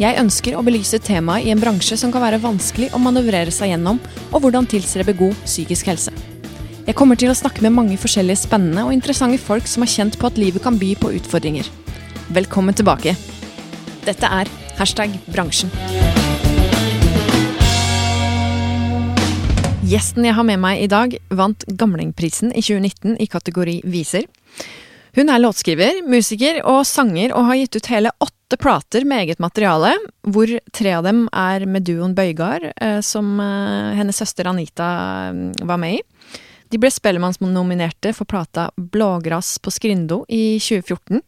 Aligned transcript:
Jeg 0.00 0.16
ønsker 0.16 0.54
å 0.56 0.62
belyse 0.64 0.96
temaet 1.04 1.44
i 1.44 1.50
en 1.52 1.60
bransje 1.60 1.98
som 2.00 2.08
kan 2.08 2.22
være 2.24 2.38
vanskelig 2.40 2.86
å 2.96 2.98
manøvrere 3.04 3.52
seg 3.52 3.74
gjennom, 3.74 3.98
og 4.30 4.40
hvordan 4.40 4.64
tilstrebe 4.64 5.12
god 5.18 5.34
psykisk 5.44 5.90
helse. 5.90 6.14
Jeg 6.86 6.96
kommer 6.96 7.20
til 7.20 7.28
å 7.28 7.34
snakke 7.36 7.60
med 7.60 7.74
mange 7.76 7.98
forskjellige 8.00 8.40
spennende 8.46 8.86
og 8.86 8.94
interessante 8.96 9.36
folk 9.36 9.68
som 9.68 9.84
har 9.84 9.92
kjent 9.92 10.16
på 10.16 10.30
at 10.30 10.40
livet 10.40 10.64
kan 10.64 10.80
by 10.80 10.94
på 10.96 11.12
utfordringer. 11.18 11.68
Velkommen 12.32 12.72
tilbake. 12.80 13.12
Dette 14.06 14.32
er 14.40 14.48
hashtag 14.80 15.20
bransjen. 15.28 15.68
Gjesten 19.84 20.24
jeg 20.24 20.38
har 20.38 20.48
med 20.48 20.64
meg 20.64 20.80
i 20.80 20.88
dag, 20.88 21.18
vant 21.28 21.68
Gamlingprisen 21.68 22.54
i 22.56 22.64
2019 22.64 23.20
i 23.20 23.28
kategori 23.28 23.82
Viser. 23.84 24.24
Hun 25.16 25.30
er 25.30 25.40
låtskriver, 25.42 26.04
musiker 26.06 26.60
og 26.68 26.84
sanger, 26.86 27.32
og 27.34 27.48
har 27.48 27.58
gitt 27.58 27.80
ut 27.80 27.88
hele 27.90 28.12
åtte 28.22 28.58
plater 28.60 29.06
med 29.08 29.24
eget 29.24 29.40
materiale, 29.42 29.96
hvor 30.22 30.50
tre 30.74 30.92
av 30.94 31.06
dem 31.06 31.24
er 31.34 31.66
med 31.66 31.86
duoen 31.88 32.14
Bøygard, 32.14 32.68
eh, 32.76 33.00
som 33.02 33.32
eh, 33.42 33.96
hennes 33.98 34.20
søster 34.22 34.46
Anita 34.50 34.90
eh, 35.30 35.64
var 35.66 35.80
med 35.82 35.98
i. 35.98 36.36
De 36.70 36.78
ble 36.78 36.92
Spellemannsnominerte 36.94 38.12
for 38.14 38.30
plata 38.30 38.68
Blågras 38.78 39.56
på 39.58 39.72
Skrindo 39.74 40.22
i 40.30 40.60
2014. 40.62 41.18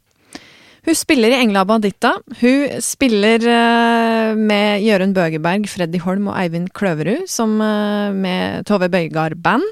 Hun 0.83 0.99
spiller 0.99 1.35
i 1.35 1.41
Engla 1.43 1.65
Banditta. 1.67 2.13
Hun 2.41 2.79
spiller 2.83 3.43
med 4.35 4.83
Jørund 4.83 5.15
Bøgeberg, 5.15 5.69
Freddy 5.71 6.01
Holm 6.03 6.27
og 6.31 6.39
Eivind 6.41 6.73
Kløverud, 6.75 7.29
som 7.31 7.55
med 7.55 8.67
Tove 8.67 8.91
Bøygard 8.91 9.39
Band. 9.43 9.67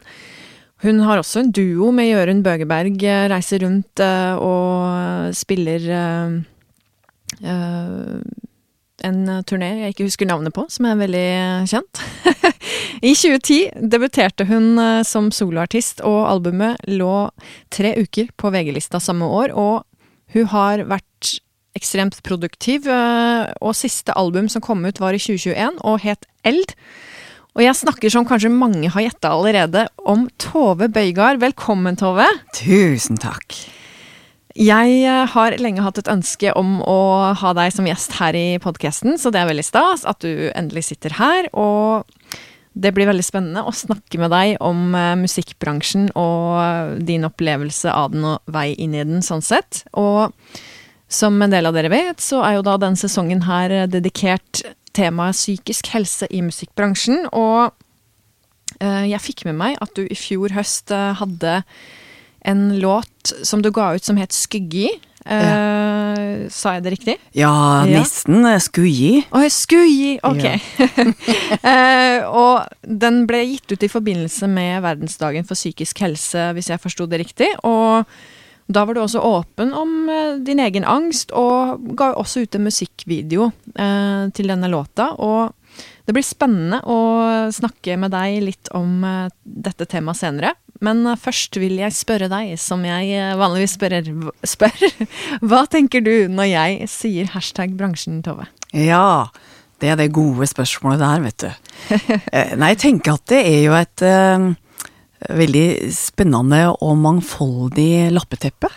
Hun 0.81 1.03
har 1.05 1.21
også 1.21 1.43
en 1.43 1.51
duo 1.53 1.91
med 1.93 2.09
Jørund 2.09 2.45
Bøgeberg, 2.45 3.03
reiser 3.29 3.61
rundt 3.67 4.01
og 4.41 5.35
spiller 5.37 5.85
en 9.05 9.21
turné 9.49 9.69
jeg 9.83 9.93
ikke 9.93 10.07
husker 10.09 10.29
navnet 10.29 10.55
på, 10.57 10.65
som 10.73 10.89
er 10.89 11.03
veldig 11.03 11.27
kjent. 11.69 12.01
I 13.11 13.13
2010 13.13 13.59
debuterte 13.93 14.49
hun 14.49 14.81
som 15.05 15.29
soloartist, 15.33 16.01
og 16.01 16.25
albumet 16.31 16.81
lå 16.89 17.29
tre 17.73 17.93
uker 18.01 18.33
på 18.41 18.53
VG-lista 18.53 19.01
samme 19.05 19.29
år, 19.29 19.53
og 19.53 19.85
hun 20.33 20.49
har 20.53 20.85
vært 20.89 21.37
ekstremt 21.77 22.19
produktiv, 22.27 22.89
og 22.89 23.77
siste 23.79 24.17
album 24.19 24.49
som 24.49 24.65
kom 24.65 24.85
ut 24.85 25.01
var 25.01 25.17
i 25.17 25.23
2021 25.23 25.81
og 25.85 26.01
het 26.05 26.29
Eld. 26.49 26.73
Og 27.59 27.65
jeg 27.65 27.75
snakker 27.75 28.13
som 28.13 28.27
kanskje 28.29 28.53
mange 28.55 28.91
har 28.95 29.03
gjetta 29.03 29.33
allerede, 29.35 29.89
om 30.07 30.29
Tove 30.39 30.87
Bøygard. 30.93 31.41
Velkommen, 31.43 31.99
Tove. 31.99 32.29
Tusen 32.55 33.19
takk. 33.19 33.57
Jeg 34.55 35.03
har 35.33 35.57
lenge 35.59 35.83
hatt 35.83 35.99
et 35.99 36.11
ønske 36.11 36.53
om 36.59 36.79
å 36.83 37.01
ha 37.41 37.53
deg 37.59 37.75
som 37.75 37.87
gjest 37.91 38.15
her 38.21 38.39
i 38.39 38.47
podkasten, 38.63 39.19
så 39.19 39.35
det 39.35 39.43
er 39.43 39.51
veldig 39.51 39.67
stas 39.67 40.07
at 40.07 40.23
du 40.23 40.51
endelig 40.55 40.87
sitter 40.93 41.15
her. 41.19 41.51
Og 41.51 42.07
det 42.79 42.95
blir 42.95 43.11
veldig 43.11 43.27
spennende 43.27 43.67
å 43.67 43.75
snakke 43.75 44.23
med 44.23 44.31
deg 44.31 44.57
om 44.63 44.95
musikkbransjen 45.19 46.13
og 46.19 47.03
din 47.03 47.27
opplevelse 47.27 47.91
av 47.91 48.15
den 48.15 48.29
og 48.31 48.53
vei 48.55 48.71
inn 48.79 48.95
i 48.95 49.03
den, 49.03 49.27
sånn 49.27 49.43
sett. 49.43 49.83
Og 49.99 50.31
som 51.11 51.43
en 51.43 51.51
del 51.51 51.67
av 51.67 51.75
dere 51.75 51.91
vet, 51.91 52.23
så 52.23 52.45
er 52.47 52.61
jo 52.61 52.67
da 52.67 52.79
denne 52.79 52.99
sesongen 52.99 53.43
her 53.49 53.91
dedikert 53.91 54.63
temaet 54.97 55.39
psykisk 55.39 55.93
helse 55.95 56.29
i 56.31 56.43
musikkbransjen. 56.45 57.29
Og 57.33 57.71
jeg 58.81 59.21
fikk 59.21 59.43
med 59.45 59.59
meg 59.59 59.75
at 59.85 59.93
du 59.93 60.07
i 60.07 60.17
fjor 60.17 60.55
høst 60.57 60.89
hadde 60.89 61.59
en 62.49 62.63
låt 62.81 63.33
som 63.45 63.61
du 63.61 63.69
ga 63.75 63.91
ut 63.97 64.07
som 64.07 64.17
het 64.17 64.33
Skyggi. 64.33 64.89
Uh, 65.21 66.49
sa 66.49 66.79
jeg 66.79 66.85
det 66.87 66.93
riktig? 66.95 67.15
Ja, 67.37 67.85
nesten. 67.85 68.41
Ja. 68.41 68.57
Skuggi. 68.63 69.21
Å, 69.29 69.43
oh, 69.43 69.49
Skuggi! 69.53 70.15
Ok. 70.25 70.47
Ja. 70.49 71.05
uh, 71.61 72.31
og 72.43 72.89
den 72.89 73.27
ble 73.29 73.43
gitt 73.53 73.69
ut 73.75 73.85
i 73.85 73.91
forbindelse 73.93 74.49
med 74.51 74.81
verdensdagen 74.87 75.45
for 75.47 75.59
psykisk 75.59 76.01
helse, 76.07 76.51
hvis 76.57 76.73
jeg 76.73 76.83
forsto 76.83 77.07
det 77.11 77.21
riktig. 77.21 77.51
Og 77.69 78.09
da 78.73 78.85
var 78.87 78.97
du 78.97 79.03
også 79.03 79.23
åpen 79.27 79.75
om 79.77 79.95
uh, 80.11 80.39
din 80.43 80.63
egen 80.63 80.87
angst, 80.89 81.35
og 81.37 81.83
ga 81.99 82.13
også 82.19 82.45
ut 82.45 82.57
en 82.57 82.67
musikkvideo 82.69 83.51
til 84.35 84.51
denne 84.51 84.69
låta. 84.71 85.13
Og 85.23 85.53
det 86.07 86.15
blir 86.17 86.25
spennende 86.27 86.81
å 86.91 86.99
snakke 87.55 87.95
med 88.01 88.11
deg 88.13 88.41
litt 88.43 88.71
om 88.77 89.05
dette 89.45 89.87
temaet 89.89 90.19
senere. 90.19 90.53
Men 90.85 91.05
først 91.21 91.57
vil 91.61 91.79
jeg 91.79 91.95
spørre 91.95 92.29
deg, 92.33 92.57
som 92.61 92.83
jeg 92.85 93.37
vanligvis 93.39 93.77
spør, 93.79 93.97
spør. 94.43 94.87
Hva 95.49 95.63
tenker 95.71 96.03
du 96.05 96.27
når 96.33 96.51
jeg 96.51 96.91
sier 96.91 97.31
hashtag 97.37 97.77
bransjen, 97.79 98.21
Tove? 98.27 98.49
Ja, 98.75 99.31
det 99.81 99.93
er 99.93 100.01
det 100.01 100.11
gode 100.17 100.49
spørsmålet 100.51 101.01
der, 101.01 101.23
vet 101.25 101.45
du. 101.47 101.51
Nei, 102.61 102.75
jeg 102.75 102.83
tenker 102.89 103.17
at 103.17 103.31
det 103.33 103.41
er 103.47 103.63
jo 103.65 103.79
et 103.79 104.05
veldig 105.29 105.93
spennende 105.95 106.67
og 106.73 106.97
mangfoldig 107.01 108.11
lappeteppe 108.15 108.71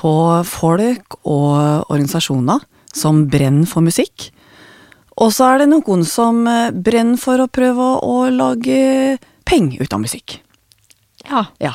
av 0.00 0.46
folk 0.46 1.16
og 1.26 1.90
organisasjoner 1.90 2.62
som 2.94 3.24
brenner 3.30 3.66
for 3.68 3.82
musikk. 3.82 4.30
Og 5.20 5.32
så 5.34 5.50
er 5.52 5.62
det 5.62 5.70
noen 5.72 6.04
som 6.06 6.46
brenner 6.72 7.18
for 7.20 7.42
å 7.42 7.50
prøve 7.50 7.88
å 8.06 8.22
lage 8.32 9.18
penger 9.44 9.82
ut 9.82 9.92
av 9.96 10.02
musikk. 10.02 10.38
Ja. 11.28 11.44
ja. 11.60 11.74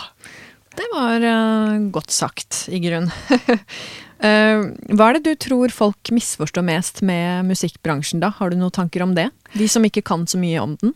Det 0.76 0.88
var 0.92 1.24
uh, 1.24 1.78
godt 1.94 2.12
sagt, 2.12 2.66
i 2.72 2.82
grunn. 2.84 3.08
uh, 3.32 4.60
hva 4.96 5.10
er 5.10 5.18
det 5.20 5.24
du 5.28 5.34
tror 5.48 5.74
folk 5.74 6.12
misforstår 6.16 6.66
mest 6.68 7.02
med 7.06 7.48
musikkbransjen, 7.52 8.24
da? 8.24 8.34
Har 8.40 8.52
du 8.52 8.60
noen 8.60 8.76
tanker 8.76 9.06
om 9.06 9.16
det? 9.18 9.30
De 9.56 9.70
som 9.72 9.86
ikke 9.88 10.06
kan 10.06 10.26
så 10.28 10.40
mye 10.42 10.64
om 10.64 10.76
den? 10.82 10.96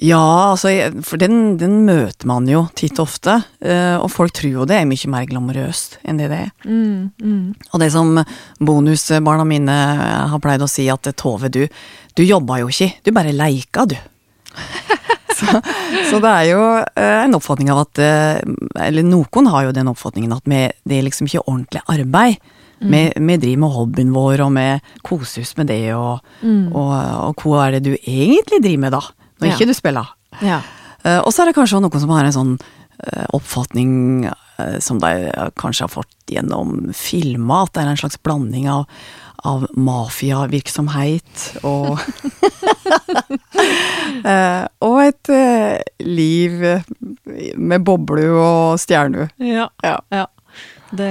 Ja, 0.00 0.52
altså, 0.54 0.70
for 1.04 1.20
den, 1.20 1.58
den 1.60 1.82
møter 1.84 2.28
man 2.30 2.46
jo 2.48 2.62
titt 2.78 2.96
og 2.96 3.08
ofte. 3.08 3.36
Uh, 3.60 4.00
og 4.00 4.08
folk 4.12 4.32
tror 4.36 4.62
jo 4.62 4.68
det 4.68 4.78
er 4.78 4.88
mye 4.88 5.10
mer 5.12 5.26
glamorøst 5.28 5.98
enn 6.08 6.20
det 6.20 6.30
det 6.32 6.38
er. 6.46 6.54
Mm, 6.64 7.10
mm. 7.20 7.42
Og 7.72 7.82
det 7.82 7.90
som 7.92 8.22
bonusbarna 8.64 9.44
mine 9.48 9.76
har 10.32 10.40
pleid 10.40 10.64
å 10.64 10.70
si, 10.70 10.88
at 10.88 11.10
Tove, 11.20 11.52
du, 11.52 11.66
du 12.16 12.24
jobba 12.24 12.62
jo 12.62 12.70
ikke, 12.72 12.94
du 13.04 13.12
bare 13.16 13.36
leika, 13.36 13.84
du. 13.90 13.98
så, 15.36 15.60
så, 16.10 16.20
det 16.22 16.30
er 16.30 16.46
jo 16.48 16.62
eh, 16.80 17.18
en 17.24 17.36
oppfatning 17.38 17.68
av 17.70 17.84
at 17.84 18.00
eh, 18.02 18.40
Eller 18.82 19.04
noen 19.06 19.46
har 19.52 19.68
jo 19.68 19.74
den 19.76 19.90
oppfatningen 19.92 20.32
at 20.34 20.48
vi, 20.50 20.64
det 20.82 20.96
er 20.96 21.06
liksom 21.06 21.28
ikke 21.28 21.44
ordentlig 21.44 21.84
arbeid. 21.92 22.40
Mm. 22.80 22.90
Vi, 22.90 23.04
vi, 23.28 23.38
driver 23.44 23.62
med 23.66 23.74
hobbyen 23.76 24.12
vår, 24.16 24.42
og 24.46 24.52
vi 24.56 24.66
koser 25.04 25.44
oss 25.44 25.52
med 25.60 25.68
det, 25.68 25.82
og, 25.92 26.24
mm. 26.40 26.70
og, 26.72 26.92
og, 27.28 27.44
hva 27.44 27.66
er 27.66 27.76
det 27.76 27.82
du 27.90 27.92
egentlig 28.00 28.62
driver 28.64 28.86
med 28.86 28.96
da? 28.96 29.02
Når 29.40 29.54
ikke 29.54 29.70
du 29.70 29.74
spiller. 29.76 30.12
Ja. 30.44 30.60
Uh, 31.04 31.20
og 31.24 31.32
så 31.32 31.42
er 31.42 31.50
det 31.50 31.56
kanskje 31.56 31.80
noen 31.80 32.02
som 32.02 32.12
har 32.12 32.28
en 32.28 32.36
sånn 32.36 32.52
uh, 32.60 33.26
oppfatning 33.36 34.28
uh, 34.28 34.76
som 34.84 35.00
de 35.02 35.30
kanskje 35.60 35.86
har 35.86 35.92
fått 35.92 36.32
gjennom 36.32 36.92
filmer, 36.96 37.66
at 37.66 37.74
det 37.74 37.84
er 37.84 37.92
en 37.94 38.02
slags 38.04 38.20
blanding 38.22 38.68
av 38.70 38.86
av 39.48 39.66
mafiavirksomhet 39.76 41.44
og 41.64 42.00
eh, 44.32 44.64
Og 44.84 44.98
et 45.04 45.30
eh, 45.32 45.80
liv 46.04 46.60
med 47.56 47.86
boble 47.86 48.26
og 48.34 48.80
stjerne. 48.82 49.30
Ja. 49.40 49.68
ja. 49.84 49.96
ja. 50.12 50.26
Det, 50.90 51.10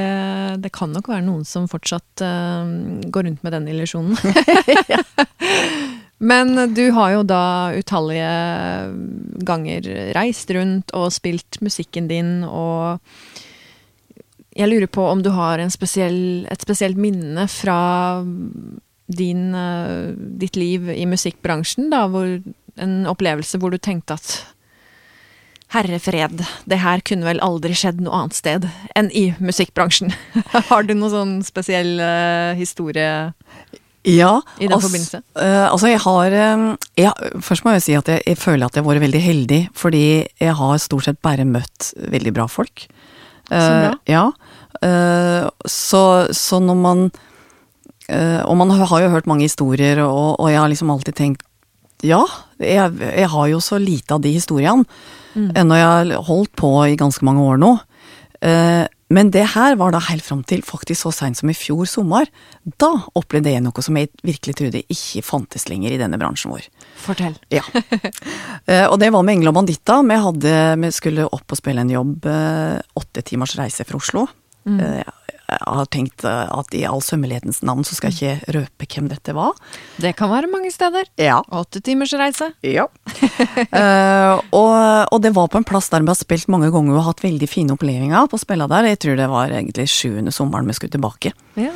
det, 0.60 0.72
kan 0.76 0.92
nok 0.94 1.08
være 1.10 1.24
noen 1.24 1.46
som 1.48 1.70
fortsatt 1.72 2.24
uh, 2.26 2.68
går 3.08 3.30
rundt 3.30 3.46
med 3.46 3.56
den 3.56 3.70
illusjonen. 3.72 4.18
Men 6.30 6.54
du 6.76 6.84
har 6.94 7.14
jo 7.16 7.26
da 7.26 7.44
utallige 7.74 8.32
ganger 9.48 9.90
reist 10.18 10.52
rundt 10.54 10.94
og 10.98 11.10
spilt 11.16 11.58
musikken 11.66 12.10
din 12.12 12.44
og 12.46 13.00
jeg 14.60 14.68
lurer 14.68 14.90
på 14.92 15.06
om 15.08 15.22
du 15.24 15.32
har 15.32 15.62
spesiell, 15.72 16.46
et 16.52 16.64
spesielt 16.64 17.00
minne 17.00 17.46
fra 17.52 17.80
din, 19.10 19.50
uh, 19.56 20.12
ditt 20.42 20.58
liv 20.60 20.90
i 20.94 21.06
musikkbransjen, 21.10 21.90
da, 21.94 22.06
hvor, 22.12 22.40
en 22.80 22.96
opplevelse 23.10 23.60
hvor 23.60 23.74
du 23.74 23.80
tenkte 23.82 24.18
at 24.20 24.34
Herre 25.70 26.00
fred, 26.02 26.42
det 26.66 26.80
her 26.82 27.04
kunne 27.06 27.28
vel 27.28 27.42
aldri 27.46 27.76
skjedd 27.78 28.00
noe 28.02 28.24
annet 28.24 28.38
sted 28.40 28.64
enn 28.98 29.12
i 29.14 29.28
musikkbransjen. 29.38 30.10
har 30.72 30.88
du 30.88 30.96
noen 30.96 31.14
sånn 31.14 31.36
spesiell 31.46 32.00
uh, 32.02 32.58
historie? 32.58 33.30
Ja, 34.10 34.32
I 34.58 34.68
den 34.68 34.76
altså, 34.76 34.90
forbindelse? 34.90 35.22
Uh, 35.38 35.66
altså 35.70 35.92
jeg 35.92 36.02
har 36.04 36.36
eh, 36.42 36.64
jeg, 37.00 37.34
Først 37.46 37.66
må 37.66 37.74
jeg 37.76 37.86
si 37.86 37.96
at 37.98 38.12
jeg, 38.12 38.24
jeg 38.26 38.40
føler 38.40 38.68
at 38.68 38.78
jeg 38.78 38.84
har 38.84 38.90
vært 38.90 39.06
veldig 39.06 39.24
heldig, 39.24 39.60
fordi 39.78 40.06
jeg 40.42 40.56
har 40.62 40.82
stort 40.82 41.08
sett 41.08 41.22
bare 41.26 41.48
møtt 41.48 41.92
veldig 42.14 42.34
bra 42.36 42.48
folk. 42.52 42.88
Så 43.50 43.60
bra. 43.66 43.94
Eh, 43.94 44.14
ja. 44.14 44.26
Uh, 44.80 45.50
så, 45.66 46.04
så 46.36 46.62
når 46.64 46.80
man 46.86 47.10
Og 48.10 48.56
man 48.58 48.72
har 48.74 49.02
jo 49.04 49.10
hørt 49.14 49.28
mange 49.30 49.46
historier, 49.46 50.00
og, 50.02 50.40
og 50.42 50.48
jeg 50.50 50.58
har 50.58 50.70
liksom 50.72 50.90
alltid 50.90 51.14
tenkt 51.14 51.44
ja, 52.02 52.24
jeg, 52.58 52.94
jeg 53.04 53.28
har 53.28 53.48
jo 53.52 53.60
så 53.60 53.78
lite 53.78 54.16
av 54.16 54.22
de 54.24 54.32
historiene. 54.32 54.86
Mm. 55.36 55.50
Ennå 55.60 55.78
jeg 55.78 55.90
har 55.90 56.28
holdt 56.30 56.54
på 56.58 56.72
i 56.88 56.96
ganske 57.00 57.26
mange 57.28 57.44
år 57.44 57.60
nå. 57.60 57.74
Eh, 58.40 58.86
men 59.10 59.32
det 59.34 59.44
her 59.56 59.76
var 59.80 59.92
da 59.96 60.00
helt 60.10 60.22
fram 60.26 60.44
til 60.46 60.62
faktisk 60.66 61.02
så 61.08 61.12
seint 61.16 61.40
som 61.40 61.50
i 61.50 61.56
fjor 61.58 61.88
sommer. 61.90 62.30
Da 62.82 62.92
opplevde 63.18 63.50
jeg 63.56 63.64
noe 63.66 63.82
som 63.86 63.98
jeg 63.98 64.12
virkelig 64.22 64.54
trodde 64.60 64.84
ikke 64.86 65.24
fantes 65.26 65.66
lenger 65.72 65.96
i 65.96 65.98
denne 66.02 66.20
bransjen 66.22 66.54
vår. 66.54 66.68
Fortell. 67.06 67.36
Ja. 67.54 67.64
Eh, 68.70 68.86
og 68.86 69.00
det 69.02 69.08
var 69.10 69.24
med 69.26 69.40
Engel 69.40 69.50
og 69.50 69.56
Banditta. 69.58 69.96
Vi, 70.06 70.14
hadde, 70.22 70.52
vi 70.78 70.90
skulle 70.94 71.24
opp 71.26 71.56
og 71.56 71.58
spille 71.58 71.82
en 71.82 71.90
jobb. 71.90 72.28
eh, 72.30 72.78
Åtte 73.02 73.24
timers 73.26 73.56
reise 73.58 73.82
fra 73.88 73.98
Oslo. 73.98 74.28
Eh, 74.70 75.00
Jeg 75.02 75.39
har 75.50 75.88
tenkt 75.92 76.26
eh, 76.28 76.46
at 76.52 76.76
i 76.78 76.84
all 76.88 77.02
sømmelighetens 77.04 77.62
navn 77.68 77.86
så 77.88 77.98
skal 77.98 78.14
jeg 78.14 78.40
ikke 78.40 78.58
røpe 78.58 78.88
hvem 78.90 79.10
dette 79.12 79.36
var. 79.38 79.58
Det 80.02 80.14
kan 80.20 80.32
være 80.32 80.52
mange 80.52 80.72
steder. 80.74 81.10
Ja. 81.20 81.40
Åtte 81.56 81.82
timers 81.86 82.14
reise. 82.18 82.52
Ja. 82.66 82.88
uh, 82.90 84.36
og, 84.60 84.76
og 85.10 85.18
det 85.24 85.34
var 85.36 85.50
på 85.52 85.62
en 85.62 85.68
plass 85.68 85.90
der 85.94 86.06
vi 86.06 86.12
har 86.12 86.20
spilt 86.20 86.50
mange 86.52 86.72
ganger 86.74 86.98
og 86.98 87.08
hatt 87.10 87.26
veldig 87.26 87.50
fine 87.50 87.76
opplevelser 87.76 88.30
på 88.30 88.40
å 88.40 88.46
spille 88.46 88.70
der. 88.72 88.92
Jeg 88.94 89.04
tror 89.04 89.20
det 89.20 89.28
var 89.32 89.52
egentlig 89.56 89.90
sjuende 89.92 90.34
sommeren 90.36 90.70
vi 90.70 90.78
skulle 90.78 90.96
tilbake. 90.96 91.34
Ja. 91.60 91.76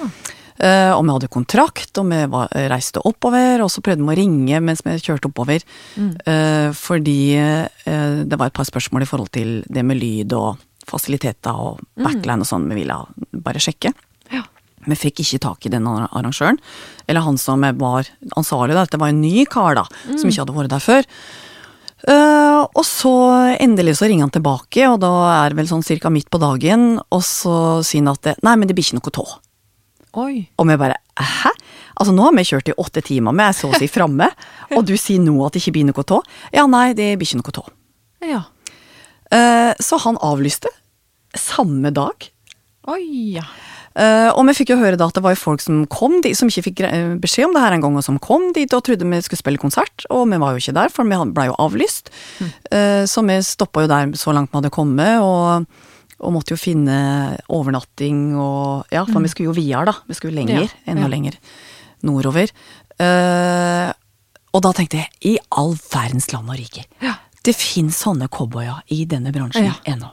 Uh, 0.54 0.94
og 0.94 1.02
vi 1.02 1.14
hadde 1.16 1.32
kontrakt, 1.34 1.98
og 1.98 2.12
vi 2.12 2.20
var, 2.30 2.52
reiste 2.72 3.02
oppover, 3.04 3.64
og 3.66 3.72
så 3.74 3.82
prøvde 3.84 4.06
vi 4.06 4.14
å 4.14 4.20
ringe 4.20 4.60
mens 4.64 4.84
vi 4.86 4.94
kjørte 5.02 5.32
oppover. 5.32 5.66
Eh, 5.98 6.70
fordi 6.78 7.18
uh, 7.40 8.22
det 8.24 8.38
var 8.38 8.52
et 8.52 8.56
par 8.56 8.68
spørsmål 8.70 9.06
i 9.06 9.10
forhold 9.10 9.34
til 9.34 9.58
det 9.66 9.84
med 9.86 10.00
lyd 10.00 10.36
og 10.38 10.62
fasiliteter 10.90 11.56
og 11.56 11.84
backline 12.00 12.44
og 12.44 12.50
sånn 12.50 12.68
vi 12.72 12.82
ville 12.82 12.98
bare 13.46 13.62
sjekke. 13.64 13.94
Ja. 14.34 14.44
Vi 14.84 14.98
fikk 15.00 15.22
ikke 15.24 15.42
tak 15.46 15.66
i 15.66 15.72
den 15.72 15.88
arrangøren. 15.88 16.60
Eller 17.08 17.26
han 17.26 17.40
som 17.40 17.64
var 17.80 18.10
ansvarlig, 18.36 18.76
da. 18.76 18.86
Dette 18.86 19.00
var 19.02 19.14
en 19.14 19.24
ny 19.24 19.46
kar, 19.50 19.80
da, 19.80 19.88
som 20.12 20.30
ikke 20.30 20.44
hadde 20.44 20.58
vært 20.58 20.76
der 20.76 20.84
før. 20.84 21.10
Uh, 22.04 22.68
og 22.76 22.84
så 22.84 23.14
endelig 23.64 23.96
så 24.02 24.10
ringer 24.10 24.28
han 24.28 24.34
tilbake, 24.36 24.84
og 24.92 24.98
da 25.00 25.12
er 25.38 25.54
det 25.54 25.62
vel 25.62 25.70
sånn 25.70 25.86
cirka 25.88 26.12
midt 26.12 26.28
på 26.34 26.42
dagen, 26.42 26.98
og 27.00 27.22
så 27.24 27.56
sier 27.86 28.04
han 28.04 28.12
at 28.12 28.26
det, 28.28 28.34
nei, 28.44 28.58
men 28.60 28.68
det 28.68 28.76
blir 28.76 28.84
ikke 28.84 29.00
noe 29.00 29.14
tå. 29.16 29.24
Oi. 30.20 30.34
Og 30.60 30.68
vi 30.68 30.78
bare 30.82 31.00
hæ? 31.16 31.54
Altså 31.94 32.12
nå 32.12 32.26
har 32.26 32.36
vi 32.36 32.44
kjørt 32.50 32.74
i 32.74 32.76
åtte 32.82 33.04
timer, 33.06 33.38
vi 33.38 33.46
er 33.46 33.56
så 33.56 33.70
å 33.72 33.80
si 33.80 33.88
framme, 33.88 34.28
og 34.76 34.84
du 34.90 34.98
sier 35.00 35.24
nå 35.24 35.38
at 35.46 35.56
det 35.56 35.64
ikke 35.64 35.78
blir 35.78 35.88
noe 35.88 36.06
tå? 36.10 36.20
Ja, 36.52 36.68
nei, 36.68 36.90
det 36.98 37.14
blir 37.22 37.30
ikke 37.30 37.40
noe 37.40 37.56
tå. 37.56 37.64
Ja. 38.28 38.44
Eh, 39.34 39.74
så 39.82 40.00
han 40.06 40.20
avlyste 40.22 40.70
samme 41.38 41.90
dag. 41.94 42.30
Oi, 42.94 43.38
ja. 43.40 43.46
Uh, 43.94 44.32
og 44.34 44.48
vi 44.48 44.56
fikk 44.58 44.72
jo 44.74 44.80
høre 44.80 44.98
da 44.98 45.06
at 45.06 45.14
det 45.14 45.22
var 45.22 45.36
jo 45.36 45.42
folk 45.44 45.62
som 45.62 45.84
kom 45.86 46.16
dit, 46.26 46.34
som 46.34 46.50
ikke 46.50 46.64
fikk 46.66 46.80
eh, 46.88 47.12
beskjed 47.22 47.46
om 47.46 47.54
det 47.54 47.62
her 47.62 47.76
en 47.76 47.84
gang, 47.84 47.98
og 48.00 48.06
som 48.06 48.18
kom 48.22 48.48
dit 48.56 48.72
og 48.74 48.82
trodde 48.88 49.06
vi 49.06 49.20
skulle 49.22 49.42
spille 49.44 49.62
konsert, 49.62 50.08
og 50.10 50.26
vi 50.32 50.40
var 50.42 50.56
jo 50.56 50.64
ikke 50.64 50.74
der, 50.80 50.90
for 50.94 51.06
vi 51.06 51.20
ble 51.36 51.46
jo 51.52 51.58
avlyst. 51.62 52.10
Eh, 52.74 53.04
så 53.10 53.22
vi 53.28 53.38
stoppa 53.46 53.84
jo 53.86 53.92
der 53.92 54.16
så 54.18 54.34
langt 54.34 54.50
vi 54.50 54.58
hadde 54.58 54.74
kommet, 54.74 55.22
og, 55.22 55.70
og 56.18 56.34
måtte 56.34 56.56
jo 56.56 56.62
finne 56.62 56.98
overnatting 57.54 58.32
og 58.34 58.90
Ja, 58.94 59.06
for 59.06 59.22
vi 59.22 59.30
skulle 59.30 59.52
jo 59.52 59.58
videre, 59.60 59.86
da. 59.92 59.96
Vi 60.10 60.18
skulle 60.18 60.42
lenger, 60.42 60.66
Ja, 60.66 60.90
enda 60.90 61.06
ja. 61.06 61.12
lenger 61.14 61.38
nordover. 62.04 62.50
Uh, 62.98 63.94
og 64.54 64.66
da 64.66 64.74
tenkte 64.74 65.04
jeg, 65.04 65.14
i 65.22 65.38
all 65.54 65.78
verdens 65.78 66.32
land 66.34 66.50
og 66.50 66.58
rike, 66.58 66.88
Ja. 67.04 67.20
Det 67.44 67.56
finnes 67.58 67.98
sånne 68.00 68.30
cowboyer 68.32 68.82
i 68.94 69.04
denne 69.10 69.34
bransjen 69.36 69.70
Ja. 69.70 69.78
ennå. 69.94 70.12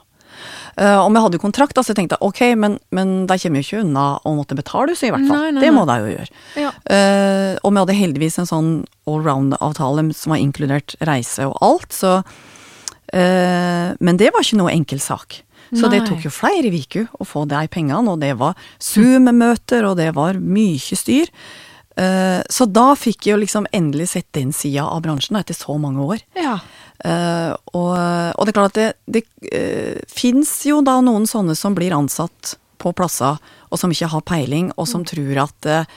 Uh, 0.79 1.03
og 1.03 1.11
vi 1.11 1.21
hadde 1.21 1.39
kontrakt, 1.41 1.75
da, 1.75 1.83
så 1.83 1.91
jeg 1.91 1.99
tenkte 1.99 2.17
ok, 2.23 2.39
men, 2.57 2.77
men 2.95 3.25
de 3.29 3.35
kommer 3.43 3.59
jo 3.59 3.65
ikke 3.65 3.81
unna 3.83 4.05
å 4.25 4.31
måtte 4.37 4.55
betale, 4.57 4.95
så 4.95 5.09
i 5.09 5.11
hvert 5.13 5.27
fall. 5.27 5.43
Nei, 5.43 5.51
nei, 5.57 5.63
det 5.65 5.71
må 5.75 5.83
de 5.89 5.97
jo 5.99 6.13
gjøre. 6.13 6.39
Ja. 6.63 6.71
Uh, 6.87 7.51
og 7.59 7.73
vi 7.73 7.81
hadde 7.83 7.97
heldigvis 7.99 8.39
en 8.41 8.49
sånn 8.49 8.71
allround-avtale 9.09 10.07
som 10.17 10.33
var 10.33 10.41
inkludert 10.41 10.95
reise 11.05 11.49
og 11.49 11.59
alt, 11.61 11.91
så 11.95 12.21
uh, 12.23 13.87
Men 13.99 14.21
det 14.21 14.31
var 14.31 14.45
ikke 14.45 14.61
noe 14.61 14.73
enkel 14.73 15.03
sak. 15.03 15.41
Så 15.71 15.87
det 15.87 16.01
tok 16.03 16.25
jo 16.25 16.31
flere 16.35 16.67
uker 16.67 17.05
å 17.15 17.23
få 17.23 17.45
de 17.47 17.61
pengene, 17.71 18.11
og 18.11 18.19
det 18.19 18.33
var 18.39 18.57
Zoom-møter, 18.83 19.85
og 19.87 19.95
det 20.01 20.09
var 20.17 20.35
mye 20.35 20.97
styr. 20.99 21.31
Eh, 21.99 22.39
så 22.49 22.65
da 22.71 22.93
fikk 22.95 23.25
jeg 23.27 23.33
jo 23.35 23.41
liksom 23.41 23.65
endelig 23.75 24.09
sett 24.13 24.27
den 24.37 24.53
sida 24.55 24.85
av 24.87 25.01
bransjen 25.03 25.35
etter 25.39 25.53
så 25.57 25.75
mange 25.81 25.99
år. 26.05 26.21
Ja. 26.39 26.59
Uh, 27.01 27.55
og, 27.73 27.95
og 28.37 28.45
det 28.45 28.51
er 28.51 28.55
klart 28.59 28.75
at 28.77 28.77
det, 28.77 28.89
det 29.09 29.23
uh, 29.49 29.97
fins 30.07 30.51
jo 30.69 30.83
da 30.85 30.99
noen 31.01 31.23
sånne 31.25 31.55
som 31.57 31.73
blir 31.73 31.95
ansatt 31.97 32.53
på 32.77 32.91
plasser, 32.93 33.39
og 33.73 33.79
som 33.81 33.89
ikke 33.93 34.09
har 34.13 34.21
peiling, 34.25 34.69
og 34.77 34.85
som 34.89 35.01
tror 35.05 35.39
at 35.43 35.65
eh, 35.69 35.89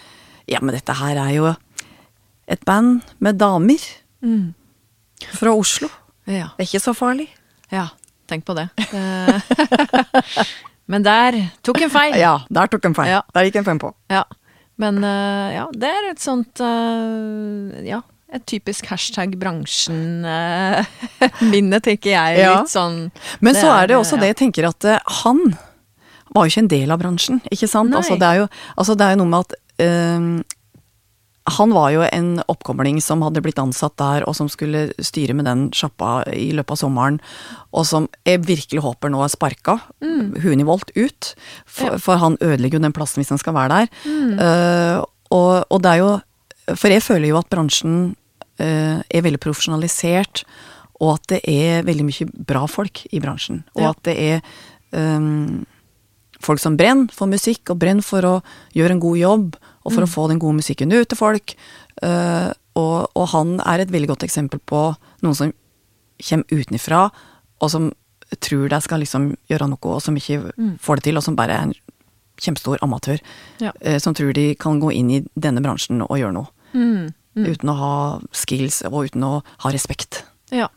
ja, 0.52 0.58
men 0.64 0.72
dette 0.76 0.92
her 0.96 1.16
er 1.20 1.30
jo 1.36 1.50
et 2.48 2.64
band 2.68 3.02
med 3.24 3.36
damer 3.40 3.84
Mm. 4.24 4.54
fra 5.36 5.52
Oslo. 5.52 5.88
Ja. 6.24 6.50
Det 6.56 6.64
er 6.64 6.68
ikke 6.70 6.80
så 6.86 6.94
farlig. 6.96 7.28
ja. 7.72 7.90
Tenk 8.26 8.46
på 8.48 8.54
det. 8.56 8.70
Det- 8.78 9.42
Men 10.88 11.02
der 11.04 11.36
tok 11.64 11.80
en 11.84 11.90
feil. 11.92 12.14
Ja, 12.16 12.38
der 12.48 12.66
tok 12.72 12.84
en 12.88 12.94
feil. 12.96 13.10
Ja. 13.12 13.20
Der 13.36 13.44
gikk 13.44 13.56
en 13.60 13.66
fem 13.68 13.78
på. 13.80 13.90
Ja. 14.12 14.22
Men 14.80 15.04
eh, 15.06 15.54
ja, 15.54 15.68
det 15.70 15.90
er 15.90 16.10
et 16.10 16.20
sånt 16.22 16.60
eh, 16.64 17.84
Ja, 17.86 18.00
et 18.34 18.46
typisk 18.50 18.86
hashtag 18.90 19.36
bransjen-minne, 19.38 21.78
tenker 21.86 22.10
jeg. 22.10 22.38
Ja. 22.42 22.58
Litt 22.58 22.70
sånn 22.72 23.10
Men 23.44 23.54
så 23.54 23.68
er, 23.70 23.86
det 23.90 23.96
også 24.00 24.16
det 24.18 24.28
jeg 24.32 24.40
tenker 24.46 24.62
at 24.72 24.80
eh, 24.88 25.04
han 25.22 25.40
var 26.34 26.42
jo 26.42 26.48
ikke 26.50 26.64
en 26.64 26.72
del 26.72 26.88
av 26.90 26.98
bransjen, 26.98 27.38
ikke 27.54 27.70
sant? 27.70 27.94
Altså 27.94 28.18
det, 28.18 28.26
er 28.26 28.36
jo, 28.42 28.46
altså 28.74 28.98
det 28.98 29.06
er 29.06 29.14
jo 29.14 29.22
noe 29.22 29.30
med 29.30 29.40
at 29.46 29.54
eh, 29.84 30.18
han 31.44 31.72
var 31.76 31.90
jo 31.92 32.04
en 32.08 32.38
oppkomling 32.48 33.02
som 33.04 33.20
hadde 33.20 33.42
blitt 33.44 33.58
ansatt 33.60 33.96
der, 34.00 34.24
og 34.24 34.32
som 34.36 34.48
skulle 34.48 34.86
styre 35.04 35.34
med 35.36 35.44
den 35.44 35.66
sjappa 35.76 36.22
i 36.32 36.52
løpet 36.56 36.72
av 36.72 36.80
sommeren, 36.80 37.18
og 37.76 37.84
som 37.84 38.06
jeg 38.24 38.40
virkelig 38.48 38.80
håper 38.80 39.12
nå 39.12 39.20
er 39.24 39.32
sparka, 39.32 39.78
Mm. 40.00 40.34
Hunivolt, 40.40 40.90
ut. 40.96 41.34
For, 41.66 41.98
for 41.98 42.16
han 42.20 42.38
ødelegger 42.40 42.78
jo 42.78 42.84
den 42.86 42.92
plassen 42.96 43.20
hvis 43.20 43.28
han 43.32 43.38
skal 43.40 43.54
være 43.56 43.68
der. 43.74 43.88
Mm. 44.08 44.38
Uh, 44.40 45.04
og, 45.30 45.64
og 45.70 45.82
det 45.82 45.90
er 45.90 46.00
jo 46.00 46.10
For 46.76 46.88
jeg 46.88 47.02
føler 47.04 47.28
jo 47.28 47.36
at 47.36 47.50
bransjen 47.52 48.14
uh, 48.60 49.00
er 49.04 49.24
veldig 49.26 49.40
profesjonalisert, 49.44 50.44
og 51.02 51.18
at 51.18 51.28
det 51.34 51.40
er 51.50 51.84
veldig 51.84 52.06
mye 52.08 52.26
bra 52.48 52.64
folk 52.70 53.02
i 53.12 53.20
bransjen. 53.20 53.64
Og 53.76 53.82
Ja. 53.82 53.90
at 53.90 54.00
det 54.08 54.16
er 54.16 54.40
um, 54.96 55.66
folk 56.40 56.60
som 56.62 56.76
brenner 56.76 57.12
for 57.12 57.26
musikk, 57.28 57.68
og 57.68 57.78
brenner 57.82 58.02
for 58.06 58.24
å 58.24 58.34
gjøre 58.72 58.96
en 58.96 59.00
god 59.04 59.18
jobb, 59.18 59.56
og 59.84 59.92
for 59.92 60.04
å 60.04 60.10
få 60.10 60.26
den 60.30 60.40
gode 60.42 60.58
musikken 60.60 60.92
ut 60.94 61.08
til 61.10 61.18
folk. 61.18 61.54
Uh, 62.00 62.50
og, 62.78 63.10
og 63.14 63.28
han 63.34 63.58
er 63.62 63.84
et 63.84 63.92
veldig 63.92 64.10
godt 64.14 64.26
eksempel 64.26 64.60
på 64.66 64.86
noen 65.24 65.38
som 65.38 65.52
kommer 66.24 66.62
utenfra, 66.64 67.06
og 67.62 67.70
som 67.70 67.90
tror 68.42 68.70
de 68.72 68.80
skal 68.82 69.02
liksom 69.02 69.32
gjøre 69.50 69.68
noe, 69.70 69.94
og 69.94 70.00
som 70.02 70.16
ikke 70.18 70.54
får 70.82 71.00
det 71.00 71.08
til, 71.08 71.20
og 71.20 71.26
som 71.26 71.36
bare 71.38 71.56
er 71.56 71.68
en 71.68 71.74
kjempestor 72.40 72.80
amatør. 72.82 73.20
Ja. 73.62 73.74
Uh, 73.84 73.98
som 74.02 74.16
tror 74.16 74.32
de 74.36 74.52
kan 74.60 74.80
gå 74.82 74.94
inn 74.96 75.12
i 75.12 75.20
denne 75.34 75.62
bransjen 75.64 76.02
og 76.06 76.16
gjøre 76.18 76.38
noe. 76.40 76.50
mm, 76.72 77.12
mm. 77.36 77.50
Uten 77.50 77.74
å 77.74 77.76
ha 77.78 77.94
skills, 78.34 78.82
og 78.90 79.10
uten 79.10 79.26
å 79.28 79.36
ha 79.44 79.74
respekt. 79.74 80.24
Ja. 80.54 80.70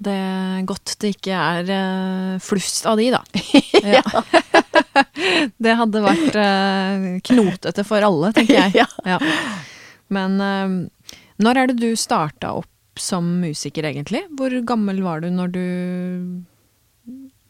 Det 0.00 0.14
er 0.16 0.62
godt 0.64 0.94
det 1.02 1.12
ikke 1.18 1.36
er 1.36 1.68
uh, 1.68 2.40
flust 2.40 2.86
av 2.88 3.00
de, 3.00 3.10
da. 3.12 3.24
Ja. 3.98 4.04
det 5.64 5.76
hadde 5.78 6.04
vært 6.04 6.38
eh, 6.40 7.06
knotete 7.30 7.84
for 7.86 8.06
alle, 8.06 8.32
tenker 8.36 8.58
jeg. 8.58 8.86
Ja. 9.12 9.18
Men 10.10 10.40
eh, 10.42 11.16
når 11.40 11.58
er 11.58 11.70
det 11.70 11.80
du 11.80 11.90
starta 11.98 12.54
opp 12.58 13.00
som 13.00 13.26
musiker, 13.40 13.86
egentlig? 13.86 14.24
Hvor 14.36 14.52
gammel 14.66 15.00
var 15.04 15.22
du 15.22 15.30
når 15.32 15.52
du 15.54 15.66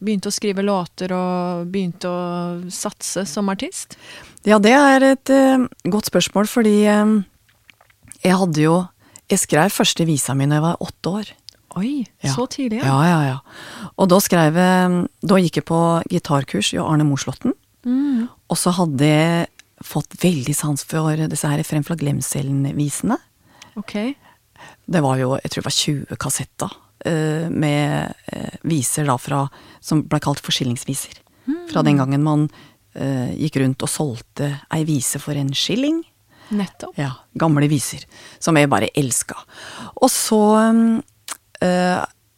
begynte 0.01 0.31
å 0.31 0.33
skrive 0.33 0.63
låter 0.65 1.13
og 1.13 1.67
begynte 1.71 2.09
å 2.09 2.21
satse 2.73 3.25
som 3.29 3.51
artist? 3.53 3.97
Ja, 4.47 4.57
det 4.61 4.73
er 4.73 5.05
et 5.11 5.33
uh, 5.33 5.67
godt 5.85 6.09
spørsmål, 6.09 6.49
fordi 6.49 6.77
eh, 6.89 7.19
jeg 8.23 8.37
hadde 8.37 8.65
jo 8.67 8.81
Jeg 9.31 9.39
skrev 9.39 9.71
første 9.71 10.03
visa 10.03 10.33
mi 10.35 10.43
da 10.43 10.57
jeg 10.57 10.63
var 10.65 10.81
åtte 10.83 11.11
år. 11.21 11.27
Oi, 11.79 12.05
Ja. 12.21 12.33
så 12.35 12.47
tidlig, 12.51 12.81
Ja, 12.83 12.97
ja, 13.07 13.19
ja. 13.23 13.37
Og 13.97 14.09
da 14.09 14.19
skrev 14.19 14.53
jeg 14.55 15.07
Da 15.23 15.35
gikk 15.39 15.55
jeg 15.55 15.65
på 15.65 16.03
gitarkurs 16.09 16.73
i 16.73 16.77
Arne 16.77 17.03
Moslåtten. 17.07 17.53
Mm. 17.85 18.27
Og 18.49 18.57
så 18.57 18.73
hadde 18.75 18.99
jeg 19.07 19.47
fått 19.81 20.13
veldig 20.21 20.53
sans 20.55 20.83
for 20.83 21.15
disse 21.15 21.47
her 21.47 21.63
Fremfra 21.63 21.95
glemselen-visene. 21.97 23.17
Ok. 23.79 24.15
Det 24.85 25.01
var 25.01 25.17
jo, 25.17 25.37
jeg 25.41 25.49
tror 25.51 25.61
det 25.63 25.69
var 25.69 25.77
20 25.79 26.19
kassetter 26.21 26.75
eh, 27.05 27.47
med 27.49 28.13
eh, 28.33 28.57
viser 28.67 29.07
da 29.09 29.17
fra 29.17 29.47
Som 29.81 30.03
ble 30.03 30.19
kalt 30.19 30.41
forskillingsviser. 30.43 31.21
Fra 31.71 31.81
den 31.83 31.97
gangen 31.97 32.21
man 32.23 32.49
eh, 32.93 33.31
gikk 33.39 33.57
rundt 33.63 33.81
og 33.81 33.89
solgte 33.89 34.51
ei 34.71 34.83
vise 34.85 35.19
for 35.19 35.33
en 35.39 35.53
skilling. 35.57 36.03
Nettopp. 36.51 36.93
Ja, 36.99 37.13
gamle 37.39 37.67
viser. 37.71 38.03
Som 38.39 38.59
jeg 38.59 38.69
bare 38.69 38.91
elska. 38.93 39.39
Og 40.03 40.11
så 40.11 40.41
øh, 40.59 40.99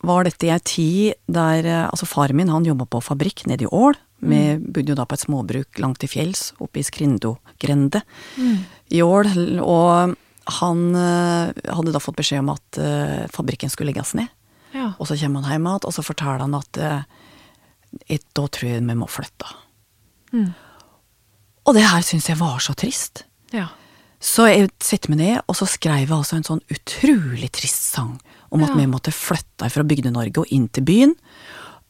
var 0.03 0.27
dette 0.27 0.47
i 0.47 0.51
ei 0.51 0.59
tid 0.59 1.13
der 1.31 1.63
øh, 1.65 1.85
Altså, 1.87 2.07
faren 2.09 2.35
min 2.35 2.51
han 2.51 2.65
jobba 2.67 2.85
på 2.85 3.01
fabrikk 3.03 3.45
nede 3.47 3.65
i 3.65 3.71
Ål. 3.71 3.95
Vi 4.23 4.39
bodde 4.57 4.93
jo 4.93 4.95
da 4.95 5.03
på 5.03 5.17
et 5.17 5.23
småbruk 5.25 5.79
langt 5.83 5.99
til 5.99 6.07
fjells, 6.07 6.53
oppe 6.63 6.79
i 6.79 6.83
Skrindogrende 6.83 7.99
i 8.91 9.01
Ål. 9.03 9.59
Og 9.59 10.15
han 10.59 10.83
øh, 10.95 11.51
hadde 11.51 11.95
da 11.95 12.03
fått 12.03 12.19
beskjed 12.19 12.43
om 12.43 12.53
at 12.55 12.79
fabrikken 13.35 13.71
skulle 13.71 13.91
legges 13.91 14.13
ned. 14.15 14.31
Ja. 14.73 14.93
Og 14.97 15.07
så 15.07 15.17
kommer 15.19 15.43
han 15.43 15.57
hjem 15.57 15.67
igjen, 15.69 15.87
og 15.87 15.93
så 15.93 16.03
forteller 16.03 16.43
han 16.43 16.55
at 16.57 16.81
et, 18.09 18.23
da 18.33 18.47
tror 18.47 18.71
jeg 18.71 18.81
vi 18.87 18.95
må 18.97 19.07
flytte. 19.11 19.51
Og 21.63 21.75
det 21.77 21.85
her 21.85 22.03
syns 22.03 22.31
jeg 22.31 22.39
var 22.39 22.59
så 22.63 22.75
trist. 22.75 23.25
ja. 23.53 23.69
Så 24.23 24.45
jeg 24.47 24.69
setter 24.79 25.11
meg 25.11 25.19
ned, 25.19 25.41
og 25.51 25.57
så 25.59 25.67
skrev 25.67 26.05
jeg 26.05 26.15
altså 26.15 26.37
en 26.39 26.47
sånn 26.47 26.63
utrolig 26.71 27.49
trist 27.51 27.91
sang 27.91 28.15
om 28.53 28.63
at 28.63 28.71
vi 28.77 28.85
måtte 28.87 29.11
flytte 29.11 29.67
fra 29.73 29.83
Bygde-Norge 29.83 30.43
og 30.43 30.51
inn 30.53 30.69
til 30.71 30.85
byen. 30.87 31.15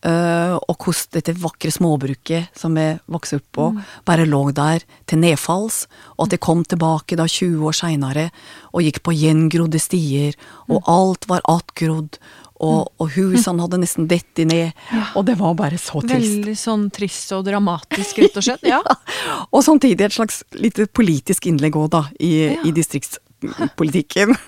Uh, 0.04 0.58
og 0.68 0.84
hvordan 0.84 1.14
dette 1.16 1.36
vakre 1.40 1.72
småbruket 1.72 2.58
som 2.60 2.74
vi 2.76 2.90
vokste 3.12 3.38
opp 3.40 3.46
på, 3.56 3.68
bare 4.04 4.26
lå 4.28 4.42
der 4.56 4.84
til 5.08 5.22
nedfalls. 5.22 5.86
Og 6.18 6.26
at 6.26 6.36
jeg 6.36 6.44
kom 6.44 6.66
tilbake 6.68 7.20
da 7.20 7.28
20 7.30 7.64
år 7.70 7.78
seinere 7.78 8.26
og 8.74 8.84
gikk 8.84 9.00
på 9.06 9.16
gjengrodde 9.16 9.80
stier, 9.80 10.36
og 10.68 10.90
alt 10.92 11.30
var 11.32 11.46
attgrodd. 11.48 12.20
Og, 12.64 12.92
og 13.02 13.10
husene 13.18 13.60
hadde 13.66 13.80
nesten 13.82 14.06
dettet 14.08 14.48
ned. 14.48 14.72
Og 15.18 15.26
det 15.28 15.36
var 15.40 15.56
bare 15.60 15.76
så 15.82 16.00
trist. 16.04 16.14
Veldig 16.16 16.54
sånn 16.60 16.86
trist 16.96 17.34
og 17.36 17.44
dramatisk, 17.48 18.22
rett 18.24 18.38
og 18.40 18.46
slett. 18.46 18.64
Ja. 18.68 18.80
Og 19.54 19.64
samtidig 19.66 20.06
et 20.08 20.16
slags 20.16 20.42
lite 20.56 20.86
politisk 20.88 21.50
innlegg 21.52 21.76
òg, 21.80 21.90
da, 21.94 22.04
i, 22.24 22.32
Ja. 22.54 22.60
i 22.64 22.72
distriktspolitikken. 22.76 24.36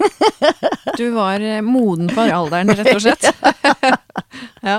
Du 0.95 1.09
var 1.11 1.41
eh, 1.43 1.59
moden 1.65 2.07
for 2.13 2.29
alderen, 2.31 2.69
rett 2.77 2.93
og 2.95 3.01
slett. 3.03 3.25
ja. 4.69 4.77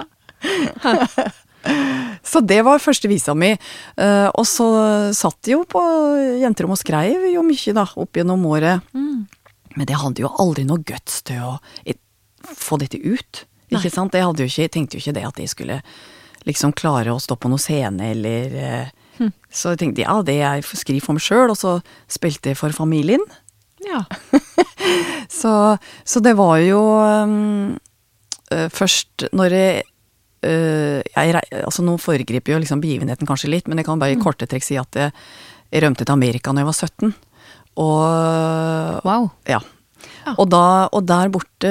Så 2.24 2.40
det 2.40 2.60
var 2.66 2.80
første 2.82 3.10
visa 3.10 3.34
mi. 3.36 3.50
Eh, 3.52 4.28
og 4.32 4.46
så 4.48 4.66
satt 5.16 5.38
de 5.46 5.56
jo 5.56 5.64
på 5.68 5.82
jenterom 6.40 6.72
og 6.76 6.80
skreiv 6.80 7.26
jo 7.32 7.42
mye, 7.46 7.74
da, 7.76 7.84
opp 8.00 8.16
gjennom 8.16 8.46
året. 8.48 8.86
Men 8.96 9.84
det 9.90 9.98
hadde 10.00 10.24
jo 10.24 10.32
aldri 10.40 10.64
noe 10.64 10.80
guts 10.86 11.20
til 11.26 11.42
å 11.44 11.56
få 12.54 12.78
dette 12.82 13.00
ut. 13.02 13.42
Ikke 13.72 13.90
sant? 13.90 14.14
Jeg 14.14 14.22
hadde 14.26 14.44
jo 14.44 14.50
ikke, 14.50 14.70
tenkte 14.76 14.96
jo 14.96 15.02
ikke 15.02 15.16
det 15.16 15.24
at 15.26 15.40
jeg 15.42 15.50
skulle 15.50 15.80
liksom 16.46 16.74
klare 16.78 17.10
å 17.10 17.18
stå 17.18 17.34
på 17.40 17.50
noen 17.50 17.62
scene, 17.62 18.12
eller 18.12 18.92
hm. 19.16 19.32
Så 19.50 19.72
jeg 19.72 19.80
tenkte 19.80 20.04
ja, 20.04 20.14
det 20.22 20.36
jeg 20.38 20.62
skriver 20.68 21.02
for 21.02 21.16
meg 21.16 21.24
sjøl, 21.24 21.50
og 21.50 21.56
så 21.58 21.78
spilte 22.12 22.52
jeg 22.52 22.60
for 22.60 22.74
familien. 22.76 23.24
ja. 23.86 24.04
Så, 25.28 25.50
så 26.06 26.20
det 26.22 26.36
var 26.38 26.60
jo 26.62 26.78
um, 26.78 27.72
uh, 28.52 28.68
først 28.70 29.24
når 29.34 29.54
jeg, 29.56 29.80
uh, 30.46 31.00
jeg 31.02 31.40
Altså 31.64 31.82
nå 31.82 31.96
foregriper 31.98 32.54
jo 32.54 32.60
liksom 32.62 32.78
begivenheten 32.84 33.26
kanskje 33.26 33.50
litt, 33.50 33.66
men 33.66 33.80
jeg 33.80 33.88
kan 33.88 33.98
bare 33.98 34.14
i 34.14 34.20
korte 34.20 34.46
trekk 34.46 34.62
si 34.62 34.78
at 34.78 34.94
jeg, 34.94 35.10
jeg 35.74 35.82
rømte 35.82 36.06
til 36.06 36.14
Amerika 36.14 36.54
når 36.54 36.62
jeg 36.62 36.70
var 36.70 36.78
17. 36.78 37.16
Og 37.82 39.02
Wow. 39.08 39.26
ja. 39.50 39.58
Ja. 40.26 40.34
Og, 40.42 40.48
da, 40.50 40.62
og 40.92 41.04
der 41.06 41.28
borte 41.30 41.70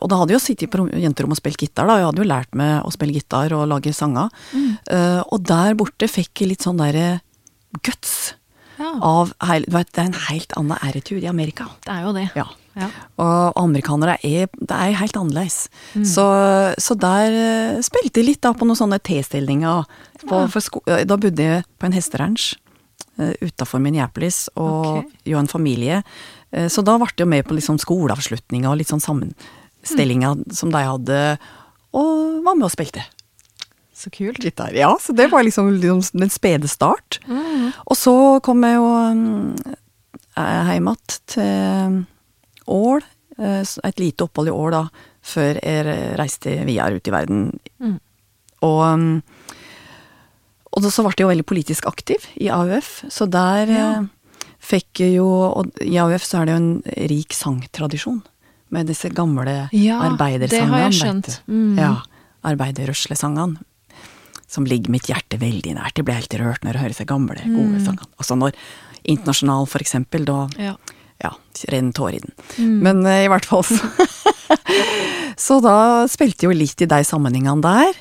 Og 0.00 0.06
da 0.08 0.16
hadde 0.20 0.30
jeg 0.32 0.38
jo 0.38 0.44
sittet 0.44 0.70
på 0.70 0.78
jenterommet 0.78 1.02
jenterom 1.02 1.32
og 1.34 1.40
spilt 1.40 1.58
gitar, 1.64 1.88
da. 1.90 1.96
Jeg 1.98 2.06
hadde 2.10 2.22
jo 2.22 2.28
lært 2.30 2.54
meg 2.54 2.84
å 2.86 2.92
spille 2.94 3.16
gitar 3.18 3.52
og 3.56 3.66
lage 3.72 3.92
sanger. 3.96 4.30
Eh, 4.86 5.22
og 5.26 5.42
der 5.48 5.74
borte 5.78 6.06
fikk 6.08 6.44
jeg 6.44 6.52
litt 6.54 6.62
sånn 6.66 6.78
derre 6.80 7.20
guts 7.82 8.34
Ja. 8.80 8.94
av 9.02 9.32
vet, 9.68 9.92
Det 9.92 9.98
er 9.98 10.06
en 10.08 10.20
helt 10.30 10.52
annen 10.56 10.78
attitude 10.80 11.22
i 11.22 11.28
Amerika. 11.28 11.66
Det 11.84 11.92
er 11.92 12.02
jo 12.06 12.12
det. 12.16 12.30
Ja. 12.34 12.46
Ja. 12.78 12.86
Og 13.18 13.52
amerikanere 13.58 14.14
er, 14.24 14.46
det 14.56 14.70
er 14.70 14.94
helt 14.94 15.16
annerledes. 15.18 15.68
Så, 16.06 16.22
så 16.78 16.94
der 16.96 17.34
eh, 17.34 17.80
spilte 17.82 18.22
jeg 18.22 18.28
litt 18.28 18.40
da 18.46 18.52
på 18.54 18.64
noen 18.64 18.78
sånne 18.78 19.00
T-stillinger. 19.02 19.84
på- 20.22 20.46
sko- 20.62 20.82
eh, 20.86 21.04
Da 21.04 21.16
bodde 21.16 21.42
jeg 21.42 21.64
på 21.78 21.86
en 21.86 21.92
hesteranch 21.92 22.54
uh, 23.18 23.32
utafor 23.42 23.80
Minneapolis 23.82 24.48
og 24.56 24.86
okay. 24.86 25.10
jo 25.26 25.38
en 25.38 25.48
familie. 25.50 26.02
Eh, 26.52 26.68
så 26.68 26.82
da 26.84 26.96
ble 26.98 27.06
jeg 27.12 27.24
jo 27.24 27.30
med 27.30 27.46
på 27.46 27.56
liksom 27.58 27.78
skoleavslutninger 27.82 28.68
og 28.70 28.78
litt 28.80 28.90
sånn 28.90 29.02
sammenstillinger 29.04 30.44
som 30.56 30.70
de 30.74 30.82
hadde, 30.86 31.20
og 31.96 32.42
var 32.46 32.54
med 32.58 32.68
og 32.68 32.72
spilte 32.74 33.04
Så 33.94 34.10
kult. 34.14 34.38
gitar. 34.42 34.72
Ja, 34.74 34.94
så 35.00 35.12
det 35.14 35.30
var 35.30 35.42
liksom, 35.44 35.72
liksom 35.80 36.20
den 36.20 36.30
spede 36.30 36.68
start. 36.68 37.18
Og 37.86 37.96
så 37.98 38.14
kom 38.42 38.62
jeg 38.64 38.78
jo 38.78 38.86
um, 38.86 39.54
hjem 40.36 40.88
igjen 40.88 41.16
til 41.26 42.04
Ål. 42.70 43.02
eh, 43.38 43.64
Et 43.84 43.98
lite 43.98 44.24
opphold 44.24 44.48
i 44.48 44.54
Ål 44.54 44.70
da, 44.72 44.84
før 45.22 45.58
jeg 45.60 46.16
reiste 46.18 46.54
videre 46.64 46.96
ut 46.96 47.08
i 47.08 47.14
verden. 47.14 47.50
Mm. 47.80 47.98
Og 48.62 48.68
Og, 48.70 48.80
um, 48.92 49.22
og 50.70 50.84
så 50.86 51.02
ble 51.02 51.14
jeg 51.16 51.24
jo 51.24 51.30
veldig 51.32 51.46
politisk 51.48 51.86
aktiv 51.88 52.24
i 52.38 52.46
AUF, 52.48 53.04
så 53.10 53.26
der 53.28 53.66
Ja. 53.66 54.04
Fikk 54.70 55.02
jo 55.14 55.26
Og 55.50 55.70
i 55.84 55.96
AUF 56.00 56.22
så 56.26 56.40
er 56.40 56.46
det 56.50 56.54
jo 56.54 56.60
en 56.62 57.08
rik 57.10 57.34
sangtradisjon. 57.36 58.20
Med 58.70 58.86
disse 58.86 59.10
gamle 59.10 59.68
Ja, 59.74 59.96
arbeidersangene. 60.06 60.50
det 60.50 60.70
har 60.70 60.84
jeg 60.86 60.98
skjønt. 61.00 61.30
Mm. 61.50 61.78
Ja. 61.78 61.92
Arbeiderrøslesangene. 62.46 63.58
Som 64.50 64.64
ligger 64.66 64.90
mitt 64.94 65.06
hjerte 65.10 65.38
veldig 65.38 65.74
nært. 65.78 65.98
Jeg 65.98 66.04
blir 66.06 66.18
helt 66.18 66.34
rørt 66.40 66.62
når 66.64 66.72
jeg 66.74 66.80
hører 66.82 66.94
disse 66.94 67.06
gamle, 67.06 67.36
gode 67.46 67.78
Mm. 67.78 67.84
sangene. 67.84 68.08
Også 68.18 68.36
når 68.38 68.52
Internasjonal, 69.04 69.66
for 69.66 69.78
eksempel, 69.80 70.24
da 70.28 70.46
ja. 70.60 70.74
ja, 71.24 71.30
renner 71.72 71.92
tårer 71.96 72.16
i 72.18 72.20
den. 72.20 72.34
Mm. 72.58 72.82
Men 72.82 73.06
uh, 73.06 73.24
i 73.24 73.28
hvert 73.32 73.46
fall 73.48 73.62
så 73.64 73.78
Så 75.40 75.60
da 75.64 76.06
spilte 76.10 76.44
jeg 76.44 76.50
jo 76.52 76.58
litt 76.58 76.82
i 76.84 76.88
de 76.90 76.98
sammenhengene 77.06 77.62
der. 77.64 77.94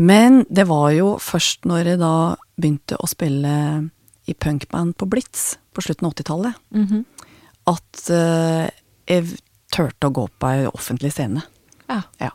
Men 0.00 0.46
det 0.48 0.64
var 0.70 0.92
jo 0.96 1.18
først 1.20 1.66
når 1.68 1.90
jeg 1.92 1.98
da 2.00 2.12
begynte 2.56 2.96
å 2.96 3.08
spille 3.10 3.52
i 4.30 4.34
punkband 4.38 4.96
på 5.00 5.08
Blitz 5.10 5.56
på 5.74 5.82
slutten 5.84 6.06
av 6.08 6.14
80-tallet, 6.14 6.54
Mhm. 6.74 7.04
at 7.66 8.02
uh, 8.10 8.68
jeg 9.06 9.38
turte 9.70 10.08
å 10.08 10.12
gå 10.14 10.28
på 10.40 10.48
ei 10.50 10.66
offentlig 10.70 11.12
scene. 11.12 11.42
ja. 11.88 12.02
Ja. 12.20 12.30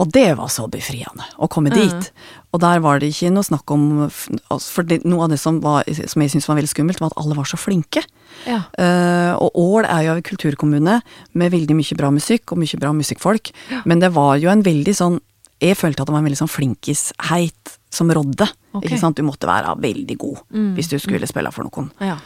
Og 0.00 0.08
det 0.14 0.30
var 0.38 0.48
så 0.48 0.64
befriende, 0.70 1.26
å 1.38 1.46
komme 1.48 1.68
Mhm. 1.70 1.76
dit. 1.76 2.10
Og 2.54 2.60
der 2.60 2.80
var 2.80 2.98
det 2.98 3.10
ikke 3.12 3.30
noe 3.30 3.44
snakk 3.44 3.70
om 3.70 4.10
altså, 4.50 4.70
For 4.72 4.82
det, 4.82 5.04
noe 5.04 5.24
av 5.24 5.28
det 5.30 5.38
som, 5.38 5.60
var, 5.60 5.84
som 5.84 6.22
jeg 6.22 6.30
syntes 6.32 6.48
var 6.48 6.56
veldig 6.56 6.70
skummelt, 6.72 7.00
var 7.00 7.10
at 7.12 7.18
alle 7.20 7.34
var 7.36 7.44
så 7.44 7.58
flinke. 7.60 8.02
ja. 8.46 8.62
Uh, 8.78 9.36
og 9.36 9.50
Ål 9.54 9.84
er 9.84 10.02
jo 10.06 10.14
en 10.16 10.22
kulturkommune 10.22 11.02
med 11.34 11.52
veldig 11.52 11.76
mye 11.76 11.96
bra 11.96 12.10
musikk 12.10 12.50
og 12.52 12.58
mye 12.58 12.78
bra 12.80 12.92
musikkfolk. 12.92 13.52
Men 13.84 14.00
det 14.00 14.12
var 14.14 14.38
jo 14.38 14.48
en 14.48 14.62
veldig 14.62 14.94
sånn 14.96 15.20
Jeg 15.60 15.76
følte 15.76 16.00
at 16.00 16.06
det 16.06 16.12
var 16.14 16.20
en 16.20 16.24
veldig 16.24 16.40
sånn 16.40 16.48
flinkisheit 16.48 17.76
som 17.90 18.08
rådde. 18.08 18.48
Ok. 18.74 18.84
Ikke 18.86 18.98
sant? 19.00 19.16
Du 19.16 19.22
måtte 19.26 19.46
være 19.50 19.74
veldig 19.80 20.16
god 20.18 20.38
Mm. 20.52 20.74
hvis 20.76 20.88
du 20.90 20.98
skulle 20.98 21.26
spille 21.26 21.50
for 21.52 21.64
noen. 21.64 21.90
ja. 22.00 22.18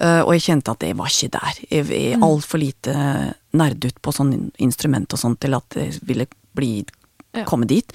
Uh, 0.00 0.22
og 0.24 0.32
jeg 0.32 0.40
kjente 0.46 0.70
at 0.72 0.80
jeg 0.80 0.96
var 0.96 1.06
ikke 1.12 1.30
der. 1.30 1.58
Jeg 1.70 1.90
er 1.90 2.16
Mm. 2.16 2.22
altfor 2.24 2.58
lite 2.58 3.34
nerdut 3.52 4.00
på 4.00 4.12
sånn 4.14 4.50
instrument 4.58 5.12
og 5.12 5.18
sånn 5.18 5.38
til 5.38 5.52
at 5.54 5.68
jeg 5.76 6.00
ville 6.02 6.26
bli, 6.54 6.86
Ja. 7.34 7.44
komme 7.44 7.66
dit. 7.66 7.92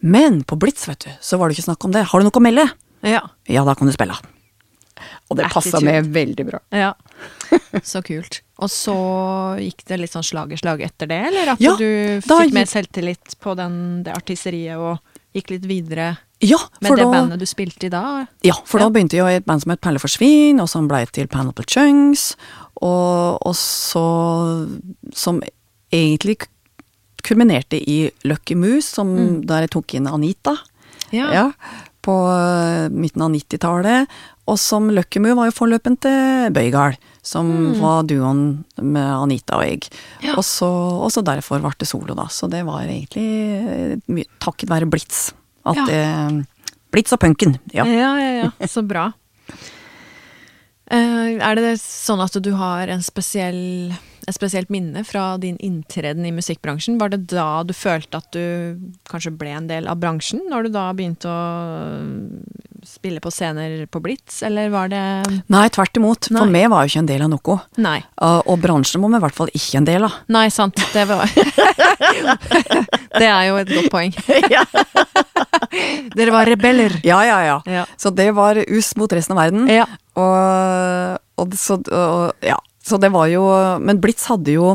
Men 0.00 0.42
på 0.44 0.56
Blitz, 0.58 0.86
vet 0.88 1.00
du, 1.00 1.10
så 1.20 1.36
var 1.38 1.48
det 1.48 1.58
ikke 1.58 1.68
snakk 1.74 1.84
om 1.84 1.92
det. 1.92 2.04
Har 2.06 2.20
du 2.20 2.24
noe 2.24 2.30
å 2.30 2.40
melde? 2.40 2.70
Ja. 3.02 3.20
Ja, 3.46 3.62
da 3.64 3.74
kan 3.74 3.86
du 3.86 3.92
spille. 3.92 4.16
Og 5.30 5.36
det 5.36 5.50
passa 5.50 5.80
med 5.82 6.04
meg 6.06 6.12
veldig 6.36 6.46
bra. 6.50 6.58
ja. 6.72 6.94
Så 7.82 8.02
kult. 8.04 8.40
Og 8.58 8.68
så 8.70 8.94
gikk 9.60 9.84
det 9.84 9.98
litt 10.00 10.12
sånn 10.12 10.24
slag 10.24 10.52
etter 10.52 11.06
det, 11.08 11.26
eller 11.26 11.52
at 11.52 11.60
Ja, 11.60 11.76
du 11.76 12.20
da 12.20 12.40
fikk 12.40 12.52
mer 12.54 12.64
selvtillit 12.70 13.36
på 13.40 13.54
den, 13.56 14.02
det 14.04 14.14
artisteriet 14.14 14.78
og 14.78 14.98
gikk 15.34 15.50
litt 15.50 15.66
videre 15.66 16.16
Ja, 16.44 16.58
med 16.84 16.98
det 16.98 17.04
da, 17.06 17.10
bandet 17.14 17.40
du 17.40 17.46
spilte 17.48 17.88
i 17.88 17.92
da? 17.92 18.26
ja, 18.44 18.54
for 18.68 18.78
Ja. 18.82 18.84
da 18.86 18.90
begynte 18.94 19.16
jeg 19.16 19.24
i 19.32 19.38
et 19.40 19.46
band 19.48 19.62
som 19.64 19.70
het 19.72 19.80
Perle 19.80 19.98
for 20.02 20.12
svin, 20.12 20.60
og 20.60 20.68
som 20.68 20.88
blei 20.90 21.04
til 21.08 21.26
Pineapple 21.30 21.64
Chunks, 21.70 22.34
og, 22.82 23.38
og 23.46 23.54
så 23.56 24.04
Som 25.14 25.40
egentlig 25.94 26.36
kulminerte 27.24 27.78
i 27.80 28.10
Lucky 28.24 28.54
Moose, 28.54 28.90
som, 28.98 29.14
Mm. 29.16 29.46
der 29.46 29.60
jeg 29.64 29.70
tok 29.70 29.94
inn 29.94 30.06
Anita. 30.06 30.56
Ja. 31.12 31.30
Ja, 31.32 31.52
på 32.02 32.12
eh, 32.28 32.88
midten 32.92 33.22
av 33.22 33.30
90-tallet. 33.30 34.08
Og 34.46 34.58
som 34.58 34.90
Lucky 34.90 35.20
Moo 35.20 35.34
var 35.38 35.46
jo 35.48 35.54
forløpen 35.56 35.96
til 35.98 36.50
Bøygarд, 36.52 36.98
som 37.22 37.48
var 37.80 38.02
duoen 38.04 38.64
med 38.82 39.06
Anita 39.22 39.56
og 39.56 39.62
jeg. 39.64 39.86
Mm. 40.20 40.26
Ja. 40.28 40.34
Og, 40.36 40.44
så, 40.44 41.22
derfor 41.24 41.62
ble 41.64 41.72
det 41.78 41.88
solo, 41.88 42.14
da. 42.14 42.26
Så 42.28 42.50
det 42.50 42.60
var 42.66 42.82
egentlig 42.84 43.96
eh, 44.04 44.24
takket 44.44 44.68
være 44.68 44.90
Blitz. 44.90 45.30
At 45.64 45.76
Ja. 45.76 45.86
det 45.88 46.46
Blitt 46.94 47.08
så 47.10 47.16
punken, 47.18 47.56
ja. 47.72 47.82
ja, 47.84 48.10
ja, 48.20 48.32
ja. 48.44 48.66
Så 48.70 48.84
bra. 48.86 49.08
Eh, 50.92 51.30
er 51.40 51.56
det 51.58 51.72
sånn 51.80 52.20
at 52.22 52.36
du 52.44 52.52
har 52.54 52.90
en 52.92 53.02
spesiell, 53.02 53.90
et 54.28 54.36
spesielt 54.36 54.70
minne 54.70 55.02
fra 55.04 55.36
din 55.40 55.56
inntreden 55.64 56.26
i 56.28 56.32
musikkbransjen? 56.36 56.98
Var 57.00 57.14
det 57.16 57.22
da 57.32 57.64
du 57.66 57.72
følte 57.74 58.20
at 58.20 58.28
du 58.36 58.78
kanskje 59.10 59.32
ble 59.36 59.56
en 59.56 59.66
del 59.66 59.88
av 59.90 59.98
bransjen? 59.98 60.44
Når 60.52 60.68
du 60.68 60.74
da 60.76 60.84
begynte 60.94 61.26
å 61.26 61.40
spille 63.04 63.20
på 63.20 63.28
scener 63.30 63.84
på 63.92 64.00
Blitz, 64.00 64.42
eller 64.42 64.70
var 64.72 64.88
det 64.88 65.02
Nei, 65.52 65.66
tvert 65.68 65.98
imot. 66.00 66.30
For 66.32 66.48
vi 66.48 66.62
var 66.72 66.86
jo 66.86 66.92
ikke 66.92 67.02
en 67.02 67.10
del 67.10 67.24
av 67.26 67.28
noe. 67.34 67.56
Nei. 67.84 67.98
Uh, 68.16 68.40
og 68.48 68.62
bransjen 68.62 69.02
var 69.04 69.12
vi 69.12 69.18
i 69.18 69.24
hvert 69.26 69.36
fall 69.36 69.50
ikke 69.52 69.80
en 69.82 69.88
del 69.88 70.06
av. 70.06 70.14
Nei, 70.36 70.46
sant. 70.54 70.80
Det 70.94 71.04
var 71.10 71.28
Det 73.20 73.28
er 73.28 73.42
jo 73.50 73.58
et 73.60 73.74
godt 73.74 73.90
poeng. 73.92 74.16
Dere 76.16 76.32
var 76.32 76.48
rebeller. 76.48 76.96
Ja, 77.04 77.20
ja, 77.28 77.42
ja. 77.44 77.58
Ja. 77.68 77.84
Så 78.00 78.08
det 78.14 78.30
var 78.38 78.56
us 78.64 78.94
mot 78.96 79.12
resten 79.12 79.36
av 79.36 79.42
verden. 79.42 79.68
Ja. 79.68 79.84
Og, 80.16 81.20
og, 81.44 81.56
så, 81.60 81.76
og 81.84 82.46
ja. 82.46 82.56
Så 82.84 82.96
det 83.00 83.10
var 83.12 83.28
jo 83.32 83.44
Men 83.80 84.00
Blitz 84.00 84.26
hadde 84.28 84.56
jo 84.56 84.74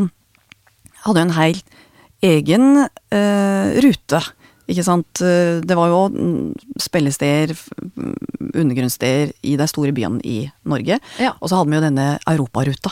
hadde 1.07 1.21
en 1.23 1.33
helt 1.33 1.77
egen 2.25 2.83
uh, 2.85 3.65
rute. 3.81 4.21
Ikke 4.69 4.83
sant. 4.85 5.21
Eh, 5.25 5.59
Det 5.65 5.75
var 5.77 5.89
jo 5.89 6.01
mm, 6.13 6.53
spillesteder, 6.79 7.55
mm, 7.97 8.13
undergrunnssteder 8.53 9.31
i 9.49 9.55
de 9.59 9.67
store 9.69 9.93
byene 9.95 10.21
i 10.25 10.37
Norge. 10.69 10.99
Ja. 11.21 11.33
Og 11.41 11.49
så 11.49 11.57
hadde 11.59 11.71
vi 11.73 11.79
jo 11.79 11.83
denne 11.87 12.07
europaruta, 12.29 12.91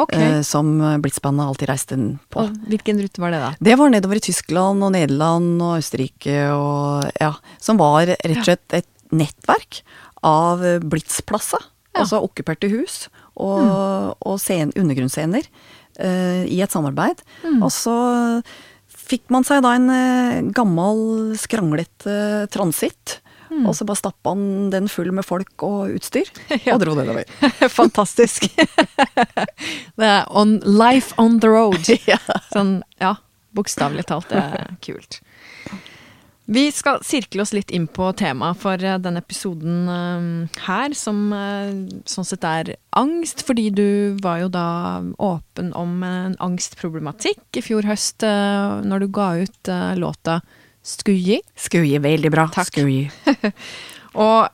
Ok. 0.00 0.14
eh, 0.16 0.40
som 0.46 0.72
Blitzbandet 1.02 1.46
alltid 1.46 1.68
reiste 1.68 1.98
på. 2.32 2.44
Og 2.46 2.58
hvilken 2.70 3.00
rute 3.02 3.20
var 3.20 3.30
det, 3.34 3.40
da? 3.44 3.52
Det 3.60 3.76
var 3.78 3.90
nedover 3.92 4.16
i 4.20 4.24
Tyskland 4.24 4.82
og 4.84 4.92
Nederland 4.96 5.60
og 5.60 5.78
Østerrike 5.82 6.38
og 6.54 7.10
ja, 7.20 7.32
som 7.60 7.76
var 7.80 8.06
rett 8.14 8.38
og 8.38 8.44
slett 8.48 8.78
et 8.80 8.88
nettverk 9.12 9.82
av 10.24 10.60
blitzplasser. 10.84 11.60
Ja. 11.94 12.02
Altså 12.04 12.20
okkuperte 12.22 12.68
hus 12.70 13.08
og, 13.38 14.14
og 14.20 14.36
scen, 14.42 14.70
undergrunnsscener 14.78 15.46
eh, 15.98 16.44
i 16.46 16.60
et 16.62 16.70
samarbeid. 16.74 17.22
Og 17.62 17.70
så 17.74 17.94
fikk 19.08 19.28
man 19.32 19.46
seg 19.46 19.62
da 19.64 19.74
en 19.78 19.88
eh, 19.92 20.52
gammel, 20.56 21.32
skranglete 21.40 22.46
transitt. 22.52 23.18
Og 23.48 23.72
så 23.72 23.86
bare 23.88 23.96
stappa 23.96 24.34
han 24.34 24.68
den 24.72 24.90
full 24.92 25.08
med 25.16 25.24
folk 25.24 25.62
og 25.64 25.94
utstyr, 25.96 26.28
og 26.72 26.82
dro 26.82 26.96
nedover. 26.98 27.24
Fantastisk. 27.78 28.44
det 29.98 30.10
er 30.10 30.28
on, 30.28 30.58
life 30.64 31.16
on 31.20 31.40
the 31.40 31.48
road. 31.48 31.80
Ja. 32.08 32.20
Sånn, 32.52 32.78
ja, 33.00 33.16
bokstavelig 33.56 34.04
talt. 34.10 34.28
Det 34.30 34.42
er 34.42 34.76
kult. 34.84 35.20
Vi 36.48 36.70
skal 36.72 37.02
sirkle 37.04 37.44
oss 37.44 37.52
litt 37.52 37.68
inn 37.76 37.84
på 37.92 38.06
temaet 38.16 38.56
for 38.62 38.80
eh, 38.80 38.96
denne 39.04 39.20
episoden 39.20 39.88
eh, 39.92 40.60
her, 40.64 40.94
som 40.96 41.26
eh, 41.36 41.74
sånn 42.08 42.24
sett 42.24 42.46
er 42.48 42.70
angst, 42.96 43.44
fordi 43.44 43.66
du 43.68 43.88
var 44.24 44.40
jo 44.40 44.48
da 44.54 44.68
åpen 45.20 45.74
om 45.76 46.00
en 46.06 46.38
angstproblematikk 46.40 47.60
i 47.60 47.64
fjor 47.64 47.84
høst, 47.88 48.24
når 48.24 49.04
du 49.04 49.10
ga 49.12 49.28
ut 49.44 49.70
låta 50.00 50.40
'Skuji'. 50.88 51.42
Skuji, 51.52 51.98
veldig 52.00 52.30
bra. 52.32 52.46
Takk. 52.48 52.70
Skuji. 52.72 53.10
Og 54.24 54.48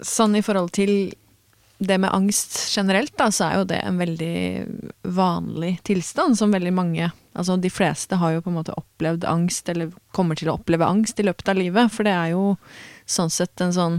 sånn 0.00 0.38
i 0.38 0.42
forhold 0.44 0.72
til 0.72 1.12
det 1.82 1.98
med 1.98 2.14
angst 2.14 2.76
generelt, 2.76 3.14
da, 3.18 3.26
så 3.34 3.48
er 3.48 3.58
jo 3.58 3.66
det 3.72 3.80
en 3.82 3.98
veldig 3.98 4.36
vanlig 5.02 5.72
tilstand 5.88 6.38
som 6.38 6.54
veldig 6.54 6.72
mange 6.76 7.10
Altså 7.32 7.54
de 7.56 7.70
fleste 7.72 8.18
har 8.20 8.34
jo 8.34 8.42
på 8.44 8.50
en 8.50 8.58
måte 8.58 8.74
opplevd 8.76 9.22
angst, 9.24 9.70
eller 9.72 9.88
kommer 10.12 10.36
til 10.36 10.50
å 10.52 10.58
oppleve 10.58 10.84
angst 10.84 11.16
i 11.16 11.24
løpet 11.24 11.48
av 11.48 11.56
livet, 11.56 11.88
for 11.88 12.04
det 12.04 12.12
er 12.12 12.34
jo 12.34 12.42
sånn 13.08 13.32
sett 13.32 13.62
en 13.64 13.72
sånn 13.72 13.96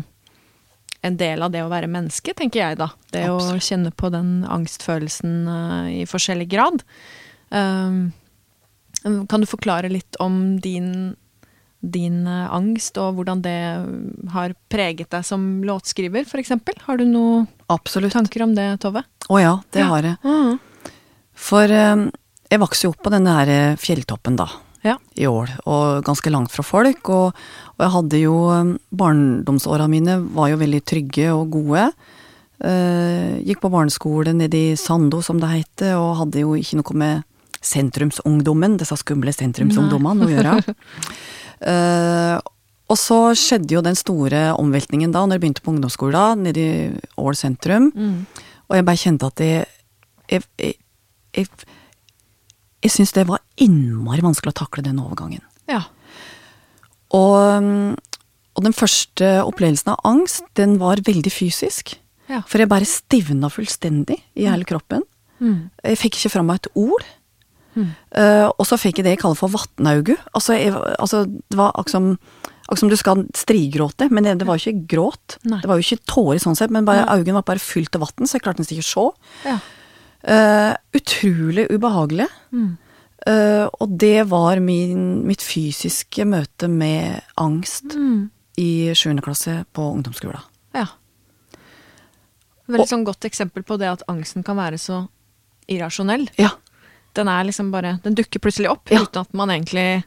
en 1.01 1.17
del 1.17 1.41
av 1.41 1.49
det 1.49 1.63
å 1.65 1.71
være 1.71 1.89
menneske, 1.89 2.35
tenker 2.37 2.61
jeg 2.61 2.77
da. 2.77 2.91
Det 3.09 3.23
å 3.33 3.57
kjenne 3.57 3.89
på 3.89 4.11
den 4.13 4.45
angstfølelsen 4.45 5.33
uh, 5.49 5.89
i 5.89 6.05
forskjellig 6.05 6.45
grad. 6.53 6.85
Um, 7.49 8.13
kan 9.01 9.41
du 9.41 9.49
forklare 9.49 9.89
litt 9.89 10.21
om 10.21 10.61
din 10.61 11.15
din 11.83 12.27
eh, 12.27 12.53
angst, 12.53 12.97
og 12.97 13.17
hvordan 13.17 13.41
det 13.43 13.59
har 14.31 14.55
preget 14.71 15.11
deg 15.11 15.25
som 15.27 15.43
låtskriver, 15.67 16.23
f.eks.? 16.23 16.55
Har 16.85 16.99
du 16.99 17.05
noen 17.09 17.49
Absolutt. 17.73 18.13
tanker 18.13 18.43
om 18.45 18.53
det, 18.55 18.67
Tove? 18.83 19.03
Å 19.29 19.39
ja, 19.41 19.55
det 19.71 19.79
Ja. 19.83 19.87
har 19.91 20.01
jeg. 20.03 20.17
Mm. 20.23 20.59
For 21.33 21.63
eh, 21.71 22.05
jeg 22.51 22.59
vokste 22.61 22.85
jo 22.87 22.93
opp 22.93 23.03
på 23.03 23.11
denne 23.13 23.33
her 23.37 23.49
eh, 23.49 23.75
fjelltoppen 23.81 24.35
da, 24.37 24.47
Ja. 24.83 24.97
i 25.17 25.25
Ål, 25.25 25.49
og 25.65 26.03
ganske 26.05 26.29
langt 26.31 26.51
fra 26.51 26.63
folk. 26.63 27.09
Og, 27.09 27.33
og 27.77 27.79
jeg 27.85 27.93
hadde 27.97 28.19
jo 28.21 28.35
eh, 28.53 28.73
Barndomsåra 28.93 29.87
mine 29.89 30.19
var 30.35 30.49
jo 30.53 30.57
veldig 30.61 30.83
trygge 30.85 31.29
og 31.33 31.49
gode. 31.55 31.89
Eh, 32.63 33.39
gikk 33.43 33.59
på 33.63 33.71
barneskole 33.73 34.33
nede 34.37 34.55
i 34.71 34.75
Sando, 34.79 35.21
som 35.25 35.39
det 35.41 35.49
heter, 35.51 35.95
og 35.99 36.17
hadde 36.21 36.43
jo 36.45 36.53
ikke 36.55 36.77
noe 36.79 36.93
med 36.95 37.23
sentrumsungdommen, 37.63 38.77
disse 38.77 38.95
skumle 38.99 39.31
sentrumsungdommene, 39.35 40.27
å 40.27 40.33
gjøre. 40.35 40.57
Eh, 41.63 42.37
og 42.91 42.99
så 42.99 43.19
skjedde 43.37 43.77
jo 43.77 43.83
den 43.85 43.97
store 43.97 44.51
omveltningen 44.59 45.13
da, 45.13 45.23
når 45.25 45.37
jeg 45.37 45.43
begynte 45.45 45.63
på 45.63 45.71
ungdomsskolen, 45.73 46.43
nede 46.45 46.63
i 46.63 46.73
Ål 47.21 47.37
sentrum. 47.39 47.89
Mm. 47.95 48.25
Og 48.69 48.77
jeg 48.77 48.87
bare 48.87 49.01
kjente 49.01 49.29
at 49.29 49.39
det 49.39 49.53
Jeg, 50.31 50.41
jeg, 50.57 50.75
jeg, 51.35 51.47
jeg 52.81 52.91
syns 52.91 53.11
det 53.13 53.27
var 53.27 53.41
innmari 53.59 54.23
vanskelig 54.23 54.53
å 54.53 54.59
takle 54.63 54.81
den 54.85 55.01
overgangen. 55.03 55.43
Ja. 55.69 55.81
Og, 57.13 57.67
og 58.55 58.63
den 58.65 58.73
første 58.73 59.27
opplevelsen 59.43 59.91
av 59.93 59.99
angst, 60.07 60.47
den 60.57 60.79
var 60.81 61.03
veldig 61.05 61.31
fysisk. 61.31 61.97
Ja. 62.31 62.39
For 62.47 62.63
jeg 62.63 62.71
bare 62.71 62.87
stivna 62.87 63.51
fullstendig 63.51 64.17
i 64.39 64.47
hele 64.47 64.65
kroppen. 64.65 65.03
Mm. 65.43 65.69
Jeg 65.83 65.99
fikk 66.01 66.17
ikke 66.17 66.33
fra 66.37 66.45
meg 66.47 66.63
et 66.63 66.71
ord. 66.79 67.05
Mm. 67.75 67.91
Uh, 68.15 68.47
og 68.53 68.65
så 68.69 68.77
fikk 68.79 69.01
jeg 69.01 69.07
det 69.07 69.15
jeg 69.17 69.21
kaller 69.23 69.39
for 69.39 69.53
vatnaugu. 69.53 70.15
Altså, 70.33 70.55
jeg, 70.57 70.73
altså, 70.97 71.25
det 71.27 71.59
var 71.59 71.75
akkurat 71.75 71.97
som, 71.97 72.09
akkurat 72.63 72.79
som 72.79 72.89
du 72.89 72.95
skal 72.97 73.25
strigråte, 73.35 74.09
men 74.11 74.23
det, 74.23 74.37
det 74.39 74.47
var 74.47 74.57
jo 74.57 74.71
ikke 74.71 74.87
gråt. 74.95 75.37
Nei. 75.43 75.59
Det 75.61 75.67
var 75.69 75.77
jo 75.79 75.83
ikke 75.85 76.05
tårer 76.09 76.39
sånn 76.41 76.55
sett, 76.55 76.71
men 76.71 76.85
bare, 76.87 77.03
øynene 77.11 77.33
var 77.39 77.43
bare 77.43 77.59
fylt 77.61 77.95
av 77.95 78.01
vann, 78.05 78.25
så 78.27 78.37
jeg 78.39 78.43
klarte 78.45 78.63
nesten 78.63 78.77
ikke 78.79 78.87
å 78.87 78.93
se. 78.93 79.49
Ja. 79.49 79.57
Uh, 80.23 80.73
utrolig 80.95 81.65
ubehagelig. 81.73 82.29
Mm. 82.55 82.77
Uh, 83.27 83.67
og 83.83 83.97
det 83.99 84.25
var 84.31 84.59
min, 84.63 85.25
mitt 85.27 85.43
fysiske 85.43 86.25
møte 86.27 86.67
med 86.71 87.21
angst 87.39 87.93
Mm. 87.95 88.29
i 88.59 88.91
7. 88.95 89.19
klasse 89.23 89.65
på 89.73 89.89
ungdomsskolen. 89.97 90.41
ja. 90.73 90.87
Veldig 92.67 92.79
Og- 92.79 92.87
sånn 92.87 93.03
godt 93.03 93.25
eksempel 93.27 93.63
på 93.67 93.75
det 93.77 93.89
at 93.91 94.03
angsten 94.07 94.43
kan 94.43 94.55
være 94.55 94.77
så 94.79 95.01
irrasjonell. 95.67 96.29
Ja. 96.39 96.51
Den 97.13 97.27
er 97.27 97.43
liksom 97.43 97.71
bare 97.71 97.99
Den 98.03 98.15
dukker 98.15 98.39
plutselig 98.39 98.69
opp 98.71 98.89
Ja. 98.89 99.01
uten 99.03 99.21
at 99.21 99.33
man 99.33 99.49
egentlig 99.49 100.03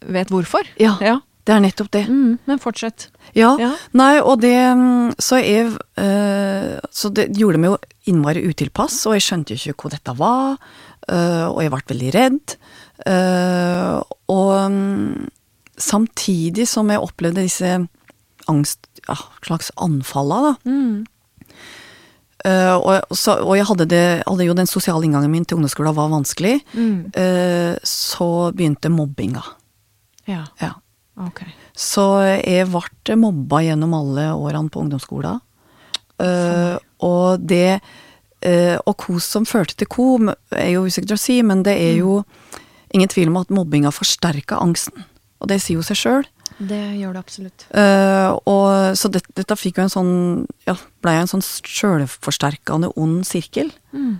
vet 0.00 0.28
hvorfor. 0.28 0.66
Ja. 0.78 0.96
Ja. 1.00 1.20
Det 1.46 1.54
er 1.54 1.62
nettopp 1.62 1.92
det. 1.94 2.02
Mm, 2.10 2.38
men 2.48 2.58
fortsett. 2.58 3.06
Ja. 3.36 3.52
Ja. 3.60 3.70
Nei, 3.96 4.16
og 4.18 4.40
det 4.42 4.54
mm, 4.54 5.14
Så 5.22 5.38
jeg 5.42 5.68
eh, 6.00 6.72
Så 6.90 7.10
det 7.14 7.28
gjorde 7.36 7.60
meg 7.60 7.74
jo 7.74 7.78
innmari 8.10 8.42
utilpass, 8.46 9.00
og 9.06 9.16
jeg 9.16 9.26
skjønte 9.26 9.54
jo 9.54 9.60
ikke 9.72 9.84
hvor 9.84 9.94
dette 9.94 10.14
var. 10.18 10.56
eh, 11.08 11.46
og 11.46 11.60
jeg 11.62 11.72
ble 11.74 11.82
veldig 11.92 12.12
redd. 12.14 12.56
Eh, 13.06 13.96
og 14.34 14.54
mm, 14.74 15.26
samtidig 15.78 16.66
som 16.70 16.90
jeg 16.90 17.02
opplevde 17.02 17.46
disse 17.46 17.76
angst... 18.50 18.90
Ja, 19.06 19.14
slags 19.46 19.70
anfalla, 19.78 20.40
da. 20.48 20.54
Mm. 20.66 21.04
Uh, 22.46 22.74
og, 22.74 23.14
så, 23.16 23.36
og 23.42 23.54
jeg 23.56 23.66
hadde, 23.66 23.86
det, 23.90 24.00
hadde 24.26 24.46
jo 24.46 24.54
den 24.54 24.68
sosiale 24.70 25.06
inngangen 25.06 25.30
min 25.30 25.46
til 25.46 25.56
ungdomsskolen 25.56 25.94
var 25.94 26.10
vanskelig. 26.10 26.56
Mm. 26.74 27.12
så 27.86 28.28
begynte 28.54 28.90
mobbinga. 28.90 29.42
Ja. 30.26 30.42
Ja. 30.62 30.72
Ok. 31.16 31.42
Så 31.76 32.04
jeg 32.36 32.68
ble 32.68 33.16
mobba 33.20 33.62
gjennom 33.64 33.94
alle 33.96 34.28
årene 34.36 34.72
på 34.72 34.82
ungdomsskolen. 34.84 35.40
Uh, 36.16 36.76
og 37.04 37.42
det 37.44 37.76
uh, 37.76 38.76
Og 38.88 38.94
kos 38.96 39.26
som 39.28 39.44
førte 39.44 39.76
til 39.76 39.88
ko, 39.92 40.06
er 40.48 40.70
jo 40.72 40.86
usikkert 40.86 41.18
å 41.18 41.20
si, 41.20 41.42
men 41.44 41.60
det 41.66 41.74
er 41.76 41.98
jo 42.00 42.22
ingen 42.94 43.10
tvil 43.12 43.28
om 43.32 43.42
at 43.42 43.52
mobbinga 43.52 43.92
forsterka 43.92 44.60
angsten. 44.62 45.04
Og 45.42 45.50
det 45.50 45.60
sier 45.60 45.76
jo 45.80 45.84
seg 45.84 46.00
sjøl. 46.00 46.26
Det 46.56 46.78
gjør 46.96 47.12
det 47.12 47.20
absolutt. 47.20 47.64
og 48.48 48.96
så 48.96 49.10
det, 49.12 49.20
dette 49.36 49.56
fikk 49.60 49.76
jo 49.76 49.82
en 49.84 49.92
sånn 49.92 50.14
Ja, 50.64 50.72
blei 51.04 51.18
en 51.18 51.28
sånn 51.28 51.44
sjølforsterkende 51.44 52.94
ond 52.96 53.26
sirkel. 53.28 53.68
Mm. 53.92 54.14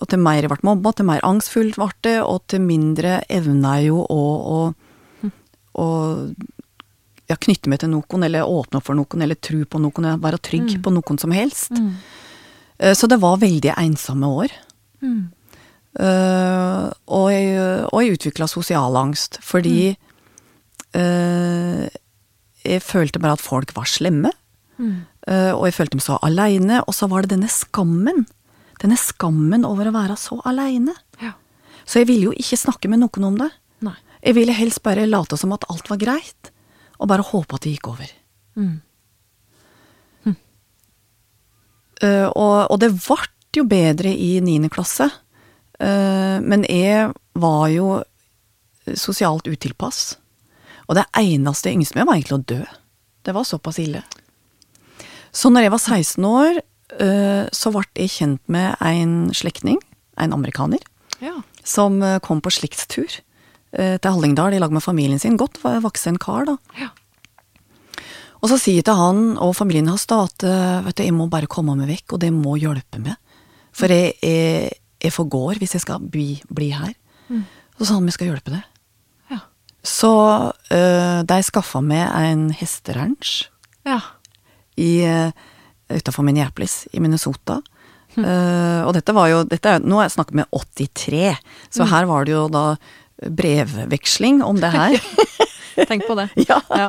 Og 0.00 0.06
til 0.08 0.22
mer 0.24 0.40
jeg 0.40 0.48
ble 0.48 0.64
mobba, 0.64 0.94
til 0.96 1.10
mer 1.10 1.26
angstfullt 1.28 1.76
ble 1.76 1.90
det, 2.06 2.16
og 2.22 2.46
til 2.48 2.64
mindre 2.64 3.18
evna 3.28 3.76
jeg 3.76 3.90
jo 3.90 4.06
å, 4.08 4.22
å, 5.78 5.86
ja, 7.30 7.36
knytte 7.36 7.70
meg 7.70 7.80
til 7.82 7.92
noen, 7.92 8.24
eller 8.26 8.48
åpne 8.48 8.80
opp 8.80 8.88
for 8.88 8.98
noen, 8.98 9.22
eller 9.24 9.38
tro 9.38 9.62
på 9.68 9.80
noen, 9.82 10.08
være 10.22 10.40
trygg 10.42 10.74
Mm. 10.78 10.82
på 10.82 10.92
noen 10.96 11.18
som 11.22 11.30
helst. 11.36 11.70
Mm. 11.76 11.92
Eh, 12.80 12.94
så 12.98 13.08
det 13.10 13.20
var 13.22 13.38
veldig 13.42 13.74
ensomme 13.76 14.26
år. 14.42 14.54
Mm. 15.02 15.28
Eh, 15.98 16.84
og 17.08 17.30
jeg, 17.32 17.54
og 17.92 18.02
jeg 18.02 18.16
utvikla 18.18 18.48
sosial 18.50 18.96
angst, 19.00 19.38
fordi 19.42 19.96
eh, 20.94 21.88
jeg 22.64 22.82
følte 22.84 23.20
bare 23.22 23.36
at 23.38 23.44
folk 23.44 23.72
var 23.76 23.88
slemme. 23.90 24.32
Mm. 24.78 24.96
Eh, 25.28 25.52
og 25.54 25.66
jeg 25.68 25.76
følte 25.78 25.98
meg 25.98 26.04
så 26.06 26.18
aleine. 26.24 26.82
Og 26.86 26.94
så 26.96 27.08
var 27.10 27.22
det 27.24 27.32
denne 27.34 27.50
skammen. 27.52 28.26
Denne 28.82 28.98
skammen 29.00 29.66
over 29.66 29.90
å 29.90 29.94
være 29.96 30.16
så 30.20 30.38
aleine. 30.48 30.94
Ja. 31.22 31.32
Så 31.88 32.02
jeg 32.02 32.08
ville 32.10 32.28
jo 32.30 32.36
ikke 32.36 32.60
snakke 32.60 32.90
med 32.92 33.00
noen 33.02 33.24
om 33.32 33.38
det. 33.40 33.50
Jeg 34.24 34.34
ville 34.34 34.54
helst 34.56 34.82
bare 34.82 35.06
late 35.06 35.36
som 35.38 35.52
at 35.54 35.66
alt 35.70 35.88
var 35.90 36.00
greit, 36.00 36.50
og 36.98 37.08
bare 37.10 37.26
håpe 37.26 37.54
at 37.54 37.62
det 37.64 37.76
gikk 37.76 37.92
over. 37.92 38.12
Mm. 38.58 38.76
Uh, 41.98 42.28
og, 42.30 42.70
og 42.70 42.76
det 42.78 42.92
ble 42.94 43.16
jo 43.58 43.64
bedre 43.66 44.12
i 44.14 44.36
niende 44.44 44.70
klasse. 44.70 45.08
uh, 45.82 46.38
men 46.38 46.62
jeg 46.70 47.10
var 47.34 47.64
jo 47.74 47.88
sosialt 48.94 49.48
utilpass. 49.50 50.16
Og 50.86 50.94
det 50.96 51.08
eneste 51.18 51.68
jeg 51.68 51.80
yngste 51.80 51.98
med, 51.98 52.06
var 52.06 52.14
egentlig 52.16 52.38
å 52.38 52.46
dø. 52.54 52.60
Det 53.26 53.34
var 53.34 53.44
såpass 53.44 53.80
ille. 53.82 54.04
Så 55.34 55.50
når 55.50 55.66
jeg 55.66 55.74
var 55.74 55.82
16 55.82 56.28
år, 56.30 56.60
uh, 57.02 57.44
så 57.52 57.74
ble 57.74 57.84
jeg 57.98 58.14
kjent 58.14 58.42
med 58.46 58.78
en 58.78 59.34
slektning, 59.34 59.82
en 60.18 60.34
amerikaner, 60.38 60.82
Ja. 61.18 61.34
som 61.66 61.98
kom 62.22 62.38
på 62.40 62.50
slektstur 62.54 63.10
til 63.72 64.10
Hallingdal 64.10 64.54
i 64.56 64.60
lag 64.62 64.72
med 64.72 64.82
familien 64.82 65.20
sin. 65.20 65.36
Godt 65.36 65.58
voksen 65.62 66.16
kar, 66.22 66.46
da. 66.48 66.56
Ja. 66.80 66.88
Og 68.38 68.52
så 68.52 68.58
sier 68.60 68.84
til 68.86 68.98
han 68.98 69.22
og 69.42 69.56
familien 69.58 69.88
hans 69.90 70.06
da 70.10 70.20
at 70.28 70.44
eh, 70.46 70.84
vet 70.86 70.98
du, 70.98 71.04
jeg 71.06 71.16
må 71.16 71.26
bare 71.30 71.50
komme 71.50 71.74
meg 71.78 71.90
vekk, 71.90 72.14
og 72.14 72.22
det 72.22 72.30
må 72.34 72.54
hjelpe 72.60 73.00
meg. 73.02 73.16
For 73.74 73.90
jeg, 73.90 74.14
jeg, 74.22 74.70
jeg 75.02 75.14
forgår 75.14 75.58
hvis 75.60 75.74
jeg 75.76 75.84
skal 75.84 76.02
bli, 76.02 76.36
bli 76.54 76.70
her. 76.74 76.94
Så 77.78 77.86
sa 77.86 77.96
han 77.98 78.06
vi 78.08 78.14
skal 78.14 78.30
hjelpe 78.30 78.54
deg. 78.54 78.62
Ja. 79.30 79.40
Så 79.86 80.12
uh, 80.72 81.18
de 81.28 81.38
skaffa 81.46 81.82
meg 81.84 82.06
en 82.18 82.48
hesteranch 82.56 83.50
Ja. 83.86 84.00
i, 84.78 85.04
utafor 85.92 86.26
Minneapolis 86.26 86.86
i 86.90 87.02
Minnesota. 87.02 87.60
Uh, 88.18 88.82
og 88.88 88.94
dette 88.96 89.14
var 89.14 89.28
jo 89.30 89.44
dette 89.46 89.76
Nå 89.84 90.00
er 90.00 90.08
jeg 90.08 90.16
snakket 90.16 90.38
med 90.40 90.48
83, 90.50 91.36
så 91.70 91.86
her 91.86 92.08
var 92.10 92.26
det 92.26 92.34
jo 92.34 92.48
da 92.50 92.64
brevveksling 93.26 94.42
om 94.44 94.60
det 94.60 94.70
her. 94.74 94.98
Tenk 95.88 96.06
på 96.08 96.14
det. 96.18 96.28
ja. 96.48 96.60
Ja. 96.70 96.88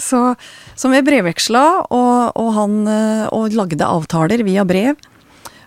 Så, 0.00 0.34
så 0.74 0.88
vi 0.92 1.02
brevveksla, 1.04 1.64
og, 1.92 2.32
og 2.40 2.48
han 2.56 2.78
eh, 2.88 3.26
og 3.34 3.52
lagde 3.56 3.84
avtaler 3.84 4.44
via 4.46 4.64
brev. 4.68 4.96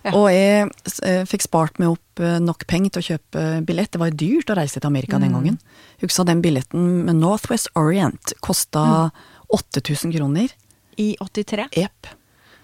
Ja. 0.06 0.14
Og 0.16 0.30
jeg 0.32 0.70
eh, 1.04 1.26
fikk 1.28 1.44
spart 1.44 1.78
meg 1.82 1.92
opp 1.92 2.22
eh, 2.24 2.38
nok 2.42 2.64
penger 2.72 2.96
til 2.96 3.02
å 3.04 3.08
kjøpe 3.10 3.44
billett. 3.68 3.92
Det 3.94 4.00
var 4.02 4.16
dyrt 4.16 4.50
å 4.54 4.56
reise 4.58 4.80
til 4.80 4.88
Amerika 4.90 5.18
Mm. 5.20 5.26
den 5.28 5.36
gangen. 5.36 5.58
Husker 6.02 6.26
den 6.30 6.42
billetten 6.42 6.86
med 7.06 7.20
Northwest 7.20 7.68
Orient 7.76 8.34
kosta 8.46 8.86
Mm. 9.12 9.26
8000 9.60 10.14
kroner. 10.16 10.52
I 10.98 11.16
83. 11.20 11.68
Jepp. 11.76 12.08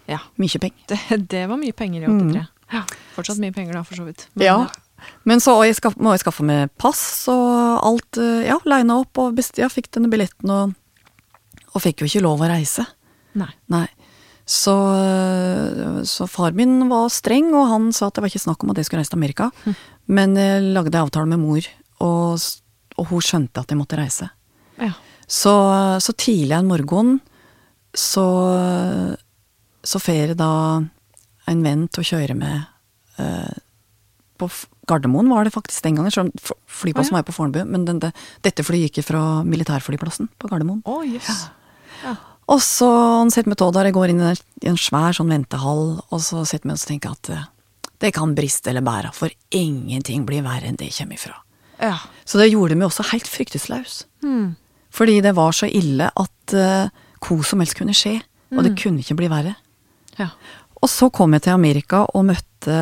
Ja. 0.07 0.19
Mye 0.37 0.59
penger. 0.61 0.81
Det, 0.87 0.99
det 1.31 1.45
var 1.49 1.57
mye 1.57 1.73
penger 1.73 2.03
i 2.05 2.09
83. 2.11 2.45
Ja. 2.73 2.81
Fortsatt 3.15 3.39
mye 3.41 3.53
penger 3.55 3.73
da, 3.79 3.83
for 3.83 3.97
så 3.99 4.05
vidt. 4.07 4.27
Men, 4.33 4.45
Mm. 4.45 4.47
Ja. 4.47 4.57
Men 5.27 5.41
så 5.43 5.57
jeg 5.65 5.75
skaff, 5.77 5.95
må 6.01 6.13
jeg 6.15 6.23
skaffe 6.23 6.43
meg 6.47 6.71
pass 6.81 7.01
og 7.31 7.83
alt. 7.85 8.17
eh, 8.21 8.45
Ja, 8.47 8.57
lina 8.65 8.99
opp 9.01 9.17
og 9.21 9.35
best, 9.37 9.57
ja, 9.61 9.67
fikk 9.69 9.91
denne 9.95 10.09
billetten 10.09 10.49
og, 10.53 10.73
og 11.73 11.81
fikk 11.83 12.01
jo 12.01 12.09
ikke 12.09 12.23
lov 12.25 12.41
å 12.45 12.49
reise. 12.49 12.85
Nei. 13.35 13.51
Nei. 13.73 13.87
Så, 14.45 14.73
så 16.05 16.27
far 16.29 16.53
min 16.53 16.87
var 16.89 17.09
streng, 17.09 17.47
og 17.57 17.67
han 17.71 17.87
sa 17.95 18.07
at 18.07 18.15
det 18.17 18.21
var 18.23 18.29
ikke 18.31 18.43
snakk 18.45 18.63
om 18.63 18.71
at 18.71 18.77
jeg 18.77 18.85
skulle 18.87 19.01
reise 19.01 19.11
til 19.13 19.19
Amerika. 19.19 19.49
Men 20.05 20.35
jeg 20.37 20.67
lagde 20.75 21.01
avtale 21.01 21.25
med 21.31 21.41
mor, 21.41 21.65
og, 22.05 22.45
og 22.95 23.09
hun 23.09 23.23
skjønte 23.25 23.63
at 23.63 23.73
jeg 23.73 23.79
måtte 23.79 23.97
reise. 23.99 24.29
Ja. 24.77 24.91
Så, 25.25 25.53
så 26.05 26.13
tidlig 26.13 26.53
en 26.59 26.67
morgen 26.69 27.15
så, 27.97 28.25
så 29.83 30.01
får 30.01 30.13
jeg 30.19 30.37
da 30.37 30.51
en 31.49 31.63
venn 31.65 31.87
til 31.89 32.03
å 32.03 32.07
kjøre 32.11 32.35
med 32.37 32.67
øh, 33.21 33.55
på 34.41 34.49
Gardermoen 34.89 35.29
var 35.31 35.47
det 35.47 35.53
faktisk 35.55 35.83
den 35.85 35.97
gangen, 35.97 36.13
selv 36.13 36.29
om 36.29 36.53
flyplassen 36.69 37.15
ah, 37.15 37.19
ja. 37.19 37.23
var 37.23 37.27
på 37.27 37.35
Fornebu, 37.35 37.63
men 37.65 37.85
den, 37.87 37.99
det, 38.03 38.11
dette 38.45 38.65
flyet 38.65 38.93
gikk 38.93 39.07
fra 39.07 39.21
militærflyplassen 39.47 40.29
på 40.37 40.49
Gardermoen. 40.51 40.83
Oh, 40.85 41.01
yes. 41.05 41.47
Ja. 42.03 42.15
Og 42.51 42.61
så 42.61 42.89
han 43.21 43.33
setter 43.33 43.49
meg 43.49 43.57
tå 43.57 43.71
der, 43.73 43.89
jeg 43.89 43.95
går 43.97 44.13
inn 44.13 44.21
i 44.21 44.33
en- 44.69 44.77
svær 44.77 45.15
sånn 45.17 45.31
ventehall, 45.33 45.97
og 46.03 46.21
så 46.21 46.43
setter 46.45 46.69
meg 46.69 46.77
og 46.77 46.85
tenker 46.85 47.15
at 47.15 47.31
eh, 47.33 47.47
det 48.03 48.13
kan 48.13 48.35
briste 48.37 48.69
eller 48.69 48.85
bære, 48.85 49.13
for 49.17 49.33
ingenting 49.55 50.27
blir 50.27 50.45
verre 50.45 50.69
enn 50.69 50.77
det 50.77 50.91
jeg 50.91 50.99
kommer 50.99 51.17
ifra. 51.17 51.39
Ja. 51.81 51.97
Så 52.27 52.37
det 52.39 52.51
gjorde 52.51 52.77
meg 52.77 52.87
også 52.91 53.07
helt 53.11 53.27
fryktesløs. 53.27 54.03
Mm. 54.23 54.53
Fordi 54.95 55.17
det 55.25 55.33
var 55.35 55.55
så 55.55 55.67
ille 55.67 56.07
at 56.07 56.55
uh, 56.55 56.87
hvor 57.19 57.41
som 57.43 57.59
helst 57.59 57.75
kunne 57.75 57.95
skje, 57.97 58.19
og 58.55 58.61
det 58.63 58.75
kunne 58.79 59.01
ikke 59.03 59.17
bli 59.19 59.31
verre. 59.31 59.55
ja. 60.19 60.29
Og 60.83 60.89
så 60.91 61.07
kom 61.09 61.33
jeg 61.33 61.41
til 61.47 61.55
Amerika 61.55 62.03
og 62.13 62.27
møtte 62.27 62.75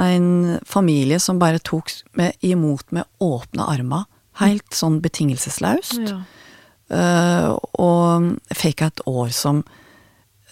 en 0.00 0.58
familie 0.66 1.20
som 1.20 1.40
bare 1.40 1.60
tok 1.60 1.92
med, 2.18 2.36
imot 2.40 2.90
med 2.90 3.04
åpne 3.20 3.66
armer, 3.68 4.06
helt 4.40 4.76
sånn 4.76 5.00
betingelseslaust. 5.04 6.00
ja. 6.08 6.22
Uh, 6.92 7.54
og 7.80 8.34
fikk 8.52 8.82
et 8.84 9.00
år 9.08 9.30
som 9.32 9.62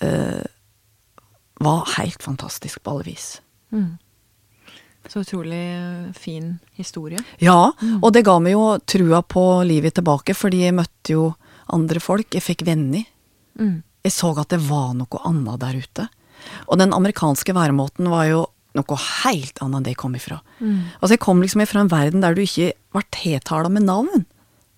uh, 0.00 0.44
var 1.60 1.90
helt 1.98 2.22
fantastisk 2.24 2.80
på 2.80 2.94
alle 2.94 3.10
vis. 3.10 3.26
Mm. 3.76 3.98
Så 5.08 5.20
utrolig 5.20 5.60
fin 6.16 6.54
historie. 6.78 7.20
Ja, 7.44 7.72
og 8.00 8.08
det 8.14 8.24
ga 8.24 8.38
meg 8.40 8.54
jo 8.54 8.64
trua 8.88 9.20
på 9.20 9.44
livet 9.68 9.98
tilbake, 9.98 10.36
fordi 10.36 10.62
jeg 10.64 10.76
møtte 10.76 11.16
jo 11.16 11.26
andre 11.72 12.00
folk. 12.00 12.30
Jeg 12.32 12.46
fikk 12.46 12.64
venner. 12.68 13.04
Mm. 13.60 13.82
Jeg 14.04 14.14
så 14.16 14.32
at 14.40 14.52
det 14.54 14.62
var 14.64 14.94
noe 14.96 15.22
annet 15.28 15.60
der 15.60 15.80
ute. 15.82 16.08
Og 16.72 16.80
den 16.80 16.94
amerikanske 16.96 17.52
væremåten 17.56 18.08
var 18.12 18.28
jo 18.30 18.44
noe 18.78 18.98
helt 19.24 19.58
annet 19.62 19.80
enn 19.80 19.86
det 19.86 19.94
jeg 19.94 20.00
kom 20.02 20.14
ifra. 20.18 20.38
Altså, 20.60 21.14
jeg 21.14 21.22
kom 21.24 21.42
liksom 21.42 21.64
ifra 21.64 21.82
en 21.82 21.90
verden 21.92 22.22
der 22.22 22.36
du 22.36 22.42
ikke 22.44 22.72
var 22.94 23.06
tiltala 23.14 23.72
med 23.72 23.86
navn. 23.88 24.26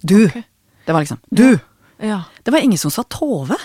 Du. 0.00 0.24
Okay. 0.26 0.46
Det 0.87 0.94
var 0.94 1.05
liksom 1.05 1.20
Du! 1.31 1.59
Ja. 2.02 2.24
Det 2.42 2.50
var 2.50 2.64
ingen 2.64 2.81
som 2.81 2.90
sa 2.90 3.05
Tove. 3.07 3.59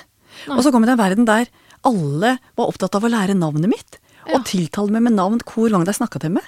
Og 0.54 0.60
så 0.62 0.72
kom 0.72 0.84
jeg 0.84 0.92
til 0.92 0.98
en 0.98 1.02
verden 1.02 1.26
der 1.30 1.48
alle 1.88 2.36
var 2.58 2.70
opptatt 2.70 2.98
av 2.98 3.06
å 3.06 3.12
lære 3.12 3.38
navnet 3.38 3.72
mitt. 3.72 4.00
Ja. 4.28 4.38
Og 4.38 4.46
tiltale 4.50 4.94
meg 4.94 5.08
med 5.08 5.16
navn 5.18 5.40
hver 5.42 5.74
gang 5.74 5.86
de 5.88 5.96
snakka 5.96 6.22
til 6.22 6.36
meg. 6.36 6.46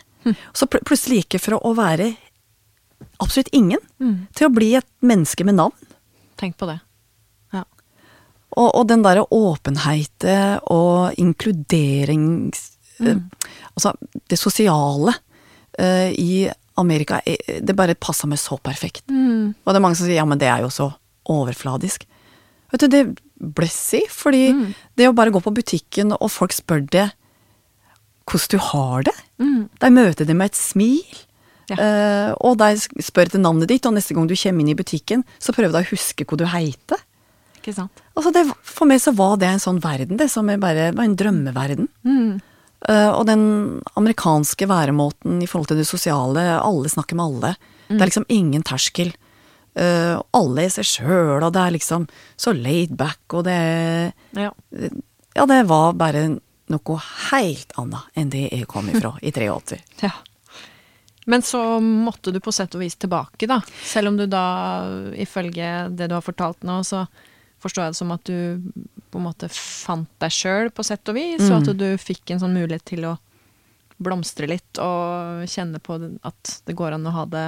Så 0.54 0.68
pl 0.68 0.84
plutselig 0.86 1.24
gikk 1.24 1.38
jeg 1.38 1.46
fra 1.46 1.58
å 1.64 1.72
være 1.78 2.12
absolutt 3.24 3.50
ingen 3.56 3.80
til 4.36 4.50
å 4.50 4.54
bli 4.54 4.74
et 4.78 4.88
menneske 5.00 5.46
med 5.48 5.58
navn. 5.58 5.96
Tenk 6.40 6.58
på 6.60 6.68
det. 6.70 6.78
Ja. 7.56 7.64
Og, 8.58 8.68
og 8.68 8.84
den 8.92 9.06
derre 9.06 9.26
åpenheten 9.26 10.60
og 10.70 11.18
inkluderings... 11.20 12.76
eh, 13.02 13.22
altså, 13.74 13.94
det 14.30 14.40
sosiale 14.40 15.14
uh, 15.14 16.10
i 16.12 16.50
Amerika, 16.80 17.22
eh, 17.26 17.60
det 17.62 17.76
bare 17.76 17.98
passa 18.00 18.28
meg 18.28 18.40
så 18.42 18.58
perfekt. 18.62 19.06
Og 19.10 19.72
det 19.72 19.80
er 19.80 19.84
mange 19.84 20.00
som 20.00 20.08
sier 20.08 20.20
ja, 20.20 20.28
men 20.28 20.40
det 20.42 20.50
er 20.52 20.64
jo 20.64 20.72
så 20.74 20.92
overfladisk. 21.30 22.06
Vet 22.72 22.86
du, 22.86 22.92
det 22.92 23.04
blessy, 23.40 24.04
fordi 24.12 24.50
fordi 24.52 24.74
det 25.00 25.08
å 25.10 25.16
bare 25.16 25.34
gå 25.34 25.42
på 25.44 25.56
butikken, 25.56 26.14
og 26.16 26.32
folk 26.32 26.54
spør 26.54 26.84
deg 26.92 27.16
hvordan 28.30 28.52
du 28.52 28.60
har 28.62 29.08
det, 29.08 29.16
de 29.82 29.90
møter 29.90 30.28
deg 30.28 30.38
med 30.38 30.52
et 30.52 30.60
smil. 30.60 31.26
Ja. 31.70 31.78
Uh, 31.78 32.32
og 32.50 32.58
de 32.62 33.04
spør 33.06 33.30
etter 33.30 33.42
navnet 33.42 33.70
ditt, 33.70 33.86
og 33.86 33.94
neste 33.96 34.16
gang 34.18 34.28
du 34.30 34.36
kommer 34.38 34.64
inn 34.64 34.74
i 34.74 34.78
butikken, 34.78 35.24
så 35.42 35.54
prøver 35.54 35.76
de 35.76 35.86
å 35.86 35.92
huske 35.92 36.26
hva 36.26 36.40
du 36.40 36.46
heter. 36.50 37.04
Ikke 37.60 37.76
sant? 37.76 38.04
Altså 38.16 38.32
det, 38.36 38.46
for 38.66 38.90
meg 38.90 39.02
så 39.04 39.14
var 39.16 39.38
det 39.42 39.50
en 39.50 39.62
sånn 39.62 39.82
verden, 39.84 40.18
det 40.20 40.30
som 40.32 40.48
bare 40.62 40.90
var 40.96 41.06
en 41.06 41.18
drømmeverden. 41.20 41.90
Eh, 42.08 42.49
og 42.88 43.26
den 43.28 43.42
amerikanske 44.00 44.68
væremåten 44.70 45.42
i 45.44 45.48
forhold 45.52 45.68
til 45.68 45.82
det 45.82 45.88
sosiale, 45.90 46.46
alle 46.64 46.90
snakker 46.90 47.18
med 47.20 47.26
alle. 47.26 47.52
Det 47.90 48.00
er 48.00 48.12
liksom 48.12 48.30
ingen 48.32 48.64
terskel. 48.64 49.12
Uh, 49.80 50.20
alle 50.36 50.66
er 50.66 50.72
seg 50.74 50.88
sjøl, 50.88 51.44
og 51.44 51.52
det 51.56 51.62
er 51.62 51.76
liksom 51.76 52.08
så 52.40 52.54
laid 52.56 52.96
back, 52.98 53.22
og 53.34 53.46
det 53.48 53.60
Ja. 54.38 54.52
Ja, 55.36 55.46
det 55.46 55.60
var 55.70 55.94
bare 55.94 56.40
noe 56.70 56.98
helt 57.30 57.72
annet 57.78 58.18
enn 58.18 58.32
det 58.34 58.50
jeg 58.50 58.68
kom 58.68 58.90
ifra 58.90 59.14
i 59.22 59.32
83. 59.32 59.80
ja. 60.06 60.12
Men 61.30 61.44
så 61.46 61.62
måtte 61.80 62.34
du 62.34 62.40
på 62.42 62.52
sett 62.52 62.74
og 62.76 62.82
vis 62.82 62.98
tilbake, 62.98 63.48
da. 63.48 63.60
Selv 63.86 64.10
om 64.10 64.18
du 64.18 64.26
da, 64.26 64.44
ifølge 65.14 65.90
det 65.94 66.10
du 66.10 66.16
har 66.18 66.26
fortalt 66.26 66.66
nå, 66.66 66.82
så 66.84 67.06
forstår 67.62 67.84
jeg 67.86 67.94
det 67.94 68.00
som 68.00 68.14
at 68.16 68.26
du 68.26 68.74
på 69.12 69.20
en 69.20 69.26
måte 69.30 69.50
fant 69.54 70.10
deg 70.22 70.32
sjøl 70.34 70.70
på 70.76 70.86
sett 70.86 71.10
og 71.10 71.16
vis, 71.18 71.46
og 71.50 71.62
at 71.64 71.74
du 71.78 71.88
fikk 71.98 72.32
en 72.36 72.42
sånn 72.44 72.54
mulighet 72.58 72.86
til 72.86 73.06
å 73.10 73.16
blomstre 74.00 74.48
litt 74.48 74.80
og 74.80 75.44
kjenne 75.52 75.82
på 75.84 75.98
at 76.24 76.54
det 76.70 76.76
går 76.80 76.96
an 76.96 77.08
å 77.10 77.16
ha 77.18 77.26
det 77.28 77.48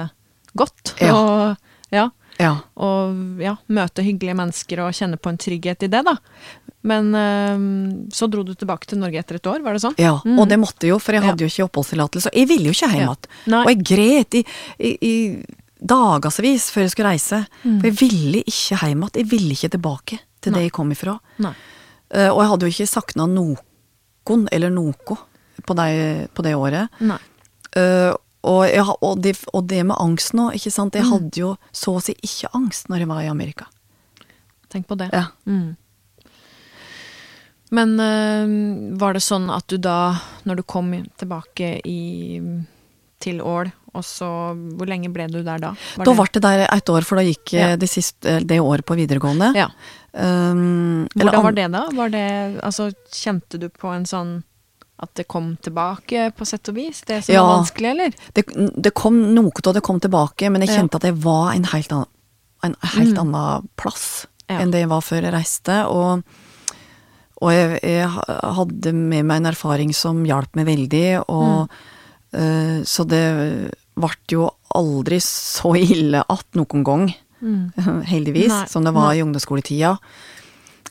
godt. 0.58 0.94
Ja. 1.00 1.14
Og, 1.16 1.70
ja, 1.94 2.10
Ja. 2.40 2.50
og 2.76 3.40
ja, 3.40 3.54
møte 3.68 4.02
hyggelige 4.04 4.36
mennesker 4.36 4.80
og 4.84 4.92
kjenne 4.96 5.16
på 5.20 5.30
en 5.32 5.38
trygghet 5.40 5.86
i 5.86 5.88
det, 5.92 6.02
da. 6.04 6.16
Men 6.82 7.12
øhm, 7.14 8.10
så 8.12 8.26
dro 8.28 8.42
du 8.42 8.54
tilbake 8.58 8.88
til 8.90 8.98
Norge 8.98 9.20
etter 9.20 9.38
et 9.38 9.46
år, 9.46 9.62
var 9.62 9.76
det 9.76 9.82
sånn? 9.84 9.94
Ja, 10.02 10.16
og 10.24 10.48
det 10.50 10.58
måtte 10.58 10.88
jo, 10.90 10.98
for 10.98 11.14
jeg 11.14 11.22
hadde 11.24 11.44
jo 11.46 11.50
ikke 11.52 11.68
oppholdstillatelse. 11.68 12.32
Jeg 12.34 12.48
ville 12.50 12.68
jo 12.72 12.74
ikke 12.76 12.88
hjem 12.90 13.04
igjen. 13.06 13.56
Og 13.62 13.70
jeg 13.70 13.84
gret 13.92 14.38
i, 14.40 14.44
i, 14.82 14.92
i 15.06 15.14
dagevis 15.78 16.68
før 16.74 16.84
jeg 16.86 16.92
skulle 16.94 17.12
reise. 17.14 17.40
For 17.62 17.88
jeg 17.88 17.96
ville 18.00 18.42
ikke 18.42 18.80
hjem 18.82 19.04
igjen. 19.06 19.16
Jeg 19.22 19.30
ville 19.30 19.56
ikke 19.56 19.72
tilbake 19.76 20.20
til 20.42 20.52
Nei. 20.52 20.60
det 20.60 20.68
jeg 20.68 20.74
kom 20.76 20.90
ifra. 20.94 21.16
Nei. 21.44 21.54
Eh, 22.12 22.28
og 22.28 22.42
jeg 22.42 22.50
hadde 22.52 22.66
jo 22.66 22.74
ikke 22.76 22.90
sakna 22.90 23.28
noen 23.30 24.48
eller 24.52 24.70
noe 24.70 24.94
på 25.66 25.74
det, 25.78 26.28
på 26.34 26.44
det 26.46 26.54
året. 26.54 27.00
Nei. 27.02 27.18
Uh, 27.72 28.12
og, 28.42 28.66
jeg, 28.68 28.84
og, 28.84 29.20
det, 29.22 29.32
og 29.54 29.64
det 29.70 29.80
med 29.88 29.96
angst 30.02 30.34
nå, 30.36 30.50
ikke 30.54 30.70
sant. 30.74 30.98
Jeg 30.98 31.08
hadde 31.08 31.40
jo 31.40 31.54
så 31.74 31.96
å 31.96 32.02
si 32.02 32.14
ikke 32.20 32.50
angst 32.58 32.90
når 32.90 33.04
jeg 33.04 33.10
var 33.10 33.22
i 33.24 33.30
Amerika. 33.30 33.68
Tenk 34.72 34.88
på 34.90 34.98
det. 35.00 35.08
Ja. 35.14 35.30
Mm. 35.46 35.74
Men 37.72 37.94
eh, 38.02 38.52
var 39.00 39.16
det 39.16 39.22
sånn 39.24 39.48
at 39.52 39.64
du 39.72 39.78
da, 39.80 40.12
når 40.44 40.60
du 40.60 40.64
kom 40.68 40.90
tilbake 41.20 41.78
i, 41.88 42.40
til 43.22 43.40
Ål, 43.40 43.70
og 43.94 44.02
så 44.04 44.26
Hvor 44.78 44.86
lenge 44.88 45.10
ble 45.12 45.26
du 45.28 45.42
der 45.42 45.58
da? 45.58 45.74
Var 45.96 46.04
Da 46.04 46.12
ble 46.14 46.26
det 46.32 46.42
der 46.42 46.66
et 46.72 46.88
år, 46.88 47.02
for 47.04 47.16
da 47.16 47.22
gikk 47.22 47.52
Ja. 47.52 47.68
eh, 47.72 47.76
det, 47.76 47.88
siste, 47.90 48.38
det 48.46 48.58
året 48.60 48.84
på 48.86 48.96
videregående. 48.96 49.54
Ja. 49.54 49.68
Um, 50.14 51.06
eller 51.16 51.32
Hvordan 51.32 51.34
an- 51.38 51.44
var 51.44 51.52
det 51.52 51.68
da? 51.72 51.82
Var 51.96 52.08
det, 52.12 52.60
altså, 52.62 52.90
kjente 53.12 53.58
du 53.60 53.68
på 53.68 53.88
en 53.94 54.04
sånn 54.04 54.42
at 55.02 55.14
det 55.18 55.26
kom 55.26 55.56
tilbake, 55.62 56.30
på 56.36 56.46
sett 56.46 56.68
og 56.68 56.74
vis? 56.76 57.00
Det 57.08 57.24
som 57.24 57.34
Ja. 57.34 57.42
var 57.42 57.62
vanskelig, 57.64 57.90
eller? 57.90 58.12
det, 58.34 58.44
det 58.82 58.94
kom 58.94 59.34
noe 59.34 59.50
av 59.66 59.74
det 59.74 59.82
kom 59.82 59.98
tilbake, 60.00 60.50
men 60.50 60.60
jeg 60.62 60.70
Ja. 60.70 60.76
kjente 60.82 60.94
at 60.96 61.02
jeg 61.02 61.14
var 61.16 61.52
en 61.54 61.64
helt 61.64 61.90
annen, 61.92 62.06
en 62.62 62.76
helt 62.82 63.16
Mm. 63.16 63.18
annen 63.34 63.68
plass 63.76 64.26
Ja. 64.48 64.58
enn 64.60 64.70
det 64.70 64.80
jeg 64.80 64.88
var 64.88 65.00
før 65.00 65.22
jeg 65.22 65.32
reiste. 65.32 65.86
Og, 65.88 66.22
og 67.42 67.50
jeg, 67.50 67.80
jeg 67.82 68.08
hadde 68.08 68.92
med 68.94 69.24
meg 69.24 69.36
en 69.38 69.46
erfaring 69.52 69.92
som 69.94 70.24
hjalp 70.24 70.54
meg 70.54 70.66
veldig, 70.66 71.24
og 71.28 71.68
Mm. 71.68 71.68
uh, 72.34 72.82
Så 72.84 73.04
det 73.06 73.74
ble 73.94 74.10
jo 74.30 74.46
aldri 74.74 75.18
så 75.20 75.74
ille 75.76 76.22
at 76.28 76.46
noen 76.58 76.84
gang, 76.86 77.08
heldigvis, 78.12 78.48
Nei, 78.52 78.66
som 78.70 78.84
det 78.86 78.92
var 78.94 79.10
nei. 79.12 79.18
i 79.18 79.22
ungdomsskoletida. 79.24 79.96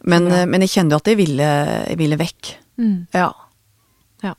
Men, 0.04 0.26
bra. 0.28 0.42
eh, 0.42 0.46
men 0.50 0.62
jeg 0.66 0.74
kjente 0.76 0.96
jo 0.98 1.00
at 1.02 1.08
jeg 1.14 1.18
ville, 1.22 1.48
jeg 1.88 1.98
ville 2.00 2.18
vekk. 2.20 2.52
Mm. 2.82 2.98
Ja. 3.16 3.30
Ja. 4.26 4.34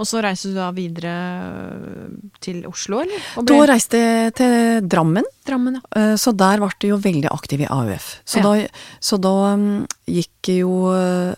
Og 0.00 0.08
så 0.08 0.22
reiste 0.24 0.50
du 0.50 0.56
da 0.56 0.70
videre 0.74 1.12
øh, 1.12 2.08
til 2.42 2.62
Oslo, 2.66 3.02
eller? 3.04 3.20
Og 3.38 3.46
Da 3.46 3.58
reiste 3.68 4.00
jeg 4.00 4.34
til 4.40 4.88
Drammen. 4.90 5.26
Drammen, 5.46 5.76
ja. 5.78 5.84
Eh, 6.00 6.14
Så 6.18 6.32
der 6.36 6.58
ble 6.62 6.70
jeg 6.80 6.90
jo 6.94 6.98
veldig 7.04 7.30
aktiv 7.30 7.62
i 7.64 7.68
AUF. 7.70 8.08
Så 8.24 8.40
Ja. 8.40 8.48
da, 8.48 8.66
så 9.00 9.20
da 9.20 9.34
mm, 9.56 9.86
gikk 10.08 10.50
jeg 10.52 10.64
jo 10.64 10.74
eh, 10.96 11.34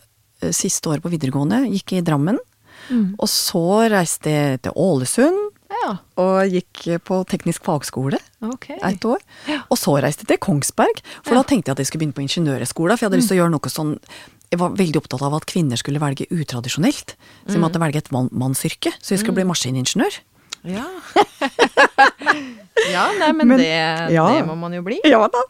Siste 0.54 0.90
året 0.92 1.00
på 1.04 1.09
videregående 1.09 1.62
gikk 1.72 1.94
jeg 1.96 2.02
i 2.02 2.07
Drammen. 2.07 2.38
Mm. 2.90 3.14
Og 3.18 3.28
så 3.33 3.62
reiste 3.88 4.28
jeg 4.33 4.62
til 4.66 4.74
Ålesund 4.76 5.54
Ja, 5.74 5.90
og 6.20 6.52
gikk 6.52 6.84
på 7.04 7.20
teknisk 7.28 7.64
fagskole 7.66 8.18
okay. 8.44 8.76
et 8.78 9.04
år. 9.08 9.22
Og 9.68 9.78
så 9.80 9.96
reiste 10.00 10.24
jeg 10.24 10.34
til 10.34 10.42
Kongsberg, 10.46 11.02
for 11.22 11.34
Ja. 11.34 11.42
da 11.42 11.48
tenkte 11.48 11.70
jeg 11.70 11.74
at 11.74 11.82
jeg 11.82 11.90
skulle 11.90 12.04
begynne 12.04 12.18
på 12.18 12.24
ingeniørhøgskolen. 12.26 12.96
For 12.96 13.04
jeg 13.04 13.10
hadde 13.10 13.20
lyst 13.20 13.32
til 13.32 13.38
å 13.38 13.42
gjøre 13.42 13.54
noe 13.56 13.72
sånn 13.72 13.98
Jeg 14.52 14.60
var 14.60 14.74
veldig 14.76 15.00
opptatt 15.00 15.22
av 15.24 15.34
at 15.34 15.46
kvinner 15.50 15.74
skulle 15.80 15.98
velge 15.98 16.28
utradisjonelt. 16.30 17.16
Så 17.48 17.56
jeg 17.56 17.62
måtte 17.64 17.80
velge 17.80 17.98
et 17.98 18.12
mann, 18.12 18.28
mannsyrke. 18.30 18.92
Så 19.02 19.16
jeg 19.16 19.24
skulle 19.24 19.40
bli 19.40 19.48
maskiningeniør. 19.50 20.20
Ja. 20.64 20.85
ja, 22.92 23.05
nei, 23.18 23.33
men, 23.37 23.48
Men- 23.48 23.59
det, 23.61 23.68
ja. 24.14 24.24
det 24.33 24.46
må 24.48 24.55
man 24.57 24.72
jo 24.72 24.83
bli. 24.87 24.98
Ja 25.05 25.20
da. 25.29 25.42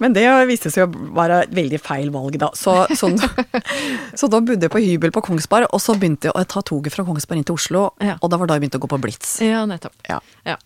Men 0.00 0.14
det 0.16 0.24
viste 0.48 0.72
seg 0.72 0.86
å 0.86 1.04
være 1.16 1.42
et 1.46 1.52
veldig 1.56 1.80
feil 1.84 2.10
valg, 2.14 2.38
da. 2.40 2.50
Så, 2.56 2.78
sånn, 2.96 3.18
så 4.20 4.30
da 4.32 4.40
bodde 4.44 4.68
jeg 4.68 4.72
på 4.72 4.82
hybel 4.82 5.12
på 5.14 5.22
Kongsberg, 5.28 5.68
og 5.72 5.82
så 5.82 5.96
begynte 5.98 6.30
jeg 6.30 6.36
å 6.36 6.44
ta 6.48 6.64
toget 6.66 6.96
fra 6.96 7.04
Kongsberg 7.06 7.42
inn 7.42 7.48
til 7.48 7.58
Oslo. 7.58 7.86
Ja. 8.00 8.16
Og 8.20 8.32
det 8.32 8.40
var 8.40 8.50
da 8.50 8.56
jeg 8.56 8.66
begynte 8.66 8.80
å 8.80 8.84
gå 8.86 8.90
på 8.92 9.00
Blitz. 9.04 9.36
Ja, 9.44 9.64
nettopp. 9.68 9.96
Ja. 10.08 10.20
Ja. 10.48 10.56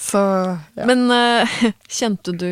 Så. 0.00 0.20
Men 0.88 1.06
uh, 1.12 1.58
kjente 2.00 2.32
du 2.34 2.46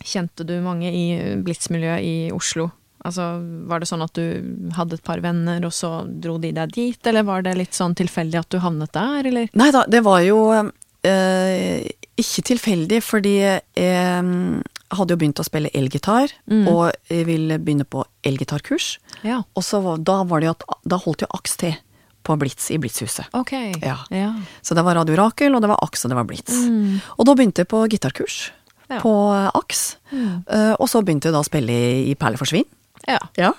Kjente 0.00 0.46
du 0.48 0.54
mange 0.64 0.88
i 0.96 1.02
Blitz-miljøet 1.44 2.00
i 2.00 2.14
Oslo? 2.32 2.70
Altså, 3.04 3.26
Var 3.70 3.80
det 3.80 3.88
sånn 3.88 4.04
at 4.04 4.12
du 4.18 4.72
hadde 4.76 4.98
et 4.98 5.04
par 5.06 5.22
venner, 5.24 5.64
og 5.64 5.72
så 5.72 6.04
dro 6.20 6.36
de 6.42 6.52
deg 6.56 6.72
dit, 6.76 7.06
eller 7.06 7.24
var 7.28 7.42
det 7.46 7.56
litt 7.56 7.76
sånn 7.76 7.94
tilfeldig 7.96 8.42
at 8.42 8.50
du 8.52 8.58
havnet 8.60 8.92
der, 8.92 9.26
eller? 9.30 9.48
Nei 9.56 9.70
da, 9.72 9.86
det 9.88 10.02
var 10.04 10.20
jo 10.26 10.40
eh, 10.58 11.86
ikke 12.20 12.44
tilfeldig, 12.52 13.00
fordi 13.04 13.34
jeg 13.40 14.24
mm, 14.26 14.60
hadde 14.98 15.14
jo 15.14 15.20
begynt 15.20 15.40
å 15.40 15.46
spille 15.46 15.72
elgitar, 15.76 16.32
Mm. 16.50 16.66
og 16.68 16.90
jeg 17.08 17.24
ville 17.28 17.58
begynne 17.62 17.86
på 17.88 18.04
elgitarkurs. 18.26 18.98
Ja. 19.24 19.42
Og 19.54 19.64
så 19.64 19.80
var, 19.84 19.98
da 20.04 20.22
var 20.24 20.40
det 20.40 20.50
jo 20.50 20.56
at 20.58 20.64
Da 20.88 20.96
holdt 21.00 21.22
jo 21.22 21.28
AKS 21.36 21.56
til 21.60 21.76
på 22.22 22.36
Blitz 22.36 22.70
i 22.70 22.76
Blitzhuset. 22.78 23.30
Ok. 23.32 23.52
Ja. 23.80 23.96
ja. 24.12 24.34
Så 24.60 24.74
det 24.76 24.84
var 24.84 24.94
Radio 24.98 25.16
Rakel, 25.16 25.54
og 25.56 25.62
det 25.64 25.70
var 25.70 25.80
AKS, 25.80 26.04
og 26.04 26.10
det 26.12 26.18
var 26.18 26.26
Blitz. 26.28 26.52
Mm. 26.52 26.98
Og 27.16 27.24
da 27.24 27.34
begynte 27.38 27.62
jeg 27.64 27.70
på 27.70 27.80
gitarkurs 27.88 28.50
på 28.90 29.12
eh, 29.32 29.46
AKS. 29.54 29.82
Mm. 30.10 30.42
Uh, 30.50 30.74
og 30.82 30.88
så 30.90 31.00
begynte 31.06 31.30
jeg 31.30 31.36
da 31.36 31.40
å 31.40 31.46
spille 31.46 31.70
i, 31.72 32.10
i 32.10 32.16
Perle 32.18 32.40
forsvinn, 32.40 32.66
Ja. 33.08 33.18
ja. 33.36 33.52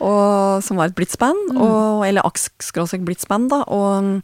og, 0.00 0.62
som 0.64 0.76
var 0.80 0.88
et 0.90 0.94
blitzband, 0.96 1.52
Mm. 1.52 1.60
og, 1.60 2.06
eller 2.06 2.24
AKS 2.26 2.72
blitzband, 3.04 3.50
da. 3.50 3.62
Og, 3.68 4.22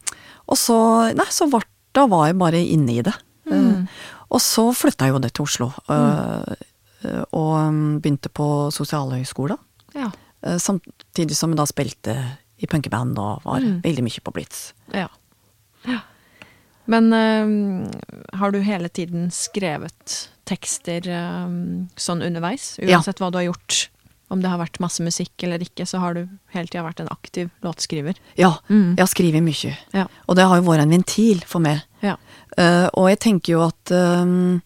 og 0.49 0.57
så 0.59 1.13
Nei, 1.15 1.27
så 1.31 1.49
var, 1.51 1.65
da 1.95 2.07
var 2.07 2.27
jeg 2.31 2.39
bare 2.41 2.63
inne 2.65 2.93
i 2.99 3.03
det. 3.03 3.15
Mm. 3.51 3.53
Eh, 3.53 3.87
og 4.33 4.41
så 4.41 4.71
flytta 4.73 5.05
jeg 5.07 5.13
jo 5.15 5.19
det 5.21 5.33
til 5.35 5.45
Oslo, 5.45 5.71
Mm. 5.89 6.57
eh, 7.05 7.25
og 7.33 7.73
mm, 7.73 8.01
begynte 8.01 8.29
på 8.33 8.71
Sosialhøgskolen. 8.73 9.59
Ja. 9.95 10.11
eh, 10.43 10.57
samtidig 10.59 11.37
som 11.37 11.51
jeg 11.53 11.59
da 11.59 11.67
spilte 11.67 12.17
i 12.63 12.67
punkeband 12.67 13.19
og 13.19 13.43
var 13.45 13.61
Mm. 13.61 13.81
veldig 13.85 14.03
mye 14.05 14.21
på 14.25 14.33
Blitz. 14.33 14.73
ja. 14.95 15.09
ja. 15.87 15.99
Men 16.87 17.13
øh, 17.13 17.87
har 18.35 18.51
du 18.51 18.59
hele 18.61 18.89
tiden 18.89 19.31
skrevet 19.31 20.29
tekster 20.51 21.01
øh, 21.07 21.87
sånn 21.97 22.23
underveis? 22.27 22.77
Ja. 22.83 22.97
Uansett 22.99 23.21
hva 23.23 23.31
du 23.31 23.39
har 23.39 23.45
gjort? 23.53 23.89
Om 24.33 24.41
det 24.41 24.49
har 24.49 24.59
vært 24.63 24.79
masse 24.81 25.05
musikk 25.05 25.45
eller 25.45 25.61
ikke, 25.61 25.85
så 25.89 26.01
har 26.01 26.15
du 26.17 26.23
hele 26.55 26.71
tida 26.71 26.83
vært 26.87 27.01
en 27.05 27.11
aktiv 27.13 27.51
låtskriver. 27.65 28.17
Ja, 28.41 28.55
Mm. 28.71 28.95
jeg 28.97 29.03
har 29.05 29.11
skrevet 29.13 29.43
mye. 29.45 29.73
Ja. 29.93 30.07
Og 30.29 30.37
det 30.39 30.47
har 30.49 30.57
jo 30.57 30.65
vært 30.71 30.83
en 30.87 30.95
ventil 30.95 31.43
for 31.45 31.61
meg. 31.61 31.83
Ja. 32.03 32.17
Uh, 32.57 32.89
og 32.95 33.09
jeg 33.11 33.19
tenker 33.21 33.53
jo 33.55 33.61
at 33.67 33.93
um, 33.93 34.63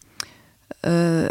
uh, 0.85 1.27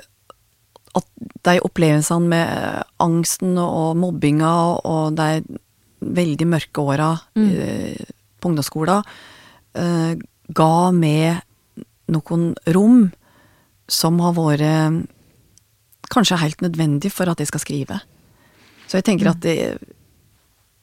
At 0.96 1.04
de 1.44 1.60
opplevelsene 1.60 2.24
med 2.28 2.84
angsten 3.04 3.58
og 3.60 3.96
mobbinga 4.00 4.80
og 4.88 5.16
de 5.18 5.42
veldig 6.00 6.46
mørke 6.48 6.80
åra 6.80 7.10
Mm. 7.36 7.50
på 8.40 8.48
ungdomsskolen 8.48 9.02
ga 10.54 10.90
meg 10.92 11.42
noen 12.08 12.54
rom 12.72 13.12
som 13.88 14.18
har 14.24 14.32
vært 14.32 15.06
kanskje 16.08 16.38
helt 16.40 16.62
nødvendig 16.64 17.10
for 17.12 17.28
at 17.28 17.38
jeg 17.42 17.48
skal 17.50 17.60
skrive. 17.60 18.00
Så 18.86 18.98
jeg 18.98 19.06
tenker 19.08 19.32
at 19.32 19.42
det, 19.44 19.56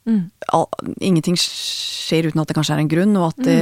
Mm. 0.04 0.30
all, 0.52 0.66
ingenting 1.00 1.36
skjer 1.40 2.26
uten 2.28 2.42
at 2.42 2.50
det 2.50 2.56
kanskje 2.58 2.74
er 2.76 2.82
en 2.82 2.90
grunn, 2.92 3.14
og 3.16 3.30
at 3.30 3.38
det, 3.46 3.60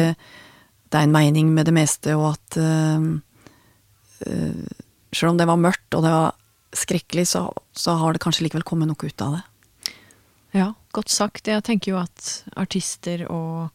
det 0.90 0.98
er 0.98 1.06
en 1.06 1.14
mening 1.14 1.52
med 1.54 1.68
det 1.68 1.74
meste, 1.76 2.16
og 2.18 2.32
at 2.34 2.58
uh, 2.58 3.04
uh, 4.26 4.80
Selv 5.12 5.34
om 5.34 5.36
det 5.36 5.44
var 5.46 5.60
mørkt 5.60 5.92
og 5.94 6.06
det 6.06 6.10
var 6.10 6.32
skrekkelig, 6.72 7.26
så, 7.28 7.44
så 7.76 7.98
har 8.00 8.14
det 8.14 8.22
kanskje 8.24 8.46
likevel 8.46 8.64
kommet 8.64 8.88
noe 8.88 8.96
ut 8.96 9.22
av 9.22 9.34
det. 9.36 9.42
Ja, 10.56 10.70
godt 10.96 11.12
sagt. 11.12 11.50
Jeg 11.52 11.60
tenker 11.66 11.92
jo 11.92 11.98
at 12.00 12.30
artister 12.56 13.26
og 13.28 13.68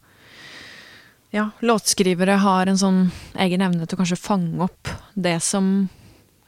ja, 1.30 1.44
låtskrivere 1.62 2.40
har 2.42 2.66
en 2.66 2.80
sånn 2.80 2.98
egen 3.38 3.62
evne 3.62 3.86
til 3.86 3.94
å 3.94 4.00
kanskje 4.02 4.18
fange 4.18 4.66
opp 4.66 4.90
det 5.14 5.36
som 5.46 5.88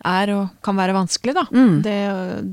er 0.07 0.33
og 0.35 0.61
kan 0.65 0.79
være 0.79 0.97
vanskelig, 0.97 1.35
da. 1.37 1.47
Mm. 1.53 1.81
Det, 1.85 1.99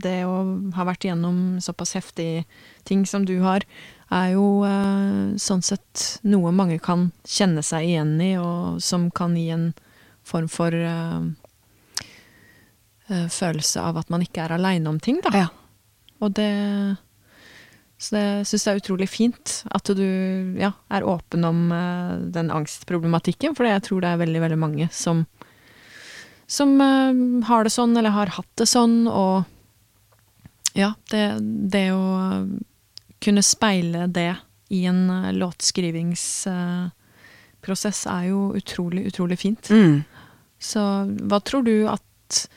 det 0.03 0.17
å 0.27 0.39
ha 0.75 0.87
vært 0.87 1.07
igjennom 1.07 1.59
såpass 1.63 1.95
heftige 1.97 2.43
ting 2.87 3.05
som 3.07 3.25
du 3.27 3.37
har, 3.43 3.65
er 4.13 4.33
jo 4.35 4.63
eh, 4.67 5.35
sånn 5.39 5.63
sett 5.65 6.19
noe 6.27 6.53
mange 6.55 6.79
kan 6.83 7.09
kjenne 7.27 7.63
seg 7.65 7.89
igjen 7.89 8.15
i, 8.23 8.33
og 8.39 8.79
som 8.83 9.09
kan 9.11 9.35
gi 9.35 9.49
en 9.55 9.71
form 10.27 10.47
for 10.51 10.75
eh, 10.75 11.19
eh, 13.09 13.27
følelse 13.31 13.83
av 13.83 13.99
at 14.03 14.13
man 14.13 14.23
ikke 14.23 14.45
er 14.45 14.55
aleine 14.57 14.91
om 14.91 15.01
ting, 15.03 15.19
da. 15.23 15.33
Ja. 15.35 15.49
Og 16.23 16.33
det 16.37 16.53
Så 17.97 18.13
det 18.13 18.45
syns 18.45 18.65
jeg 18.65 18.75
er 18.75 18.79
utrolig 18.81 19.07
fint 19.09 19.51
at 19.73 19.89
du 19.97 20.05
ja, 20.59 20.71
er 20.93 21.05
åpen 21.05 21.45
om 21.47 21.71
eh, 21.73 22.17
den 22.29 22.51
angstproblematikken, 22.53 23.55
for 23.57 23.65
jeg 23.65 23.83
tror 23.87 24.03
det 24.03 24.11
er 24.11 24.21
veldig, 24.21 24.41
veldig 24.43 24.59
mange 24.61 24.89
som 24.93 25.25
som 26.47 26.81
eh, 26.81 27.13
har 27.47 27.63
det 27.63 27.75
sånn, 27.75 27.97
eller 27.97 28.09
har 28.15 28.27
hatt 28.37 28.53
det 28.59 28.67
sånn, 28.69 29.07
og 29.11 29.43
ja, 30.77 30.93
det, 31.11 31.25
det 31.73 31.91
å 31.91 32.03
kunne 33.23 33.43
speile 33.43 34.07
det 34.07 34.35
i 34.69 34.85
en 34.85 35.09
uh, 35.09 35.33
låtskrivingsprosess 35.33 38.05
er 38.11 38.23
jo 38.29 38.55
utrolig, 38.57 39.07
utrolig 39.09 39.39
fint. 39.39 39.69
Mm. 39.73 40.03
Så 40.59 41.05
hva 41.29 41.39
tror 41.41 41.63
du 41.65 41.87
at 41.89 42.47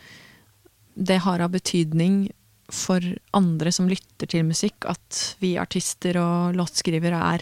det 0.94 1.18
har 1.24 1.40
av 1.40 1.50
betydning 1.55 2.31
for 2.70 3.00
andre 3.37 3.72
som 3.72 3.88
lytter 3.90 4.26
til 4.31 4.44
musikk, 4.46 4.85
at 4.87 5.37
vi 5.40 5.59
artister 5.59 6.16
og 6.20 6.55
låtskrivere 6.59 7.20
er 7.35 7.40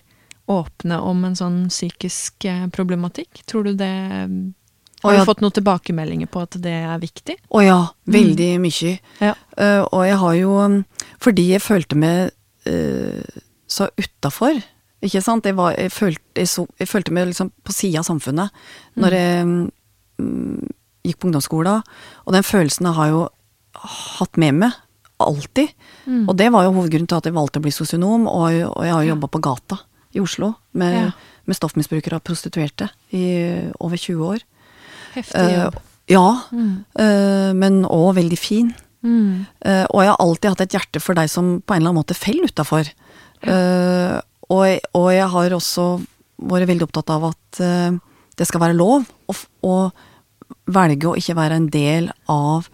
åpne 0.49 1.01
om 1.05 1.25
en 1.29 1.37
sånn 1.37 1.69
psykisk 1.69 2.45
eh, 2.49 2.67
problematikk? 2.73 3.43
Tror 3.51 3.65
du 3.67 3.73
det 3.77 3.97
Har 5.03 5.15
du 5.15 5.25
fått 5.29 5.43
noen 5.45 5.55
tilbakemeldinger 5.55 6.31
på 6.31 6.43
at 6.43 6.57
det 6.63 6.73
er 6.75 6.99
viktig? 7.03 7.37
Å 7.55 7.63
ja, 7.63 7.79
veldig 8.11 8.49
mye. 8.63 8.97
Ja. 9.23 9.35
Uh, 9.55 9.85
og 9.85 10.03
jeg 10.09 10.17
har 10.23 10.35
jo 10.39 10.57
um, 10.59 10.81
Fordi 11.23 11.45
jeg 11.53 11.63
følte 11.63 11.99
meg 11.99 12.33
uh, 12.67 13.39
så 13.69 13.91
utafor, 14.01 14.59
ikke 15.05 15.23
sant. 15.23 15.47
Jeg, 15.47 15.55
var, 15.59 15.77
jeg, 15.79 15.93
følte, 15.95 16.25
jeg, 16.35 16.49
så, 16.51 16.65
jeg 16.81 16.89
følte 16.91 17.15
meg 17.15 17.29
liksom 17.31 17.53
på 17.63 17.75
sida 17.75 18.01
av 18.01 18.09
samfunnet 18.09 18.63
når 18.99 19.15
jeg 19.15 19.47
um, 19.47 20.67
gikk 21.07 21.21
på 21.21 21.29
ungdomsskolen. 21.29 21.85
Og 22.27 22.35
den 22.35 22.47
følelsen 22.47 22.89
jeg 22.89 22.99
har 22.99 23.13
jo 23.13 23.25
hatt 24.19 24.41
med 24.41 24.57
meg 24.65 24.79
alltid. 25.23 25.71
Og 26.31 26.35
det 26.39 26.49
var 26.55 26.67
jo 26.67 26.75
hovedgrunnen 26.77 27.09
til 27.11 27.19
at 27.19 27.27
jeg 27.27 27.35
valgte 27.37 27.61
å 27.61 27.65
bli 27.65 27.73
sosionom, 27.75 28.27
og, 28.31 28.55
og 28.71 28.85
jeg 28.87 28.95
har 28.95 29.05
jo 29.05 29.13
jobba 29.13 29.31
på 29.35 29.41
gata 29.45 29.81
i 30.15 30.23
Oslo 30.23 30.53
med, 30.79 30.95
Ja. 30.95 31.11
med 31.45 31.57
stoffmisbrukere 31.57 32.19
og 32.19 32.25
prostituerte 32.25 32.89
i 33.15 33.25
over 33.81 33.99
20 33.99 34.25
år. 34.35 34.45
Heftig 35.15 35.41
Eh, 35.41 35.65
jobb. 35.65 35.79
ja, 36.09 36.27
eh, 36.99 37.53
men 37.55 37.85
òg 37.85 38.15
veldig 38.17 38.39
fin. 38.39 38.75
Mm. 39.03 39.47
Eh, 39.65 39.85
og 39.91 40.03
jeg 40.03 40.11
har 40.11 40.17
alltid 40.21 40.51
hatt 40.51 40.61
et 40.67 40.73
hjerte 40.77 41.01
for 41.01 41.15
deg 41.15 41.29
som 41.31 41.61
på 41.63 41.75
en 41.75 41.81
eller 41.83 41.91
annen 41.93 42.01
måte 42.03 42.17
faller 42.19 42.49
utafor. 42.51 42.89
Eh, 43.43 44.21
og, 44.51 44.81
og 44.95 45.09
jeg 45.15 45.29
har 45.29 45.51
også 45.55 45.89
vært 46.39 46.69
veldig 46.71 46.87
opptatt 46.89 47.11
av 47.11 47.25
at 47.33 47.59
det 48.39 48.47
skal 48.47 48.61
være 48.63 48.77
lov 48.79 49.05
å, 49.29 49.35
å 49.67 49.75
velge 50.71 51.09
å 51.11 51.17
ikke 51.19 51.35
være 51.37 51.57
en 51.59 51.67
del 51.75 52.11
av 52.31 52.69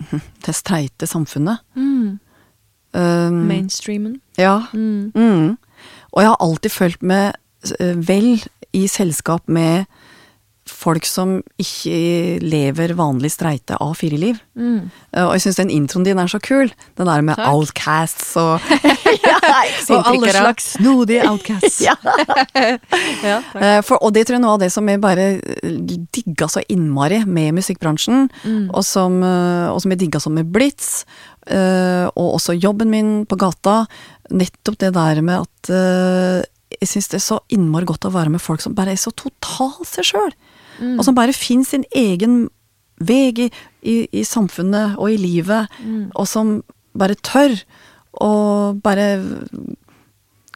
det 0.46 0.54
streite 0.56 1.06
samfunnet. 1.08 1.60
Mm. 1.76 2.18
Um, 2.92 3.34
Mainstreamen. 3.46 4.20
ja. 4.36 4.64
Mm. 4.74 5.12
Mm. 5.14 5.56
Og 6.10 6.22
jeg 6.24 6.28
har 6.32 6.40
alltid 6.42 6.72
følt 6.74 7.02
meg 7.06 7.36
vel 8.02 8.40
i 8.74 8.86
selskap 8.90 9.46
med 9.46 9.86
folk 10.70 11.04
som 11.08 11.36
ikke 11.60 12.38
lever 12.42 12.94
vanlig 12.98 13.30
streite 13.34 13.76
A4-liv. 13.82 14.38
Mm. 14.56 14.90
Eh, 15.12 15.24
Og 15.26 15.34
jeg 15.36 15.44
syns 15.44 15.58
den 15.60 15.72
introen 15.74 16.04
din 16.06 16.18
er 16.22 16.30
så 16.30 16.40
kul. 16.40 16.70
Den 16.96 17.06
der 17.10 17.22
med 17.26 17.36
Takk. 17.36 17.50
outcasts 17.52 18.36
og 18.40 18.60
Og 19.90 20.06
alle 20.06 20.30
slags 20.32 20.72
snodige 20.78 21.26
outcasts. 21.28 21.80
Ja. 21.86 21.94
ja. 23.24 23.38
Eh, 23.54 23.80
For, 23.86 23.98
og 24.02 24.12
det 24.14 24.26
tror 24.26 24.36
jeg 24.36 24.40
er 24.40 24.44
noe 24.46 24.54
av 24.56 24.62
det 24.62 24.70
som 24.72 24.88
jeg 24.90 25.00
bare 25.02 25.26
eh, 25.40 25.96
digga 26.14 26.48
så 26.50 26.62
innmari 26.70 27.22
med 27.26 27.54
musikkbransjen, 27.58 28.28
Mm. 28.44 28.70
og, 28.72 28.84
som, 28.86 29.18
og 29.22 29.80
som 29.82 29.92
jeg 29.92 29.98
digga 30.04 30.20
som 30.22 30.32
med 30.36 30.48
Blitz, 30.52 31.04
og 31.50 32.34
også 32.36 32.54
jobben 32.56 32.90
min 32.92 33.10
på 33.28 33.36
gata. 33.40 33.82
Nettopp 34.30 34.78
det 34.80 34.92
der 34.94 35.20
med 35.24 35.42
at 35.46 35.70
jeg 36.80 36.88
syns 36.88 37.08
det 37.10 37.18
er 37.18 37.24
så 37.24 37.38
innmari 37.52 37.88
godt 37.88 38.06
å 38.08 38.12
være 38.14 38.30
med 38.32 38.40
folk 38.44 38.62
som 38.62 38.74
bare 38.76 38.94
er 38.94 39.00
så 39.00 39.10
totalt 39.16 39.88
seg 39.90 40.06
sjøl. 40.12 40.30
Mm. 40.80 40.98
Og 40.98 41.04
som 41.04 41.14
bare 41.14 41.32
finner 41.36 41.64
sin 41.68 41.84
egen 41.94 42.48
vei 43.00 43.30
i, 43.32 43.50
i, 43.82 43.94
i 44.20 44.22
samfunnet 44.24 44.98
og 44.98 45.10
i 45.12 45.16
livet, 45.20 45.68
Mm. 45.84 46.10
og 46.14 46.26
som 46.28 46.62
bare 46.96 47.14
tør 47.14 47.54
å 48.20 48.74
bare 48.82 49.06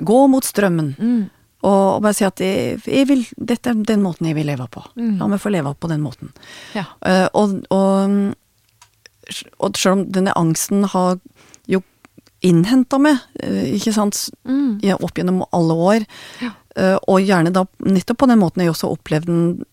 gå 0.02 0.20
mot 0.28 0.44
strømmen. 0.44 0.94
Mm. 0.98 1.22
Og, 1.64 2.02
bare 2.04 2.12
si 2.18 2.24
at 2.26 2.40
jeg, 2.44 2.80
jeg 2.84 3.06
vil, 3.08 3.22
dette 3.40 3.70
er 3.70 3.78
den 3.88 4.02
måten 4.04 4.26
jeg 4.28 4.36
vil 4.36 4.50
leve 4.50 4.66
på. 4.68 4.82
Mm. 5.00 5.14
La 5.20 5.28
meg 5.32 5.40
få 5.40 5.52
leve 5.54 5.72
på 5.80 5.88
den 5.88 6.02
måten. 6.04 6.32
Ja. 6.76 6.84
Uh, 7.00 7.28
og, 7.32 7.54
og, 7.72 8.34
og 9.64 9.78
selv 9.80 9.94
om 9.96 10.02
denne 10.12 10.34
angsten 10.36 10.84
har 10.92 11.16
jo 11.70 11.80
innhenta 12.44 12.98
meg, 13.00 13.22
eh, 13.40 13.70
ikke 13.78 13.94
sant, 13.96 14.26
Mm. 14.44 14.76
opp 15.00 15.14
gjennom 15.16 15.44
alle 15.56 15.72
år, 15.74 16.04
Ja. 16.42 16.50
eh, 16.76 16.98
og 17.08 17.22
gjerne 17.24 17.50
da 17.54 17.64
nettopp 17.80 18.18
på 18.18 18.28
den 18.28 18.38
måten 18.42 18.60
jeg 18.60 18.68
også 18.74 18.90
opplevde 18.92 19.26
den, 19.32 19.64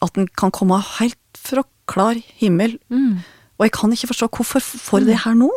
at 0.00 0.12
den 0.14 0.28
kan 0.36 0.50
komme 0.50 0.78
helt 0.98 1.18
fra 1.36 1.64
klar 1.88 2.14
himmel, 2.38 2.78
Mm. 2.90 3.18
og 3.58 3.64
jeg 3.66 3.72
kan 3.72 3.90
ikke 3.92 4.08
forstå 4.14 4.28
hvorfor 4.30 4.60
får 4.60 5.04
det 5.06 5.18
her 5.24 5.34
nå? 5.34 5.50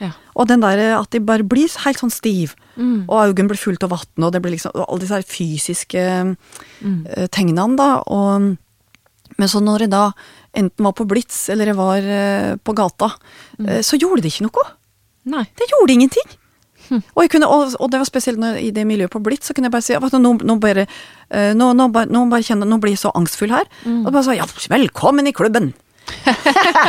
Ja. 0.00 0.12
Og 0.36 0.46
den 0.48 0.60
der 0.60 0.98
at 1.00 1.10
de 1.10 1.18
bare 1.20 1.42
blir 1.44 1.68
helt 1.84 1.98
sånn 1.98 2.10
stiv, 2.12 2.54
Mm. 2.76 3.04
og 3.08 3.34
øynene 3.34 3.48
blir 3.48 3.58
fullt 3.58 3.82
av 3.84 3.90
vann, 3.90 4.24
og 4.24 4.32
det 4.32 4.40
blir 4.42 4.52
liksom 4.52 4.72
og 4.74 4.86
alle 4.88 5.00
disse 5.00 5.14
her 5.14 5.22
fysiske 5.22 6.36
Mm. 6.82 7.06
eh, 7.06 7.26
tegnene, 7.28 7.76
da. 7.76 8.02
Og, 8.06 8.56
men 9.38 9.48
så 9.48 9.60
når 9.60 9.80
jeg 9.80 9.90
da 9.90 10.12
enten 10.54 10.84
var 10.84 10.92
på 10.92 11.06
Blitz 11.06 11.48
eller 11.50 11.66
jeg 11.66 11.76
var 11.76 11.98
eh, 11.98 12.56
på 12.56 12.74
gata, 12.74 13.12
Mm. 13.58 13.68
eh, 13.68 13.80
så 13.82 13.98
gjorde 13.98 14.22
det 14.22 14.32
ikke 14.32 14.48
noe. 14.48 14.64
Nei. 15.26 15.44
Det 15.56 15.68
gjorde 15.68 15.92
ingenting. 15.92 16.36
Hm. 16.90 17.00
Og, 17.14 17.22
jeg 17.24 17.30
kunne, 17.36 17.48
og, 17.48 17.74
og 17.80 17.90
det 17.92 18.00
var 18.02 18.08
spesielt 18.08 18.40
når, 18.42 18.58
i 18.60 18.70
det 18.74 18.84
miljøet 18.88 19.12
på 19.14 19.20
Blitz, 19.22 19.46
så 19.48 19.54
kunne 19.54 19.70
jeg 19.70 19.74
bare 19.76 19.86
si 19.86 19.94
at 19.94 20.16
nå, 20.18 20.32
nå, 20.42 20.56
bare, 20.62 20.86
eh, 21.30 21.52
nå, 21.54 21.70
nå, 21.78 21.86
bare, 21.94 22.10
nå, 22.10 22.24
bare 22.32 22.42
kjenner, 22.46 22.66
nå 22.66 22.80
blir 22.82 22.96
jeg 22.96 23.04
så 23.04 23.12
angstfull 23.14 23.54
her. 23.54 23.68
Mm. 23.86 24.02
Og 24.04 24.10
bare 24.12 24.26
så, 24.26 24.34
ja, 24.36 24.46
velkommen 24.72 25.30
i 25.30 25.32
klubben! 25.36 25.72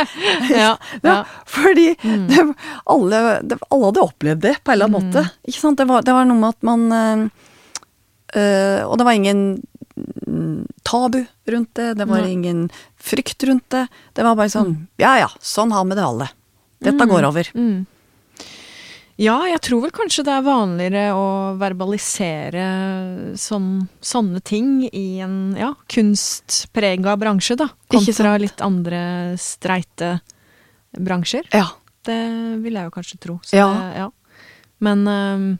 Ja. 0.50 0.72
Ja, 1.02 1.16
fordi 1.46 1.92
Mm. 2.02 2.26
det, 2.28 2.42
alle, 2.90 3.18
det, 3.46 3.58
alle 3.70 3.84
hadde 3.90 4.02
opplevd 4.02 4.40
det 4.42 4.56
på 4.64 4.72
en 4.72 4.74
eller 4.74 4.88
annen 4.90 5.12
måte. 5.12 5.22
Ikke 5.46 5.60
sant? 5.60 5.78
Det 5.78 5.86
var, 5.86 6.02
det 6.02 6.14
var 6.16 6.26
noe 6.26 6.40
med 6.40 6.48
at 6.50 6.66
man 6.66 7.30
eh, 8.34 8.82
Og 8.88 8.96
det 8.98 9.06
var 9.06 9.12
ingen 9.18 9.42
mm, 10.26 10.66
tabu 10.88 11.20
rundt 11.52 11.74
det, 11.78 11.92
det 12.00 12.06
var 12.08 12.24
ingen 12.26 12.64
frykt 12.98 13.44
rundt 13.48 13.68
det. 13.74 13.86
Det 14.16 14.24
var 14.26 14.34
bare 14.38 14.50
sånn 14.52 14.74
Ja 15.02 15.14
ja, 15.20 15.28
sånn 15.40 15.72
har 15.74 15.84
vi 15.86 15.98
det 15.98 16.04
alle. 16.06 16.28
Dette 16.82 17.06
går 17.06 17.28
over. 17.28 17.48
Mm. 17.54 17.84
Ja, 19.20 19.36
jeg 19.46 19.60
tror 19.66 19.82
vel 19.84 19.92
kanskje 19.94 20.24
det 20.26 20.32
er 20.34 20.44
vanligere 20.46 21.02
å 21.14 21.26
verbalisere 21.60 22.64
sånn, 23.38 23.86
sånne 24.00 24.40
ting 24.40 24.86
i 24.88 25.20
en 25.22 25.52
ja, 25.58 25.74
kunstprega 25.92 27.16
bransje, 27.20 27.58
da. 27.60 27.68
Kontra 27.92 28.38
litt 28.40 28.64
andre 28.64 29.02
streite 29.40 30.14
bransjer. 30.96 31.46
Ja. 31.52 31.68
Det 32.02 32.18
vil 32.64 32.74
jeg 32.78 32.88
jo 32.88 32.94
kanskje 32.94 33.20
tro. 33.22 33.38
Så 33.44 33.60
Ja. 33.60 33.68
Det, 33.68 33.92
ja. 34.00 34.10
Men 34.82 35.06
um, 35.06 35.58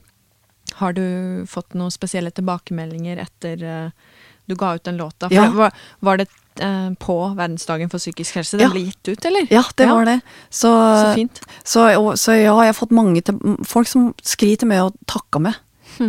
har 0.81 0.93
du 0.97 1.45
fått 1.47 1.77
noen 1.77 1.93
spesielle 1.93 2.33
tilbakemeldinger 2.35 3.21
etter 3.23 3.63
uh, 3.63 4.17
du 4.49 4.55
ga 4.59 4.73
ut 4.75 4.83
den 4.83 4.97
låta? 4.99 5.29
For 5.29 5.37
Ja. 5.37 5.51
var, 5.55 5.71
var 5.99 6.17
det 6.17 6.27
på 6.55 7.15
verdensdagen 7.35 7.89
for 7.89 7.97
psykisk 7.97 8.35
helse 8.35 8.57
den 8.57 8.67
Ja. 8.67 8.69
ble 8.73 8.83
gitt 8.85 9.07
ut, 9.09 9.25
eller? 9.25 9.47
ja, 9.49 9.63
det 9.75 9.87
Ja. 9.87 9.93
var 9.95 10.05
det. 10.05 10.21
Så, 10.49 10.69
Så 10.69 11.13
fint. 11.15 11.39
så, 11.63 11.85
og, 11.99 12.13
så 12.17 12.31
ja, 12.37 12.53
jeg 12.61 12.73
har 12.73 12.77
fått 12.77 12.91
mange 12.91 13.21
til, 13.21 13.39
folk 13.65 13.87
som 13.87 14.13
skriver 14.21 14.57
til 14.59 14.67
meg 14.67 14.81
og 14.81 14.93
takker 15.07 15.39
meg. 15.41 15.55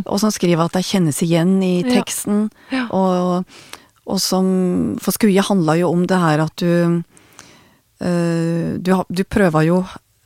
Og 0.07 0.19
som 0.21 0.31
skriver 0.31 0.65
at 0.65 0.73
de 0.73 0.83
kjennes 0.83 1.19
igjen 1.23 1.63
i 1.63 1.83
teksten. 1.83 2.51
Ja. 2.73 2.87
Og, 2.91 3.45
og 4.07 4.19
som 4.21 4.97
For 5.01 5.13
Skuje 5.13 5.43
handla 5.45 5.77
jo 5.77 5.91
om 5.93 6.07
det 6.07 6.19
her 6.19 6.41
at 6.41 6.57
du 6.57 7.03
øh, 8.03 8.79
du, 8.81 9.05
du 9.13 9.25
prøver 9.25 9.63
jo 9.69 9.85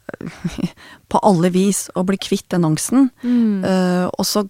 på 1.11 1.21
alle 1.23 1.51
vis 1.55 1.89
å 1.97 2.05
bli 2.07 2.17
kvitt 2.17 2.49
den 2.55 2.65
angsten. 2.65 3.11
Mm. 3.23 3.65
øh, 3.65 4.07
og 4.19 4.25
så 4.27 4.49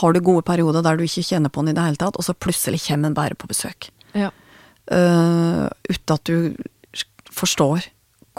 har 0.00 0.12
du 0.14 0.20
gode 0.20 0.42
perioder 0.46 0.82
der 0.86 0.96
du 0.96 1.02
ikke 1.04 1.24
kjenner 1.26 1.50
på 1.50 1.62
den 1.64 1.72
i 1.72 1.78
det 1.78 1.84
hele 1.84 1.96
tatt, 2.00 2.16
og 2.16 2.22
så 2.24 2.32
plutselig 2.34 2.80
kommer 2.86 3.08
den 3.10 3.14
bare 3.14 3.34
på 3.34 3.48
besøk. 3.50 3.90
Ja. 4.14 4.30
Eh, 4.90 5.66
uten 5.90 6.14
at 6.14 6.24
du 6.24 6.54
forstår 7.30 7.86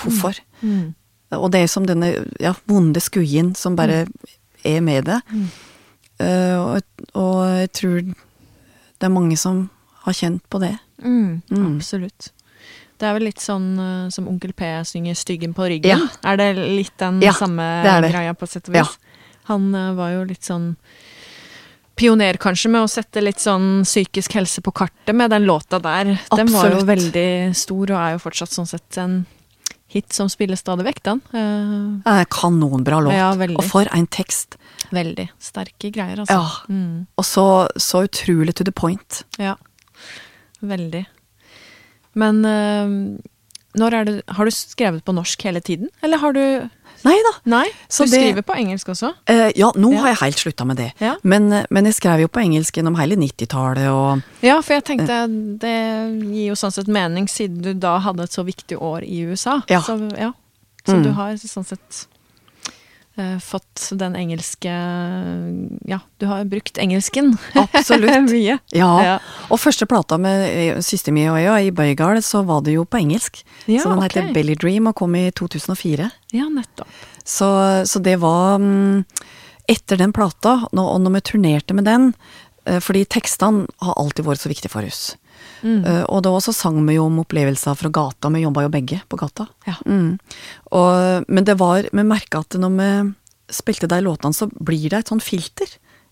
hvorfor. 0.02 0.38
Mm. 0.62 0.94
Og 1.38 1.52
det 1.54 1.62
er 1.64 1.68
som 1.72 1.86
denne 1.88 2.12
ja, 2.44 2.54
vonde 2.68 3.00
skuien 3.04 3.54
som 3.56 3.76
bare 3.80 4.06
er 4.68 4.82
med 4.84 5.06
det. 5.08 5.22
Mm. 5.32 5.48
Eh, 6.22 6.58
og, 6.60 6.82
og 7.18 7.40
jeg 7.62 7.72
tror 7.78 8.02
det 8.04 9.08
er 9.08 9.14
mange 9.14 9.38
som 9.40 9.70
har 10.04 10.14
kjent 10.18 10.44
på 10.50 10.60
det. 10.62 10.76
Mm, 11.02 11.42
Mm. 11.50 11.76
Absolutt. 11.76 12.32
Det 13.02 13.08
er 13.10 13.16
vel 13.18 13.24
litt 13.26 13.42
sånn 13.42 13.80
uh, 13.82 14.10
som 14.14 14.28
Onkel 14.30 14.52
P 14.54 14.68
synger 14.86 15.16
'Styggen 15.18 15.56
på 15.58 15.66
ryggen'. 15.66 15.90
Ja. 15.90 15.98
Er 16.24 16.38
det 16.38 16.52
litt 16.58 16.94
den 17.02 17.20
Ja, 17.24 17.32
samme 17.34 17.82
det 17.82 17.96
det. 18.04 18.12
greia, 18.14 18.34
på 18.38 18.46
sett 18.48 18.70
og 18.70 18.76
vis? 18.76 18.98
Han 19.50 19.74
uh, 19.74 19.96
var 19.98 20.12
jo 20.14 20.24
litt 20.30 20.44
sånn 20.46 20.76
pioner, 22.02 22.40
kanskje, 22.42 22.72
med 22.74 22.86
å 22.86 22.90
sette 22.90 23.22
litt 23.22 23.42
sånn 23.42 23.84
psykisk 23.86 24.34
helse 24.40 24.64
på 24.66 24.74
kartet 24.82 25.14
med 25.16 25.32
den 25.34 25.46
låta 25.50 25.80
der. 25.82 26.16
Absolutt. 26.16 26.40
Den 26.40 26.52
var 26.56 26.74
jo 26.74 26.82
veldig 26.90 27.30
stor, 27.58 27.94
og 27.94 28.00
er 28.02 28.16
jo 28.16 28.24
fortsatt 28.26 28.56
sånn 28.56 28.70
sett 28.70 29.00
en 29.02 29.22
hit 29.92 30.16
som 30.16 30.30
spilles 30.32 30.62
stadig 30.64 30.86
vekk, 30.88 31.02
den. 31.08 31.22
Uh, 31.36 32.24
kanonbra 32.32 33.02
låt. 33.04 33.16
Ja, 33.18 33.32
og 33.36 33.66
for 33.68 33.90
en 33.92 34.08
tekst. 34.08 34.58
veldig 34.92 35.28
sterke 35.40 35.92
greier, 35.94 36.24
altså. 36.24 36.40
Ja. 36.40 36.72
Mm, 36.72 37.08
Og 37.20 37.28
så, 37.28 37.46
så 37.80 38.06
utrolig 38.08 38.56
to 38.56 38.68
the 38.68 38.76
point. 38.76 39.24
ja. 39.40 39.58
Veldig. 40.62 41.08
Men 42.22 42.44
uh, 42.46 42.92
når 43.80 43.96
er 43.96 44.06
det 44.06 44.14
Har 44.36 44.46
du 44.46 44.52
skrevet 44.54 45.04
på 45.08 45.16
norsk 45.16 45.42
hele 45.48 45.62
tiden, 45.64 45.90
eller 46.04 46.22
har 46.22 46.36
du 46.36 46.44
Nei 47.04 47.18
da. 47.26 47.32
Nei, 47.46 47.66
Så 47.90 48.06
du 48.06 48.12
det- 48.12 48.20
skriver 48.22 48.42
på 48.44 48.56
engelsk 48.56 48.88
også? 48.94 49.13
Eh, 49.28 49.52
ja, 49.56 49.71
nå 49.75 49.92
Ja. 49.94 50.00
har 50.02 50.08
jeg 50.10 50.17
helt 50.17 50.38
slutta 50.38 50.65
med 50.65 50.78
det. 50.78 50.94
Ja. 51.00 51.15
Men, 51.23 51.52
eh, 51.54 51.65
men 51.69 51.86
jeg 51.86 51.94
skrev 51.96 52.19
jo 52.21 52.28
på 52.28 52.42
engelsk 52.42 52.73
gjennom 52.78 52.96
hele 52.98 53.15
90-tallet 53.15 53.88
og 53.90 54.21
Ja, 54.42 54.62
for 54.62 54.73
jeg 54.73 54.84
tenkte 54.86 55.60
det 55.60 56.23
gir 56.34 56.48
jo 56.50 56.54
sånn 56.54 56.71
sett 56.71 56.88
mening, 56.88 57.28
siden 57.28 57.62
du 57.62 57.73
da 57.73 58.00
hadde 58.00 58.23
et 58.23 58.30
så 58.32 58.44
viktig 58.46 58.78
år 58.80 59.04
i 59.04 59.23
USA. 59.25 59.62
Ja. 59.67 59.82
Så, 59.82 59.98
ja. 60.17 60.32
så 60.86 60.94
Mm. 60.96 61.04
du 61.04 61.12
har 61.13 61.34
sånn 61.34 61.65
sett 61.65 62.08
fått 63.44 63.90
den 64.00 64.16
engelske 64.16 64.72
Ja, 65.86 66.00
du 66.18 66.26
har 66.26 66.46
brukt 66.48 66.78
engelsken. 66.78 67.34
Absolutt. 67.54 68.16
Mye. 68.32 68.58
Ja. 68.72 68.92
Ja. 69.04 69.18
Og 69.52 69.60
første 69.60 69.86
plata 69.86 70.18
med 70.22 70.46
eh, 70.48 70.80
og 70.80 71.40
jeg, 71.42 71.66
i 71.68 71.72
Bøygard, 71.76 72.24
så 72.24 72.44
var 72.48 72.64
det 72.66 72.78
jo 72.78 72.86
på 72.86 73.02
engelsk. 73.02 73.44
Ja, 73.66 73.84
så 73.84 73.92
den 73.92 74.00
okay. 74.00 74.22
heter 74.22 74.34
Belly 74.34 74.56
Dream 74.56 74.88
og 74.88 74.96
kom 74.96 75.16
i 75.20 75.28
2004. 75.32 76.10
Ja, 76.32 76.48
nettopp. 76.50 76.90
Så, 77.24 77.48
så 77.86 78.00
det 78.00 78.18
var 78.22 78.58
mm, 78.60 79.04
Etter 79.70 80.00
den 80.00 80.12
plata, 80.12 80.56
og 80.74 80.96
når 81.04 81.14
vi 81.14 81.22
turnerte 81.30 81.76
med 81.78 81.86
den 81.86 82.08
eh, 82.66 82.80
Fordi 82.82 83.06
tekstene 83.06 83.68
har 83.86 84.00
alltid 84.02 84.26
vært 84.26 84.42
så 84.42 84.50
viktige 84.52 84.74
for 84.74 84.88
oss. 84.88 85.12
Mm. 85.62 85.86
Eh, 85.86 86.04
og 86.10 86.24
da 86.26 86.34
også 86.34 86.54
sang 86.56 86.80
vi 86.88 86.98
jo 86.98 87.06
om 87.08 87.22
opplevelser 87.24 87.78
fra 87.78 87.92
gata, 87.94 88.32
vi 88.34 88.44
jobba 88.44 88.66
jo 88.66 88.74
begge 88.74 89.02
på 89.10 89.20
gata. 89.20 89.48
Ja. 89.68 89.78
Mm. 89.86 90.18
Og, 90.78 91.30
men 91.30 91.48
det 91.48 91.58
var, 91.62 91.88
vi 91.92 92.06
merka 92.08 92.44
at 92.46 92.58
når 92.60 92.76
vi 92.78 92.92
spilte 93.52 93.90
de 93.92 94.02
låtene, 94.04 94.36
så 94.36 94.48
blir 94.52 94.90
det 94.90 95.04
et 95.04 95.12
sånn 95.12 95.24
filter 95.24 95.70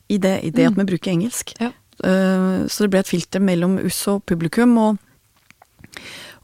i 0.10 0.18
det, 0.22 0.39
i 0.43 0.52
det 0.54 0.72
at 0.72 0.78
vi 0.78 0.88
bruker 0.89 1.14
engelsk. 1.14 1.54
Ja. 1.62 1.72
Uh, 2.00 2.66
så 2.72 2.86
det 2.86 2.93
ble 2.93 3.02
et 3.04 3.12
filter 3.12 3.43
mellom 3.43 3.78
oss 3.84 4.00
og 4.12 4.24
publikum, 4.30 4.78
og, 4.80 5.00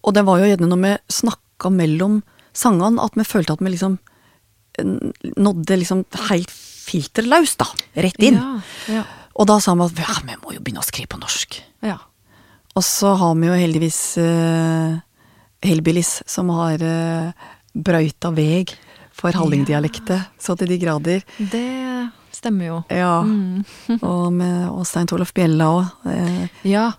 og 0.04 0.16
det 0.16 0.26
var 0.28 0.42
jo 0.42 0.50
gjerne 0.50 0.70
når 0.72 0.82
vi 0.84 0.94
snakka 1.16 1.72
mellom 1.72 2.20
sangene 2.56 3.04
at 3.04 3.16
vi 3.16 3.26
følte 3.28 3.56
at 3.56 3.64
vi 3.64 3.72
liksom 3.72 3.98
nådde 4.76 5.78
liksom 5.80 6.04
helt 6.30 6.52
filterløst, 6.52 7.62
da. 7.62 7.70
Rett 8.04 8.20
inn. 8.24 8.36
Ja, 8.36 8.98
ja, 9.00 9.06
Og 9.36 9.48
da 9.50 9.58
sa 9.64 9.74
vi 9.76 9.88
at 9.88 10.04
ja, 10.04 10.18
vi 10.28 10.36
må 10.42 10.54
jo 10.56 10.62
begynne 10.62 10.84
å 10.84 10.88
skrive 10.88 11.16
på 11.16 11.22
norsk. 11.22 11.62
ja. 11.86 12.00
Og 12.76 12.84
så 12.84 13.14
har 13.16 13.36
vi 13.40 13.48
jo 13.48 13.56
heldigvis 13.56 14.00
uh, 14.20 14.98
Hellbillies, 15.66 16.20
som 16.28 16.52
har 16.56 16.82
uh, 16.84 17.48
brøyta 17.74 18.32
veg 18.36 18.74
for 19.16 19.36
hallingdialekter, 19.36 20.28
så 20.40 20.58
til 20.60 20.74
de 20.74 20.80
grader. 20.82 21.24
Det 21.40 21.64
stemmer 22.36 22.68
jo. 22.68 22.82
Ja. 22.92 23.22
Mm. 23.24 23.64
og 24.12 24.28
med 24.36 24.68
og 24.68 24.84
Stein 24.88 25.08
Torlof 25.08 25.32
Bjella 25.36 25.70
òg. 25.72 26.12
Ja. 26.68 26.90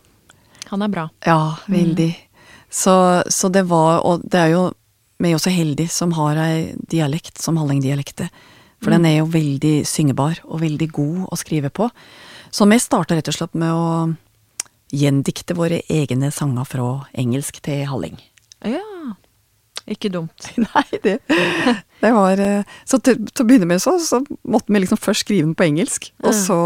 Han 0.73 0.83
er 0.83 0.91
bra. 0.91 1.05
ja, 1.23 1.55
veldig. 1.71 2.11
Så, 2.73 3.23
så 3.31 3.49
det 3.49 3.63
var 3.71 4.01
Og 4.03 4.25
det 4.27 4.41
er 4.41 4.49
jo 4.51 4.65
vi 5.23 5.31
er 5.31 5.37
jo 5.39 5.53
heldige 5.53 5.93
som 5.93 6.13
har 6.17 6.37
ei 6.41 6.75
dialekt 6.93 7.41
som 7.41 7.57
hallingdialekter. 7.57 8.29
For 8.85 8.93
den 8.93 9.07
er 9.09 9.21
jo 9.23 9.31
veldig 9.33 9.81
syngebar 9.89 10.43
og 10.45 10.61
veldig 10.61 10.89
god 10.93 11.23
å 11.33 11.39
skrive 11.41 11.71
på. 11.73 11.89
Så 12.53 12.67
vi 12.69 12.79
starta 12.81 13.17
rett 13.17 13.31
og 13.33 13.37
slett 13.39 13.57
med 13.57 13.73
å 13.73 13.87
gjendikte 14.97 15.57
våre 15.59 15.83
egne 15.93 16.31
sanger 16.35 16.65
fra 16.69 16.89
engelsk 17.19 17.61
til 17.67 17.85
halling. 17.91 18.17
Ja. 18.65 18.83
Ikke 19.87 20.11
dumt. 20.11 20.49
Nei, 20.65 20.85
det, 21.05 21.19
det 22.01 22.11
var 22.17 22.41
eh, 22.43 22.65
Så 22.89 22.99
til, 23.07 23.21
til 23.31 23.45
å 23.45 23.47
begynne 23.47 23.69
med 23.71 23.79
så, 23.85 23.93
så 24.03 24.19
måtte 24.43 24.73
vi 24.75 24.81
liksom 24.83 24.99
først 24.99 25.23
skrive 25.27 25.47
den 25.47 25.55
på 25.59 25.67
engelsk, 25.69 26.09
og 26.27 26.35
så, 26.35 26.59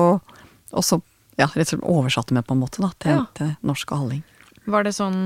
og 0.72 0.86
så 0.86 1.00
ja, 1.36 1.46
rett 1.52 1.66
og 1.66 1.70
slett 1.74 1.84
oversatte 1.88 2.36
vi 2.36 2.42
på 2.46 2.56
en 2.56 2.62
måte 2.62 2.80
da, 2.84 2.90
til, 3.00 3.18
Ja. 3.18 3.26
til 3.36 3.52
norsk 3.66 3.92
og 3.92 4.04
halling. 4.06 4.22
Var 4.70 4.84
det 4.86 4.94
sånn 4.96 5.20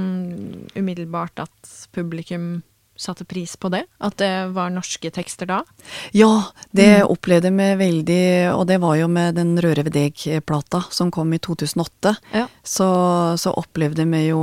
umiddelbart 0.78 1.42
at 1.42 1.70
publikum 1.94 2.62
satte 2.96 3.24
pris 3.26 3.56
på 3.56 3.68
det? 3.74 3.84
At 3.98 4.16
det 4.22 4.30
var 4.54 4.70
norske 4.70 5.10
tekster 5.14 5.48
da? 5.50 5.60
Ja, 6.14 6.50
det 6.70 7.04
opplevde 7.04 7.50
vi 7.54 7.68
veldig, 7.80 8.22
og 8.54 8.66
det 8.70 8.78
var 8.82 8.96
jo 9.00 9.08
med 9.10 9.34
den 9.38 9.54
Røre 9.60 9.84
ved 9.86 9.94
deg-plata 9.96 10.84
som 10.94 11.10
kom 11.14 11.32
i 11.34 11.40
2008. 11.42 12.14
Ja. 12.34 12.46
Så, 12.62 12.88
så 13.40 13.54
opplevde 13.58 14.06
vi 14.10 14.26
jo 14.28 14.42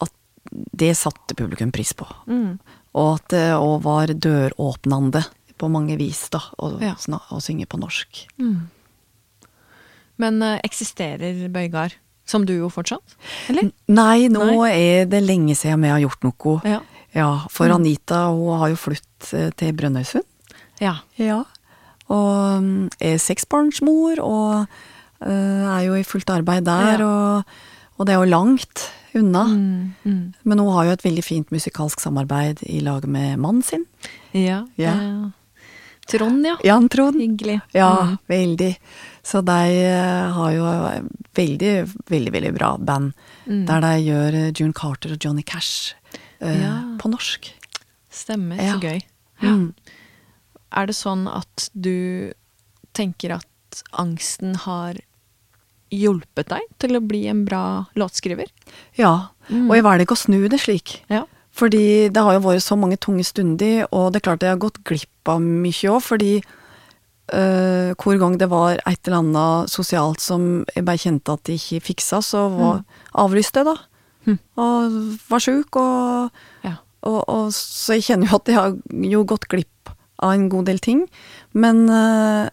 at 0.00 0.12
det 0.52 0.94
satte 0.98 1.36
publikum 1.38 1.72
pris 1.74 1.92
på. 1.96 2.08
Mm. 2.28 2.58
Og 2.94 3.10
at 3.18 3.28
det 3.34 3.46
òg 3.58 3.82
var 3.84 4.12
døråpnende 4.14 5.24
på 5.58 5.68
mange 5.70 5.96
vis, 5.98 6.28
da, 6.34 6.40
å, 6.58 6.76
Ja. 6.82 6.94
å 7.30 7.40
synge 7.42 7.66
på 7.70 7.78
norsk. 7.78 8.24
Men 10.16 10.42
eh, 10.42 10.60
eksisterer 10.66 11.48
Bøygard 11.50 11.94
som 12.24 12.46
duo 12.46 12.70
fortsatt? 12.72 13.16
Eller? 13.52 13.70
Nei, 13.90 14.28
nå 14.32 14.44
Nei. 14.48 14.70
er 14.72 15.06
det 15.10 15.20
lenge 15.24 15.56
siden 15.58 15.82
vi 15.84 15.92
har 15.92 16.02
gjort 16.02 16.24
noe. 16.24 16.54
Ja. 16.64 16.80
Ja, 17.14 17.46
for 17.50 17.70
Anita 17.70 18.24
hun 18.34 18.58
har 18.58 18.72
jo 18.72 18.76
flytt 18.80 19.32
eh, 19.34 19.50
til 19.56 19.72
Brønnøysund. 19.78 20.24
Ja. 20.82 20.96
Ja. 21.20 21.44
Og 22.10 22.62
mm, 22.62 22.88
er 23.00 23.20
seksbarnsmor, 23.22 24.18
og 24.20 24.66
eh, 25.22 25.30
er 25.30 25.84
jo 25.86 25.94
i 25.94 26.02
fullt 26.06 26.30
arbeid 26.34 26.66
der, 26.66 26.98
Ja. 26.98 27.06
og, 27.06 27.44
og 27.98 28.06
det 28.06 28.14
er 28.16 28.20
jo 28.24 28.30
langt 28.32 28.88
unna. 29.14 29.44
Mm, 29.46 29.94
mm. 30.04 30.34
Men 30.44 30.58
hun 30.58 30.72
har 30.74 30.84
jo 30.88 30.96
et 30.96 31.04
veldig 31.06 31.22
fint 31.24 31.50
musikalsk 31.54 32.00
samarbeid 32.02 32.64
i 32.66 32.80
lag 32.82 33.06
med 33.06 33.38
mannen 33.38 33.62
sin. 33.62 33.86
Ja. 34.34 34.64
Ja. 34.76 34.94
eh, 34.98 35.30
Trond, 36.10 36.44
ja. 36.44 36.56
Jan 36.66 36.88
Trond. 36.92 37.16
Hyggelig. 37.16 37.60
Ja, 37.72 37.92
Mm. 38.04 38.18
veldig. 38.28 38.76
Så 39.24 39.40
de 39.40 39.52
har 40.34 40.50
jo 40.52 40.64
veldig, 41.34 41.70
veldig, 42.10 42.32
veldig 42.34 42.52
bra 42.58 42.74
band. 42.76 43.14
Mm. 43.46 43.62
Der 43.70 43.80
de 43.80 43.92
gjør 44.04 44.36
June 44.60 44.72
Carter 44.76 45.12
og 45.14 45.18
Johnny 45.24 45.42
Cash 45.42 45.94
Ja. 46.40 46.96
på 46.98 47.08
norsk. 47.12 47.52
Stemmer. 48.10 48.56
Så 48.58 48.80
gøy. 48.80 49.00
Mm. 49.42 49.74
Er 50.74 50.86
det 50.86 50.94
sånn 50.96 51.26
at 51.30 51.68
du 51.74 52.32
tenker 52.94 53.36
at 53.36 53.82
angsten 53.98 54.54
har 54.64 54.94
hjulpet 55.94 56.48
deg 56.50 56.62
til 56.82 56.96
å 56.98 57.02
bli 57.06 57.26
en 57.30 57.44
bra 57.46 57.86
låtskriver? 57.94 58.46
Ja, 58.98 59.28
Mm. 59.50 59.68
og 59.70 59.74
jeg 59.76 59.84
velger 59.84 60.00
ikke 60.06 60.16
å 60.16 60.24
snu 60.24 60.48
det 60.48 60.58
slik. 60.60 61.02
Ja. 61.10 61.24
Fordi 61.52 62.08
det 62.10 62.16
har 62.22 62.32
jo 62.34 62.40
vært 62.40 62.62
så 62.64 62.76
mange 62.78 62.96
tunge 62.96 63.22
stunder, 63.24 63.86
og 63.92 64.12
det 64.12 64.22
er 64.22 64.30
klart 64.30 64.40
jeg 64.42 64.50
har 64.50 64.56
gått 64.58 64.82
glipp 64.84 65.28
av 65.28 65.40
mye 65.40 65.90
òg, 65.92 66.00
fordi 66.02 66.42
øh, 67.32 67.94
hvor 67.94 68.18
gang 68.18 68.38
det 68.38 68.48
var 68.50 68.78
et 68.86 69.06
eller 69.06 69.18
annet 69.22 69.70
sosialt 69.70 70.20
som 70.20 70.64
jeg 70.74 70.84
bare 70.84 70.98
kjente 71.00 71.32
at 71.32 71.44
de 71.44 71.54
ikke 71.58 71.82
fiksa, 71.92 72.20
så 72.24 72.48
var, 72.56 72.82
avlyste 73.14 73.60
jeg, 73.62 73.66
da. 73.66 73.76
Mm. 74.26 74.38
Og 74.56 74.98
var 75.28 75.38
sjuk, 75.44 75.76
og, 75.76 76.30
Ja. 76.64 76.76
og, 77.02 77.24
og 77.28 77.52
Så 77.52 77.94
jeg 77.98 78.04
kjenner 78.08 78.30
jo 78.30 78.36
at 78.36 78.46
jeg 78.48 78.56
har 78.56 78.76
jo 79.12 79.24
gått 79.24 79.48
glipp 79.48 79.90
av 80.22 80.32
en 80.32 80.48
god 80.48 80.64
del 80.66 80.78
ting. 80.78 81.06
Men 81.52 81.88
øh, 81.90 82.48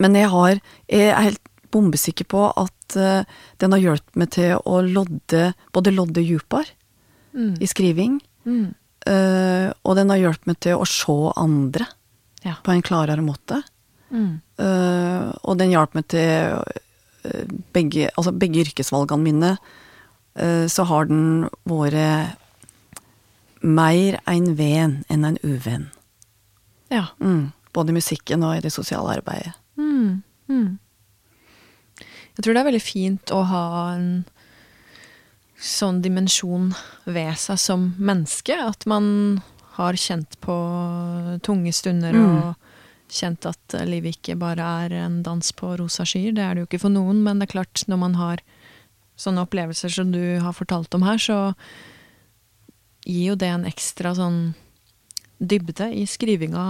Men 0.00 0.14
jeg 0.16 0.28
har 0.32 0.60
Jeg 0.88 1.08
er 1.12 1.22
helt 1.28 1.40
bombesikker 1.70 2.26
på 2.26 2.48
at 2.58 2.96
øh, 2.96 3.24
den 3.62 3.72
har 3.72 3.78
hjulpet 3.78 4.16
meg 4.18 4.30
til 4.34 4.56
å 4.66 4.80
lodde 4.82 5.52
Både 5.72 5.92
lodde 5.94 6.24
dypere 6.26 6.66
Mm. 7.32 7.54
i 7.62 7.66
skriving, 7.70 8.16
Mm. 8.44 8.74
øh, 9.06 9.72
og 9.84 9.94
den 9.96 10.08
har 10.10 10.16
hjulpet 10.18 10.46
meg 10.48 10.56
til 10.60 10.74
å 10.74 10.84
se 10.84 11.14
andre 11.38 11.86
Ja. 12.44 12.56
på 12.64 12.72
en 12.72 12.82
klarere 12.82 13.22
måte. 13.22 13.62
Mm. 14.10 14.40
Og 15.44 15.56
den 15.58 15.70
hjalp 15.70 15.94
meg 15.94 16.08
til 16.08 16.58
begge, 17.72 18.08
altså 18.16 18.32
begge 18.32 18.64
yrkesvalgene 18.64 19.22
mine. 19.22 19.56
øh, 20.38 20.66
så 20.68 20.84
har 20.84 21.04
den 21.10 21.48
vært 21.68 22.36
mer 23.62 24.20
en 24.26 24.54
venn 24.56 25.04
enn 25.10 25.24
en 25.24 25.38
uvenn. 25.44 25.90
Ja. 26.90 27.08
Mm. 27.20 27.52
Både 27.72 27.90
i 27.92 27.98
musikken 27.98 28.42
og 28.42 28.56
i 28.56 28.60
det 28.64 28.72
sosiale 28.72 29.18
arbeidet. 29.20 29.52
Mm. 29.76 30.22
Mm. 30.48 30.78
Jeg 32.36 32.44
tror 32.44 32.54
det 32.54 32.60
er 32.62 32.70
veldig 32.70 32.82
fint 32.82 33.30
å 33.36 33.42
ha 33.44 33.64
en 33.94 34.24
sånn 35.60 36.00
dimensjon 36.02 36.70
ved 37.04 37.36
seg 37.36 37.58
som 37.60 37.94
menneske. 37.98 38.56
At 38.56 38.86
man 38.88 39.42
har 39.76 39.92
kjent 40.00 40.38
på 40.40 40.56
tunge 41.44 41.72
stunder 41.72 42.12
Mm. 42.16 42.38
og 42.38 42.54
kjent 43.10 43.46
at 43.50 43.74
eh, 43.76 43.86
livet 43.88 44.16
ikke 44.18 44.38
bare 44.40 44.64
er 44.86 44.94
en 45.04 45.20
dans 45.26 45.52
på 45.56 45.74
rosa 45.80 46.06
skyer. 46.06 46.32
Det 46.36 46.44
er 46.44 46.54
det 46.54 46.64
jo 46.64 46.70
ikke 46.70 46.82
for 46.86 46.94
noen, 46.94 47.22
men 47.26 47.38
det 47.40 47.48
er 47.48 47.54
klart, 47.58 47.84
når 47.90 48.00
man 48.06 48.14
har 48.20 48.42
sånne 49.20 49.42
opplevelser 49.44 49.92
som 49.92 50.12
du 50.14 50.22
har 50.40 50.54
fortalt 50.56 50.94
om 50.96 51.04
her, 51.04 51.18
så 51.20 51.38
gir 53.04 53.32
jo 53.32 53.38
det 53.40 53.48
en 53.52 53.66
ekstra 53.68 54.14
sånn 54.16 54.54
dybde 55.40 55.90
i 55.96 56.04
skrivinga. 56.08 56.64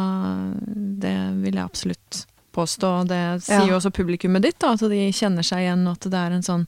Det 1.03 1.15
vil 1.43 1.59
jeg 1.59 1.65
absolutt 1.65 2.25
påstå. 2.55 2.91
Det 3.11 3.23
sier 3.43 3.63
Ja. 3.63 3.69
jo 3.69 3.77
også 3.79 3.91
publikummet 3.95 4.43
ditt, 4.43 4.59
da, 4.59 4.73
at 4.75 4.81
de 4.81 5.11
kjenner 5.15 5.47
seg 5.47 5.65
igjen, 5.67 5.87
og 5.87 5.99
at 5.99 6.11
det 6.11 6.19
er 6.19 6.33
en 6.35 6.43
sånn 6.47 6.67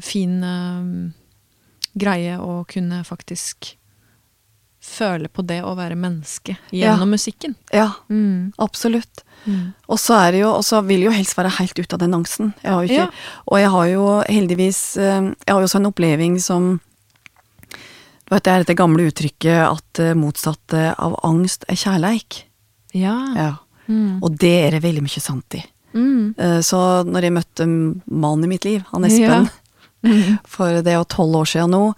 fin 0.00 0.36
uh, 0.44 1.10
greie 1.98 2.36
å 2.38 2.64
kunne 2.70 3.02
faktisk 3.06 3.72
føle 4.80 5.28
på 5.28 5.44
det 5.46 5.60
å 5.62 5.74
være 5.76 5.96
menneske 5.96 6.56
gjennom 6.72 7.00
Ja. 7.10 7.16
musikken. 7.16 7.54
Ja, 7.72 7.90
Mm. 8.08 8.52
absolutt. 8.58 9.22
Mm. 9.46 9.72
Og 9.88 9.98
så 9.98 10.14
er 10.28 10.32
det 10.32 10.40
jo, 10.40 10.50
og 10.52 10.62
så 10.64 10.82
vil 10.84 11.00
jeg 11.00 11.06
jo 11.10 11.16
helst 11.16 11.36
være 11.36 11.50
helt 11.58 11.78
ute 11.78 11.92
av 11.94 11.98
den 12.00 12.12
angsten. 12.14 12.54
Jeg 12.62 12.72
har 12.72 12.82
jo 12.84 12.88
ikke, 12.88 13.06
Ja. 13.06 13.10
Og 13.48 13.58
jeg 13.58 13.70
har 13.70 13.86
jo 13.88 14.22
heldigvis 14.28 14.96
eh, 14.98 15.20
Jeg 15.46 15.48
har 15.54 15.60
jo 15.60 15.66
også 15.66 15.76
en 15.80 15.86
oppleving 15.92 16.38
som 16.40 16.80
Du 18.28 18.34
vet, 18.36 18.44
det 18.44 18.52
er 18.52 18.62
dette 18.64 18.76
gamle 18.78 19.08
uttrykket 19.10 19.70
at 19.72 19.82
det 19.98 20.12
motsatte 20.16 20.94
av 20.98 21.16
angst 21.26 21.64
er 21.68 21.74
kjærleik. 21.74 22.44
Ja. 22.94 23.16
Ja. 23.34 23.54
Mm. 23.88 24.20
Og 24.22 24.36
det 24.38 24.52
er 24.66 24.70
det 24.76 24.82
veldig 24.84 25.02
mye 25.02 25.20
sant 25.20 25.56
i. 25.58 25.64
Mm. 25.94 26.34
Eh, 26.38 26.60
Så 26.62 27.02
når 27.04 27.22
jeg 27.22 27.32
møtte 27.32 27.66
mannen 28.08 28.44
i 28.44 28.48
mitt 28.48 28.64
liv, 28.64 28.84
han 28.92 29.02
Espen, 29.04 29.50
Mm. 30.04 30.38
for 30.46 30.80
det 30.80 30.86
er 30.86 30.98
jo 31.00 31.04
tolv 31.04 31.34
år 31.42 31.44
siden 31.50 31.70
nå, 31.74 31.94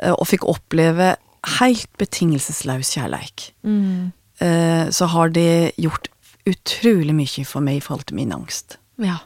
eh, 0.00 0.10
og 0.10 0.26
fikk 0.26 0.40
oppleve 0.48 1.16
helt 1.58 1.88
betingelsesløs 1.98 2.94
kjærleik, 2.96 3.52
Mm. 3.64 4.12
eh, 4.40 4.88
så 4.90 5.06
har 5.06 5.28
det 5.28 5.72
gjort 5.76 6.08
utrolig 6.46 7.14
mye 7.14 7.44
for 7.46 7.60
meg 7.60 7.76
i 7.76 7.80
forhold 7.80 8.06
til 8.06 8.16
min 8.16 8.32
angst. 8.32 8.76
Ja. 8.98 9.16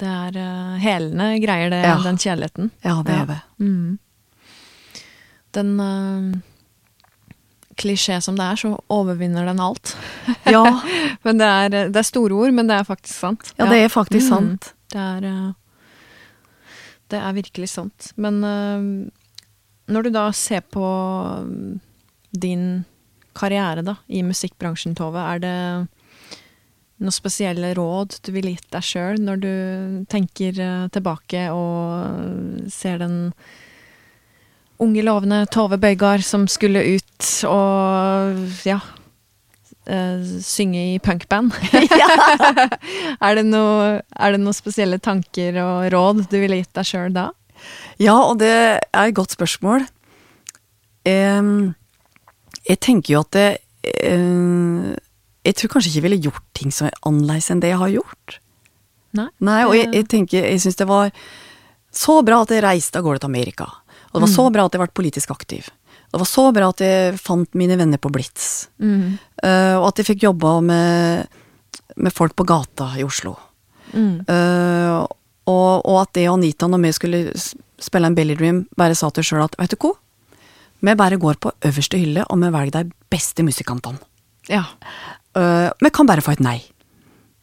Det 0.00 0.08
er 0.08 0.36
uh, 0.38 0.76
helende 0.80 1.40
greier, 1.44 1.68
det, 1.70 1.82
Ja. 1.84 1.96
den 2.02 2.16
kjærligheten. 2.16 2.70
Ja, 2.84 3.02
det 3.04 3.14
er 3.14 3.26
det. 3.26 3.40
Mm. 3.58 3.98
Den 5.52 5.80
uh, 5.80 6.38
klisjé 7.76 8.20
som 8.20 8.36
det 8.38 8.44
er, 8.46 8.56
så 8.56 8.70
overvinner 8.88 9.44
den 9.50 9.60
alt. 9.60 9.96
Ja, 10.46 10.62
Men 11.24 11.38
det 11.38 11.46
er, 11.46 11.68
det 11.90 11.96
er 11.96 12.02
store 12.06 12.32
ord, 12.32 12.52
men 12.56 12.66
det 12.70 12.76
er 12.78 12.84
faktisk 12.88 13.14
sant. 13.18 13.52
ja 13.58 13.66
det 13.68 13.82
er 13.84 13.88
faktisk 13.92 14.24
Mm. 14.24 14.30
sant. 14.30 14.72
Det 14.92 15.00
er 15.00 15.26
uh, 15.28 15.52
det 17.10 17.18
er 17.18 17.32
virkelig 17.34 17.68
sant. 17.68 18.12
Men 18.16 18.44
eh, 18.44 19.10
når 19.88 20.06
du 20.06 20.10
da 20.14 20.26
ser 20.36 20.60
på 20.60 20.84
mm, 21.46 21.80
din 22.30 22.66
karriere 23.36 23.82
da, 23.86 23.96
i 24.08 24.22
musikkbransjen, 24.26 24.96
Tove, 24.98 25.22
er 25.22 25.42
det 25.42 25.56
noen 27.00 27.14
spesielle 27.14 27.72
råd 27.78 28.18
du 28.26 28.32
ville 28.34 28.52
gitt 28.54 28.68
deg 28.74 28.84
sjøl 28.84 29.20
når 29.24 29.40
du 29.40 29.52
tenker 30.12 30.58
eh, 30.60 30.86
tilbake 30.92 31.46
og 31.54 32.68
ser 32.72 33.00
den 33.00 33.18
unge, 34.80 35.04
lovende 35.04 35.46
Tove 35.52 35.80
Bøygard 35.80 36.24
som 36.26 36.46
skulle 36.50 36.82
ut 36.96 37.30
og 37.48 38.66
ja 38.68 38.78
eh, 39.88 40.28
synge 40.44 40.84
i 40.92 41.00
punkband? 41.00 41.56
er, 43.24 43.32
det 43.38 43.46
noe, 43.48 44.00
er 44.04 44.36
det 44.36 44.42
noen 44.44 44.56
spesielle 44.56 45.00
tanker 45.00 45.56
og 45.64 45.88
råd 45.94 46.26
du 46.28 46.36
ville 46.36 46.60
gitt 46.60 46.74
deg 46.76 46.90
sjøl 46.92 47.16
da? 47.16 47.30
Ja, 48.00 48.16
og 48.16 48.38
det 48.40 48.52
er 48.52 49.02
et 49.04 49.16
godt 49.16 49.34
spørsmål. 49.36 49.86
Jeg 52.70 52.78
tenker 52.84 53.14
jo 53.14 53.22
at 53.24 53.32
det 53.32 53.46
eh, 54.04 54.96
Jeg 55.48 55.56
tror 55.56 55.72
kanskje 55.72 55.88
ikke 55.88 55.98
jeg 55.98 56.04
ville 56.04 56.24
gjort 56.28 56.44
ting 56.54 56.74
som 56.74 56.90
er 56.90 56.98
annerledes 57.08 57.48
enn 57.50 57.62
det 57.64 57.72
jeg 57.72 57.80
har 57.80 57.92
gjort. 57.94 58.40
Nei? 59.16 59.28
Nei, 59.42 59.60
og 59.66 59.74
jeg, 59.74 59.88
jeg 59.96 60.06
tenker, 60.12 60.44
jeg 60.44 60.60
syns 60.62 60.78
det 60.78 60.86
var 60.90 61.10
så 61.90 62.20
bra 62.22 62.42
at 62.44 62.52
jeg 62.54 62.62
reiste 62.62 63.00
av 63.00 63.06
gårde 63.06 63.24
til 63.24 63.32
Amerika. 63.32 63.66
Og 64.10 64.18
det 64.18 64.24
var 64.26 64.32
så 64.32 64.44
bra 64.52 64.66
at 64.66 64.74
jeg 64.74 64.82
ble 64.82 64.98
politisk 65.00 65.32
aktiv. 65.34 65.70
Det 66.10 66.18
var 66.18 66.26
så 66.26 66.44
bra 66.54 66.70
at 66.72 66.82
jeg 66.82 67.18
fant 67.22 67.52
mine 67.58 67.76
venner 67.78 68.00
på 68.02 68.10
Blitz. 68.10 68.68
Mm. 68.82 69.18
Eh, 69.42 69.76
og 69.78 69.88
at 69.90 70.00
jeg 70.00 70.10
fikk 70.10 70.26
jobba 70.26 70.56
med, 70.66 71.40
med 71.96 72.14
folk 72.14 72.34
på 72.38 72.46
gata 72.48 72.90
i 72.98 73.06
Oslo. 73.06 73.36
Mm. 73.94 74.26
Eh, 74.26 74.96
og, 75.50 75.82
og 75.88 75.98
at 76.04 76.12
det 76.16 76.28
og 76.30 76.38
Anita, 76.38 76.68
når 76.70 76.82
vi 76.86 76.92
skulle 76.96 77.20
spille 77.80 78.10
en 78.10 78.16
Belly 78.18 78.36
Dream, 78.38 78.62
bare 78.78 78.96
sa 78.98 79.10
til 79.16 79.26
sjøl 79.26 79.44
at 79.48 79.56
vet 79.60 79.74
du 79.74 79.78
hva, 79.82 79.92
vi 80.80 80.94
bare 80.96 81.18
går 81.20 81.36
på 81.44 81.50
øverste 81.68 81.98
hylle, 82.00 82.22
og 82.32 82.40
vi 82.40 82.48
velger 82.54 82.84
de 82.86 82.94
beste 83.12 83.44
musikantene. 83.44 84.00
Ja. 84.48 84.62
Uh, 85.36 85.68
vi 85.84 85.90
kan 85.94 86.08
bare 86.08 86.22
få 86.24 86.32
et 86.38 86.40
nei. 86.44 86.58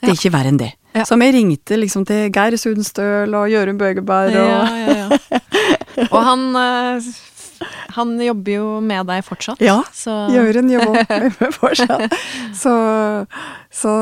Det 0.01 0.07
er 0.09 0.13
Ja. 0.13 0.17
ikke 0.17 0.31
verre 0.33 0.49
enn 0.53 0.57
det. 0.61 0.71
Ja. 0.97 1.03
Så 1.05 1.17
vi 1.21 1.27
ringte 1.35 1.77
liksom 1.77 2.05
til 2.09 2.31
Geir 2.33 2.55
Sudenstøl 2.57 3.33
og 3.37 3.49
Jørund 3.51 3.77
Bøgeberg 3.81 4.33
og 4.33 4.49
Ja, 4.49 4.63
ja, 4.73 4.95
ja. 5.03 5.39
Og 6.13 6.19
han, 6.25 6.43
uh, 6.57 7.67
han 7.97 8.15
jobber 8.21 8.51
jo 8.55 8.65
med 8.85 9.05
deg 9.09 9.23
fortsatt. 9.25 9.61
Ja, 9.65 9.79
så 9.93 10.15
Jørund 10.33 10.69
jobber 10.73 11.05
med 11.09 11.37
meg 11.41 11.53
fortsatt. 11.57 12.17
Så, 12.57 12.73
så 13.73 13.93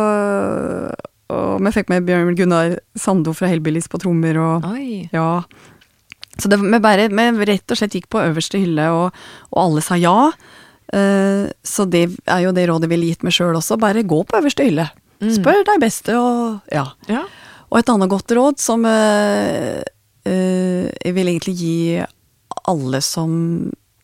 Og 1.34 1.64
vi 1.66 1.72
fikk 1.74 1.90
med 1.90 2.06
Bjørn 2.06 2.36
Gunnar 2.38 2.76
Sando 3.00 3.34
fra 3.34 3.50
Hellbillies 3.50 3.88
på 3.90 4.00
trommer 4.02 4.38
og 4.38 4.68
Oi. 4.70 5.08
Ja. 5.14 5.42
Så 6.38 6.52
det, 6.52 6.60
vi 6.62 6.80
bare 6.84 7.08
vi 7.10 7.48
rett 7.48 7.72
og 7.72 7.80
slett 7.80 7.96
gikk 7.96 8.10
på 8.12 8.22
øverste 8.22 8.60
hylle, 8.62 8.90
og, 8.92 9.16
og 9.54 9.62
alle 9.62 9.82
sa 9.86 9.98
ja. 9.98 10.32
Eh, 10.94 11.48
så 11.66 11.86
det 11.90 12.10
er 12.30 12.44
jo 12.46 12.52
det 12.54 12.68
rådet 12.70 12.90
vi 12.90 12.96
ville 12.96 13.10
gitt 13.14 13.24
meg 13.26 13.34
sjøl 13.36 13.56
også. 13.58 13.80
Bare 13.82 14.04
gå 14.06 14.22
på 14.28 14.38
øverste 14.38 14.68
hylle. 14.68 14.90
Spør 15.32 15.64
de 15.66 15.78
beste, 15.82 16.14
og 16.20 16.60
ja. 16.76 16.86
Ja. 17.10 17.24
Og 17.72 17.80
et 17.80 17.90
annet 17.90 18.12
godt 18.12 18.30
råd 18.36 18.60
som 18.62 18.84
uh, 18.86 19.80
uh, 20.28 20.84
jeg 20.92 21.16
vil 21.16 21.32
egentlig 21.32 21.56
gi 21.58 21.78
alle 22.70 23.02
som 23.04 23.32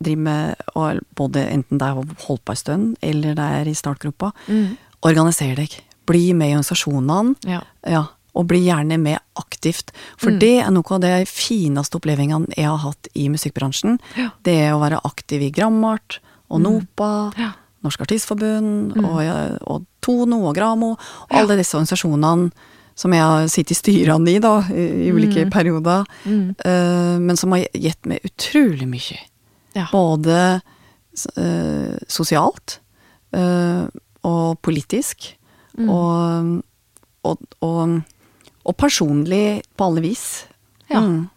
driver 0.01 0.23
med 0.25 0.63
og 0.73 1.03
både 1.19 1.43
enten 1.51 1.77
det 1.77 1.85
er 1.91 1.99
holdt 2.25 2.41
på 2.47 2.55
en 2.55 2.57
stund, 2.59 2.87
eller 3.05 3.35
det 3.37 3.47
er 3.59 3.69
i 3.69 3.75
startgruppa, 3.77 4.31
Mm. 4.47 4.77
organiser 5.05 5.53
deg. 5.59 5.75
Bli 6.11 6.25
med 6.37 6.51
i 6.51 6.55
organisasjonene. 6.57 7.35
Ja. 7.47 7.61
Ja, 7.87 8.03
og 8.35 8.47
bli 8.47 8.61
gjerne 8.65 8.97
med 8.99 9.19
aktivt. 9.39 9.91
For 10.17 10.31
Mm. 10.31 10.39
det 10.39 10.51
er 10.63 10.71
noe 10.71 10.95
av 10.95 11.01
de 11.03 11.25
fineste 11.27 11.97
opplevelsene 11.99 12.51
jeg 12.55 12.67
har 12.67 12.77
hatt 12.83 13.07
i 13.15 13.27
musikkbransjen. 13.29 13.97
Ja. 14.17 14.29
Det 14.43 14.55
er 14.67 14.75
å 14.75 14.79
være 14.83 15.01
aktiv 15.07 15.41
i 15.47 15.51
Grammart 15.51 16.19
og 16.49 16.61
NOPA, 16.61 17.33
Ja. 17.37 17.51
Norsk 17.83 18.01
Artistforbund 18.05 18.93
og, 19.01 19.21
ja, 19.25 19.57
og 19.65 19.85
Tono 20.05 20.43
og 20.47 20.55
Gramo. 20.55 20.91
Og 20.91 21.31
alle 21.33 21.57
disse 21.57 21.73
organisasjonene 21.73 22.51
som 22.95 23.11
jeg 23.15 23.21
har 23.25 23.47
sittet 23.49 23.71
i 23.71 23.79
styrene 23.79 24.35
i, 24.35 24.39
da, 24.39 24.59
i, 24.69 25.09
ulike 25.09 25.47
perioder. 25.49 26.05
Mm. 26.25 26.55
eh, 26.63 27.17
men 27.19 27.35
som 27.37 27.51
har 27.55 27.65
gitt 27.73 28.05
meg 28.05 28.19
utrolig 28.27 28.85
mye. 28.87 29.17
Ja. 29.73 29.87
Både 29.91 30.61
uh, 31.37 31.97
sosialt 32.07 32.79
uh, 33.35 33.87
og 34.27 34.61
politisk. 34.61 35.31
Mm. 35.77 35.89
Og, 35.89 36.63
og, 37.27 37.45
og, 37.63 37.93
og 38.65 38.77
personlig 38.77 39.61
på 39.77 39.87
alle 39.87 40.03
vis. 40.03 40.25
Ja. 40.91 41.01
Mm. 41.05 41.29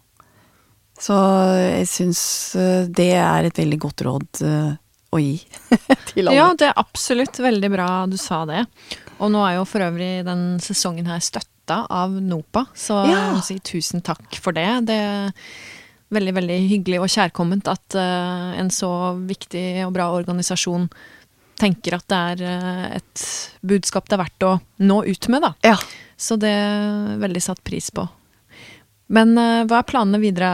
Så 0.99 1.15
jeg 1.59 1.87
syns 1.91 2.21
eh, 2.59 2.85
det 2.87 3.11
er 3.19 3.47
et 3.49 3.57
veldig 3.59 3.79
godt 3.83 4.03
råd 4.07 4.41
eh, 4.47 4.75
å 5.11 5.19
gi 5.21 5.33
til 6.11 6.27
alle. 6.27 6.35
Ja, 6.37 6.49
det 6.57 6.69
er 6.69 6.79
absolutt 6.79 7.39
veldig 7.43 7.71
bra 7.73 7.89
du 8.11 8.15
sa 8.19 8.43
det. 8.49 8.65
Og 9.19 9.31
nå 9.31 9.43
er 9.47 9.57
jo 9.59 9.65
for 9.67 9.83
øvrig 9.85 10.25
den 10.27 10.45
sesongen 10.63 11.07
her 11.11 11.23
støtta 11.23 11.81
av 11.91 12.15
NOPA, 12.21 12.65
så 12.75 13.01
Ja. 13.07 13.15
jeg 13.15 13.35
må 13.37 13.43
si 13.47 13.59
tusen 13.63 14.03
takk 14.05 14.39
for 14.39 14.55
det. 14.55 14.67
Det 14.87 14.95
er 14.95 15.31
veldig, 16.15 16.33
veldig 16.37 16.57
hyggelig 16.69 16.99
og 17.01 17.11
kjærkomment 17.11 17.67
at 17.71 17.95
eh, 17.99 18.49
en 18.61 18.71
så 18.71 18.91
viktig 19.27 19.65
og 19.87 19.93
bra 19.95 20.09
organisasjon 20.15 20.87
tenker 21.59 21.97
at 21.97 22.05
det 22.11 22.19
er 22.33 22.43
eh, 22.49 22.97
et 22.99 23.25
budskap 23.65 24.09
det 24.09 24.17
er 24.17 24.23
verdt 24.25 24.45
å 24.47 24.53
nå 24.83 25.01
ut 25.07 25.29
med, 25.31 25.45
da. 25.45 25.53
Ja. 25.65 25.77
Så 26.17 26.37
det 26.39 26.51
er 26.51 27.17
veldig 27.21 27.43
satt 27.43 27.63
pris 27.67 27.89
på. 27.95 28.05
Men 29.15 29.35
eh, 29.39 29.63
hva 29.69 29.81
er 29.81 29.89
planene 29.89 30.21
videre? 30.23 30.51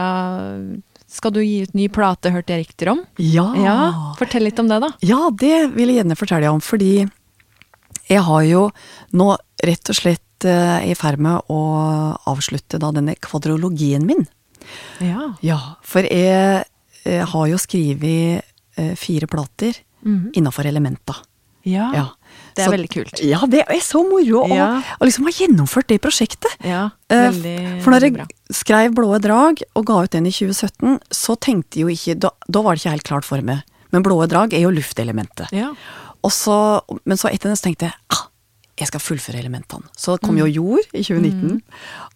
Skal 1.12 1.34
du 1.34 1.42
gi 1.42 1.62
ut 1.66 1.74
ny 1.76 1.88
plate, 1.92 2.32
hørte 2.32 2.54
jeg 2.54 2.64
rykter 2.66 2.92
om? 2.94 3.02
Ja. 3.20 3.46
Ja, 3.58 3.76
Fortell 4.20 4.46
litt 4.46 4.60
om 4.62 4.70
det, 4.70 4.80
da. 4.84 4.92
Ja, 5.04 5.26
det 5.28 5.72
vil 5.76 5.92
jeg 5.92 6.00
gjerne 6.02 6.18
fortelle 6.18 6.52
om, 6.52 6.62
fordi 6.64 7.02
jeg 8.08 8.22
har 8.26 8.44
jo 8.48 8.66
nå 9.16 9.28
rett 9.62 9.92
og 9.92 9.98
slett 9.98 10.46
eh, 10.48 10.88
i 10.90 10.96
ferd 10.98 11.20
med 11.22 11.52
å 11.52 11.60
avslutte 12.32 12.80
da 12.82 12.90
denne 12.94 13.16
kvadrologien 13.20 14.06
min. 14.08 14.24
Ja. 15.02 15.32
Ja, 15.44 15.58
for 15.84 16.06
jeg, 16.06 16.64
jeg 17.04 17.28
har 17.34 17.46
jo 17.50 17.60
skrevet 17.60 18.48
fire 18.96 19.26
plater 19.28 19.76
Mhm. 20.04 20.32
innafor 20.34 20.64
elementa. 20.66 21.16
Ja. 21.64 21.92
Ja. 21.94 22.08
Det 22.56 22.64
er 22.64 22.70
Så- 22.70 22.72
veldig 22.76 22.90
kult. 22.90 23.20
Ja, 23.22 23.46
det 23.46 23.60
er 23.68 23.80
så 23.80 24.02
moro 24.02 24.44
å 24.44 24.48
Ja. 24.54 24.82
å 25.00 25.04
liksom 25.06 25.24
ha 25.24 25.30
gjennomført 25.30 25.86
det 25.86 26.00
prosjektet. 26.02 26.50
Ja, 26.64 26.90
Eh, 27.08 27.30
veldig, 27.30 27.82
For 27.82 27.90
når 27.92 28.00
jeg 28.00 28.14
bra. 28.14 28.26
skrev 28.52 28.94
Blåe 28.94 29.20
drag 29.20 29.62
og 29.76 29.86
ga 29.86 30.02
ut 30.02 30.10
den 30.10 30.26
i 30.26 30.30
2017, 30.30 30.98
så 31.10 31.36
tenkte 31.38 31.76
jeg 31.76 31.82
jo 31.82 31.88
ikke 31.88 32.18
Da, 32.18 32.30
da 32.50 32.62
var 32.62 32.74
det 32.74 32.82
ikke 32.82 32.90
helt 32.90 33.04
klart 33.04 33.24
for 33.24 33.40
meg. 33.42 33.62
Men 33.92 34.02
Blåe 34.02 34.26
drag 34.26 34.52
er 34.54 34.60
jo 34.62 34.70
luftelementet. 34.70 35.52
Ja. 35.52 35.72
Og 36.24 36.30
så, 36.32 36.82
men 37.04 37.16
så 37.16 37.28
etter 37.32 37.48
det 37.50 37.58
så 37.58 37.62
tenkte 37.70 37.80
jeg 37.82 37.92
ah, 38.10 38.26
jeg 38.78 38.88
skal 38.88 39.00
fullføre 39.00 39.38
elementene. 39.38 39.84
Så 39.96 40.18
kom 40.20 40.36
jo 40.36 40.46
jord 40.46 40.80
i 40.94 41.02
2019, 41.02 41.62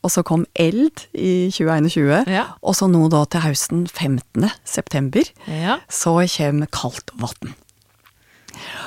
og 0.02 0.10
så 0.10 0.24
kom 0.24 0.44
eld 0.56 1.06
i 1.14 1.50
2021, 1.50 2.24
Ja. 2.26 2.46
og 2.62 2.74
så 2.74 2.88
nå 2.90 3.08
da 3.10 3.24
til 3.26 3.40
høsten 3.42 3.86
15. 3.88 4.50
september, 4.64 5.22
ja. 5.46 5.78
så 5.88 6.16
kommer 6.26 6.66
kaldt 6.70 7.10
vann. 7.16 7.54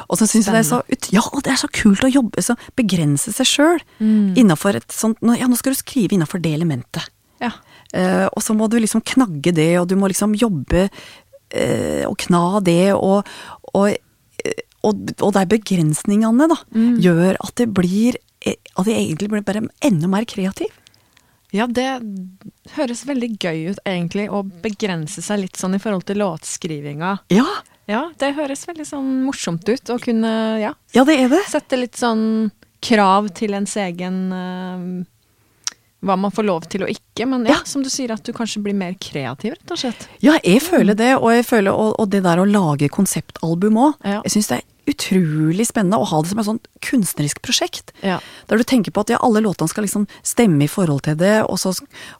Og 0.10 0.18
så 0.18 0.28
syns 0.28 0.46
jeg 0.48 0.54
det 0.56 0.62
er 0.66 0.70
så 0.70 0.82
ut, 0.88 1.10
Ja, 1.14 1.22
det 1.44 1.52
er 1.54 1.60
så 1.62 1.70
kult 1.72 2.04
å 2.04 2.12
jobbe, 2.12 2.42
så 2.42 2.56
begrense 2.76 3.32
seg 3.34 3.46
sjøl 3.46 3.80
Mm. 4.00 4.36
innafor 4.38 4.76
et 4.76 4.88
sånt 4.92 5.18
Ja, 5.22 5.48
nå 5.48 5.58
skal 5.58 5.74
du 5.74 5.80
skrive 5.80 6.14
innafor 6.18 6.42
det 6.42 6.54
elementet. 6.56 7.10
ja. 7.42 7.52
Uh, 7.96 8.28
og 8.38 8.44
så 8.46 8.54
må 8.54 8.68
du 8.70 8.78
liksom 8.78 9.02
knagge 9.02 9.52
det, 9.52 9.80
og 9.80 9.88
du 9.90 9.96
må 9.96 10.08
liksom 10.12 10.36
jobbe 10.38 10.90
uh, 11.58 12.04
og 12.06 12.18
kna 12.22 12.62
det, 12.64 12.94
og, 12.94 13.26
og, 13.74 13.88
eh, 14.46 14.60
og, 14.86 15.10
og 15.26 15.34
de 15.34 15.46
begrensningene 15.58 16.48
da, 16.52 16.56
Mm. 16.72 17.00
gjør 17.02 17.36
at 17.42 17.56
det 17.56 17.74
blir 17.74 18.16
At 18.78 18.86
jeg 18.88 18.96
egentlig 18.96 19.28
blir 19.30 19.42
bare 19.44 19.68
enda 19.84 20.08
mer 20.08 20.24
kreativ. 20.24 20.70
Ja, 21.52 21.66
det 21.68 22.00
høres 22.78 23.02
veldig 23.06 23.38
gøy 23.42 23.72
ut, 23.72 23.80
egentlig, 23.86 24.30
å 24.30 24.44
begrense 24.64 25.20
seg 25.22 25.42
litt 25.42 25.58
sånn 25.60 25.76
i 25.76 25.80
forhold 25.82 26.06
til 26.06 26.22
låtskrivinga. 26.22 27.18
Ja, 27.34 27.44
Ja, 27.90 28.04
det 28.22 28.36
høres 28.38 28.68
veldig 28.70 28.86
sånn 28.86 29.08
morsomt 29.26 29.66
ut 29.70 29.90
å 29.90 29.98
kunne, 30.02 30.32
ja, 30.62 30.74
ja 30.94 31.06
det 31.08 31.16
er 31.24 31.32
det. 31.32 31.42
sette 31.50 31.80
litt 31.80 31.98
sånn 31.98 32.52
krav 32.86 33.32
til 33.36 33.56
ens 33.58 33.74
egen 33.82 34.20
uh, 34.32 34.84
Hva 36.06 36.16
man 36.16 36.32
får 36.32 36.46
lov 36.48 36.68
til 36.72 36.86
og 36.86 36.94
ikke, 36.94 37.26
men 37.28 37.44
ja, 37.50 37.58
Ja. 37.58 37.64
som 37.68 37.82
du 37.84 37.90
sier, 37.92 38.14
at 38.16 38.24
du 38.24 38.32
kanskje 38.32 38.62
blir 38.64 38.78
mer 38.78 38.94
kreativ, 39.02 39.58
rett 39.58 39.74
og 39.74 39.82
slett. 39.82 40.06
Ja, 40.24 40.38
jeg 40.46 40.62
føler 40.64 40.96
det, 40.96 41.16
og, 41.18 41.28
jeg 41.34 41.44
føler, 41.50 41.74
og, 41.74 41.98
og 42.00 42.08
det 42.14 42.22
der 42.24 42.40
å 42.40 42.46
lage 42.48 42.88
konseptalbum 42.94 43.82
òg. 43.90 43.98
Jeg 44.06 44.32
syns 44.38 44.48
det 44.54 44.62
er 44.62 44.68
utrolig 44.90 45.66
spennende 45.70 46.00
å 46.02 46.08
ha 46.10 46.22
det 46.24 46.32
som 46.32 46.40
et 46.42 46.48
sånt 46.48 46.68
kunstnerisk 46.86 47.42
prosjekt. 47.46 47.94
Ja. 48.06 48.18
Der 48.50 48.58
du 48.62 48.66
tenker 48.68 48.92
på 48.96 49.04
at 49.06 49.14
ja, 49.14 49.20
alle 49.26 49.42
låtene 49.46 49.70
skal 49.72 49.86
liksom 49.86 50.08
stemme 50.26 50.66
i 50.66 50.72
forhold 50.72 51.04
til 51.08 51.18
det, 51.20 51.36
og 51.46 51.60
så, 51.62 51.74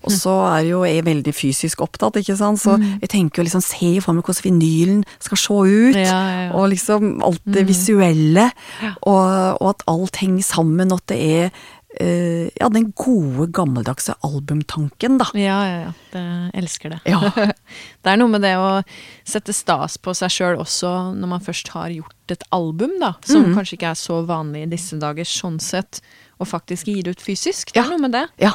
og 0.04 0.12
så 0.14 0.36
er 0.54 0.68
jo 0.70 0.84
jeg 0.88 1.06
veldig 1.08 1.34
fysisk 1.36 1.82
opptatt, 1.86 2.20
ikke 2.22 2.38
sant, 2.40 2.62
så 2.62 2.78
Mm. 2.80 3.00
jeg 3.02 3.10
tenker 3.10 3.42
jo 3.42 3.48
liksom 3.50 3.64
se 3.66 3.90
for 4.06 4.14
meg 4.14 4.24
hvordan 4.24 4.46
vinylen 4.46 5.04
skal 5.20 5.38
se 5.38 5.54
ut, 5.54 5.96
Ja, 6.00 6.52
og 6.54 6.70
liksom 6.72 7.22
alt 7.26 7.42
det 7.46 7.66
visuelle, 7.68 8.52
Ja. 8.84 8.94
og, 9.04 9.58
og 9.62 9.70
at 9.74 9.84
alt 9.88 10.16
henger 10.22 10.44
sammen, 10.44 10.92
og 10.92 11.02
at 11.04 11.08
det 11.16 11.20
er 11.20 11.52
Uh, 12.00 12.46
ja, 12.62 12.68
den 12.70 12.92
gode, 12.94 13.48
gammeldagse 13.52 14.14
albumtanken, 14.24 15.18
da. 15.18 15.26
Ja, 15.34 15.56
ja, 15.66 15.80
ja. 15.88 15.94
Det, 16.14 16.22
elsker 16.62 16.94
det. 16.94 17.00
Ja. 17.10 17.18
det 18.06 18.12
er 18.12 18.20
noe 18.22 18.30
med 18.30 18.44
det 18.46 18.52
å 18.62 18.84
sette 19.28 19.56
stas 19.58 19.98
på 19.98 20.14
seg 20.14 20.30
sjøl 20.30 20.60
også 20.62 20.92
når 21.18 21.32
man 21.34 21.42
først 21.42 21.72
har 21.74 21.90
gjort 21.90 22.14
et 22.36 22.44
album, 22.56 22.92
da. 23.02 23.14
Som 23.26 23.50
mm. 23.50 23.56
kanskje 23.58 23.78
ikke 23.78 23.92
er 23.92 24.00
så 24.00 24.20
vanlig 24.28 24.64
i 24.66 24.72
disse 24.76 24.98
dager, 25.00 25.28
sånn 25.28 25.60
sett. 25.64 26.02
Og 26.40 26.48
faktisk 26.48 26.88
gi 26.88 27.02
det 27.04 27.18
ut 27.18 27.22
fysisk. 27.24 27.74
Det 27.74 27.80
Ja. 27.82 27.86
er 27.86 27.90
noe 27.96 28.04
med 28.08 28.12
det. 28.16 28.26
Ja. 28.40 28.54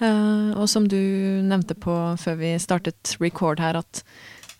Uh, 0.00 0.52
og 0.60 0.68
som 0.68 0.84
du 0.88 0.96
nevnte 0.96 1.74
på 1.74 1.92
før 2.20 2.36
vi 2.36 2.52
startet 2.60 3.16
record 3.20 3.60
her, 3.60 3.76
at 3.80 4.02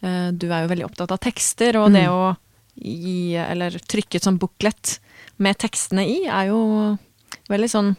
uh, 0.03 0.31
du 0.33 0.49
er 0.49 0.65
jo 0.65 0.71
veldig 0.73 0.87
opptatt 0.87 1.13
av 1.13 1.21
tekster, 1.21 1.77
og 1.77 1.91
Mm. 1.91 1.93
det 1.99 2.07
å 2.09 2.37
gi, 2.77 3.37
eller 3.37 3.71
trykke 3.71 4.17
et 4.17 4.25
sånn 4.25 4.39
booklet 4.39 4.99
med 5.39 5.59
tekstene 5.59 6.07
i, 6.09 6.25
er 6.27 6.49
jo 6.49 6.99
veldig 7.49 7.69
sånn 7.69 7.97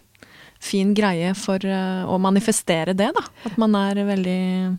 fin 0.59 0.93
greie 0.97 1.35
for 1.37 1.61
uh, 1.65 2.05
å 2.09 2.17
manifestere 2.17 2.95
det, 2.97 3.11
da. 3.13 3.23
At 3.45 3.57
man 3.57 3.75
er 3.75 4.01
veldig 4.05 4.77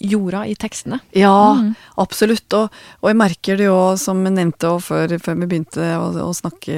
jorda 0.00 0.42
i 0.50 0.54
tekstene. 0.58 0.98
Ja, 1.16 1.54
mm. 1.58 1.74
absolutt. 2.02 2.46
Og, 2.58 2.72
og 3.02 3.10
jeg 3.10 3.18
merker 3.20 3.56
det 3.60 3.66
jo, 3.68 3.76
som 4.00 4.22
jeg 4.26 4.34
nevnte 4.36 4.72
før, 4.82 5.14
før 5.22 5.38
vi 5.42 5.46
begynte 5.50 5.86
å, 5.96 6.08
å 6.26 6.30
snakke 6.34 6.74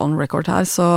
on 0.00 0.16
record 0.18 0.46
her, 0.50 0.64
så, 0.68 0.88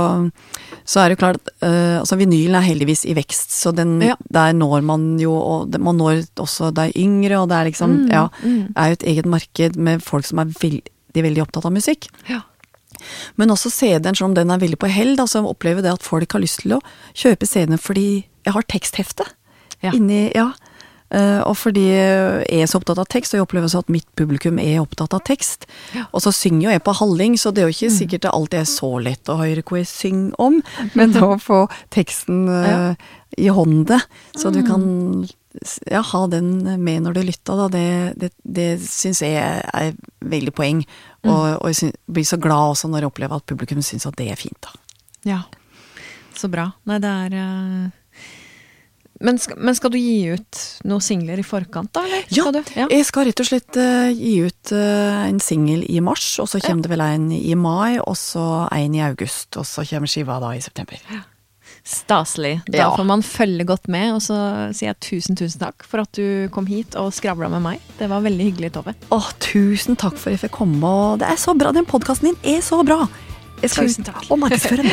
så 0.84 1.00
er 1.02 1.08
det 1.08 1.16
jo 1.16 1.22
klart 1.24 1.40
at 1.40 1.52
uh, 1.64 2.00
altså 2.02 2.18
vinylen 2.20 2.58
er 2.60 2.66
heldigvis 2.68 3.04
i 3.08 3.16
vekst, 3.18 3.52
så 3.56 3.72
den, 3.76 3.98
Ja. 4.02 4.16
der 4.30 4.52
når 4.56 4.82
man 4.84 5.18
jo 5.20 5.32
og 5.32 5.70
det- 5.72 5.80
Man 5.82 5.96
når 5.98 6.22
også 6.36 6.70
de 6.74 6.90
yngre, 6.96 7.40
og 7.40 7.48
det 7.48 7.56
er 7.58 7.64
liksom 7.70 7.92
Mm, 7.92 8.08
Ja, 8.12 8.28
mm. 8.42 8.72
er 8.76 8.86
jo 8.88 8.92
et 8.92 9.02
eget 9.10 9.26
marked 9.26 9.76
med 9.76 10.02
folk 10.02 10.24
som 10.24 10.38
er 10.38 10.46
veldig, 10.46 10.82
veldig 11.14 11.42
opptatt 11.42 11.66
av 11.66 11.72
musikk. 11.72 12.06
Ja. 12.28 12.40
Men 13.36 13.50
også 13.50 13.70
CD-en, 13.72 14.14
selv 14.14 14.30
om 14.30 14.34
den 14.34 14.50
er 14.50 14.58
veldig 14.62 14.78
på 14.78 14.88
hell, 14.88 15.16
da, 15.16 15.24
så 15.26 15.42
opplever 15.44 15.82
det 15.82 15.92
at 15.92 16.02
folk 16.06 16.32
har 16.32 16.40
lyst 16.40 16.60
til 16.62 16.76
å 16.76 16.80
kjøpe 17.14 17.46
CD-en 17.48 17.78
fordi 17.80 18.24
jeg 18.46 18.52
har 18.54 18.62
teksthefte 18.62 19.26
Ja. 19.82 19.90
inni 19.92 20.30
Ja. 20.34 20.52
Eh, 21.12 21.40
og 21.44 21.56
fordi 21.60 21.84
jeg 21.92 22.62
er 22.62 22.70
så 22.70 22.80
opptatt 22.80 23.00
av 23.02 23.08
tekst, 23.12 23.34
og 23.34 23.40
jeg 23.40 23.46
opplever 23.46 23.72
så 23.72 23.82
at 23.82 23.92
mitt 23.92 24.08
publikum 24.18 24.60
er 24.62 24.80
opptatt 24.82 25.12
av 25.16 25.24
tekst. 25.28 25.68
Og 26.10 26.22
så 26.24 26.32
synger 26.34 26.66
jo 26.66 26.74
jeg 26.74 26.84
på 26.86 26.96
halling, 27.02 27.36
så 27.40 27.52
det 27.52 27.64
er 27.64 27.68
jo 27.68 27.76
ikke 27.76 27.92
sikkert 27.98 28.24
det 28.26 28.32
alltid 28.32 28.62
er 28.62 28.70
så 28.70 28.90
lett 29.04 29.32
å 29.32 29.38
høre 29.40 29.64
hva 29.66 29.82
jeg 29.82 29.90
synger 29.90 30.40
om, 30.42 30.58
men 30.98 31.14
å 31.26 31.36
få 31.42 31.66
teksten 31.92 32.48
eh, 32.48 33.12
i 33.40 33.48
håndet, 33.52 34.08
så 34.36 34.52
du 34.52 34.60
kan 34.64 34.84
ja, 35.88 36.00
ha 36.04 36.26
den 36.32 36.52
med 36.80 37.04
når 37.04 37.16
du 37.16 37.22
lytter, 37.24 37.60
da, 37.60 37.68
det, 37.72 37.86
det, 38.20 38.30
det 38.44 38.68
syns 38.84 39.22
jeg 39.24 39.40
er 39.40 39.96
veldig 40.24 40.52
poeng. 40.56 40.84
Og, 41.28 41.58
og 41.60 41.66
jeg 41.70 41.80
synes, 41.80 41.98
blir 42.08 42.28
så 42.28 42.38
glad 42.40 42.74
også 42.74 42.90
når 42.90 43.04
jeg 43.04 43.12
opplever 43.12 43.40
at 43.40 43.48
publikum 43.48 43.82
syns 43.84 44.08
at 44.08 44.16
det 44.20 44.30
er 44.32 44.40
fint. 44.40 44.58
da. 44.64 44.72
Ja. 45.28 45.42
Så 46.36 46.48
bra. 46.52 46.70
Nei, 46.88 46.98
det 47.02 47.10
er 47.26 47.36
eh, 47.36 47.90
men 49.22 49.38
skal, 49.38 49.56
men 49.62 49.74
skal 49.78 49.92
du 49.94 49.98
gi 50.00 50.34
ut 50.34 50.60
noen 50.88 51.02
singler 51.04 51.40
i 51.40 51.46
forkant, 51.46 51.92
da? 51.94 52.02
Eller? 52.08 52.24
Ja, 52.34 52.48
Skal 52.50 52.78
ja. 52.78 52.86
Jeg 52.90 53.06
skal 53.08 53.28
rett 53.30 53.42
og 53.44 53.48
slett 53.48 53.78
uh, 53.80 54.10
gi 54.12 54.34
ut 54.48 54.72
uh, 54.76 55.24
en 55.28 55.40
singel 55.42 55.84
i 55.88 56.00
mars, 56.04 56.26
og 56.42 56.50
så 56.50 56.60
kommer 56.62 56.82
det 56.86 56.92
vel 56.92 57.04
en 57.06 57.28
i 57.36 57.54
mai, 57.58 57.98
og 58.02 58.16
så 58.18 58.46
en 58.74 58.96
i 58.98 59.04
august, 59.06 59.56
og 59.60 59.68
så 59.68 59.86
kommer 59.88 60.10
skiva 60.10 60.40
da 60.42 60.52
i 60.58 60.64
september. 60.64 60.98
Staselig. 61.82 62.60
Da 62.70 62.78
Ja. 62.78 62.90
får 62.96 63.04
man 63.04 63.22
følge 63.26 63.64
godt 63.66 63.88
med, 63.90 64.12
og 64.14 64.20
så 64.22 64.36
sier 64.74 64.92
jeg 64.92 65.00
tusen, 65.02 65.36
tusen 65.38 65.58
takk 65.64 65.82
for 65.82 66.04
at 66.04 66.12
du 66.14 66.48
kom 66.54 66.66
hit 66.70 66.94
og 66.94 67.10
skravla 67.14 67.48
med 67.50 67.62
meg. 67.64 67.80
Det 67.98 68.06
var 68.10 68.22
veldig 68.22 68.46
hyggelig, 68.52 68.72
Tove. 68.76 68.94
Å, 69.10 69.18
tusen 69.42 69.98
takk 69.98 70.14
for 70.14 70.30
at 70.30 70.38
jeg 70.38 70.44
fikk 70.46 70.58
komme, 70.60 70.86
og 70.86 71.18
det 71.22 71.26
er 71.32 71.40
så 71.42 71.56
bra, 71.58 71.72
den 71.74 71.88
podkasten 71.88 72.30
din 72.30 72.56
er 72.56 72.62
så 72.62 72.82
bra! 72.86 73.08
Tusen 73.62 74.04
takk. 74.06 74.24
og 74.30 74.40
markedsføre 74.42 74.82
den. 74.82 74.90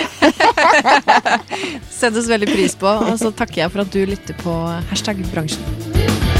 Settes 1.99 2.29
veldig 2.29 2.51
pris 2.51 2.77
på, 2.79 2.87
og 2.87 3.15
så 3.21 3.33
takker 3.33 3.63
jeg 3.63 3.73
for 3.73 3.85
at 3.85 3.93
du 3.95 4.03
lytter 4.05 4.37
på 4.43 4.59
hashtag 4.91 5.25
bransjen. 5.33 6.38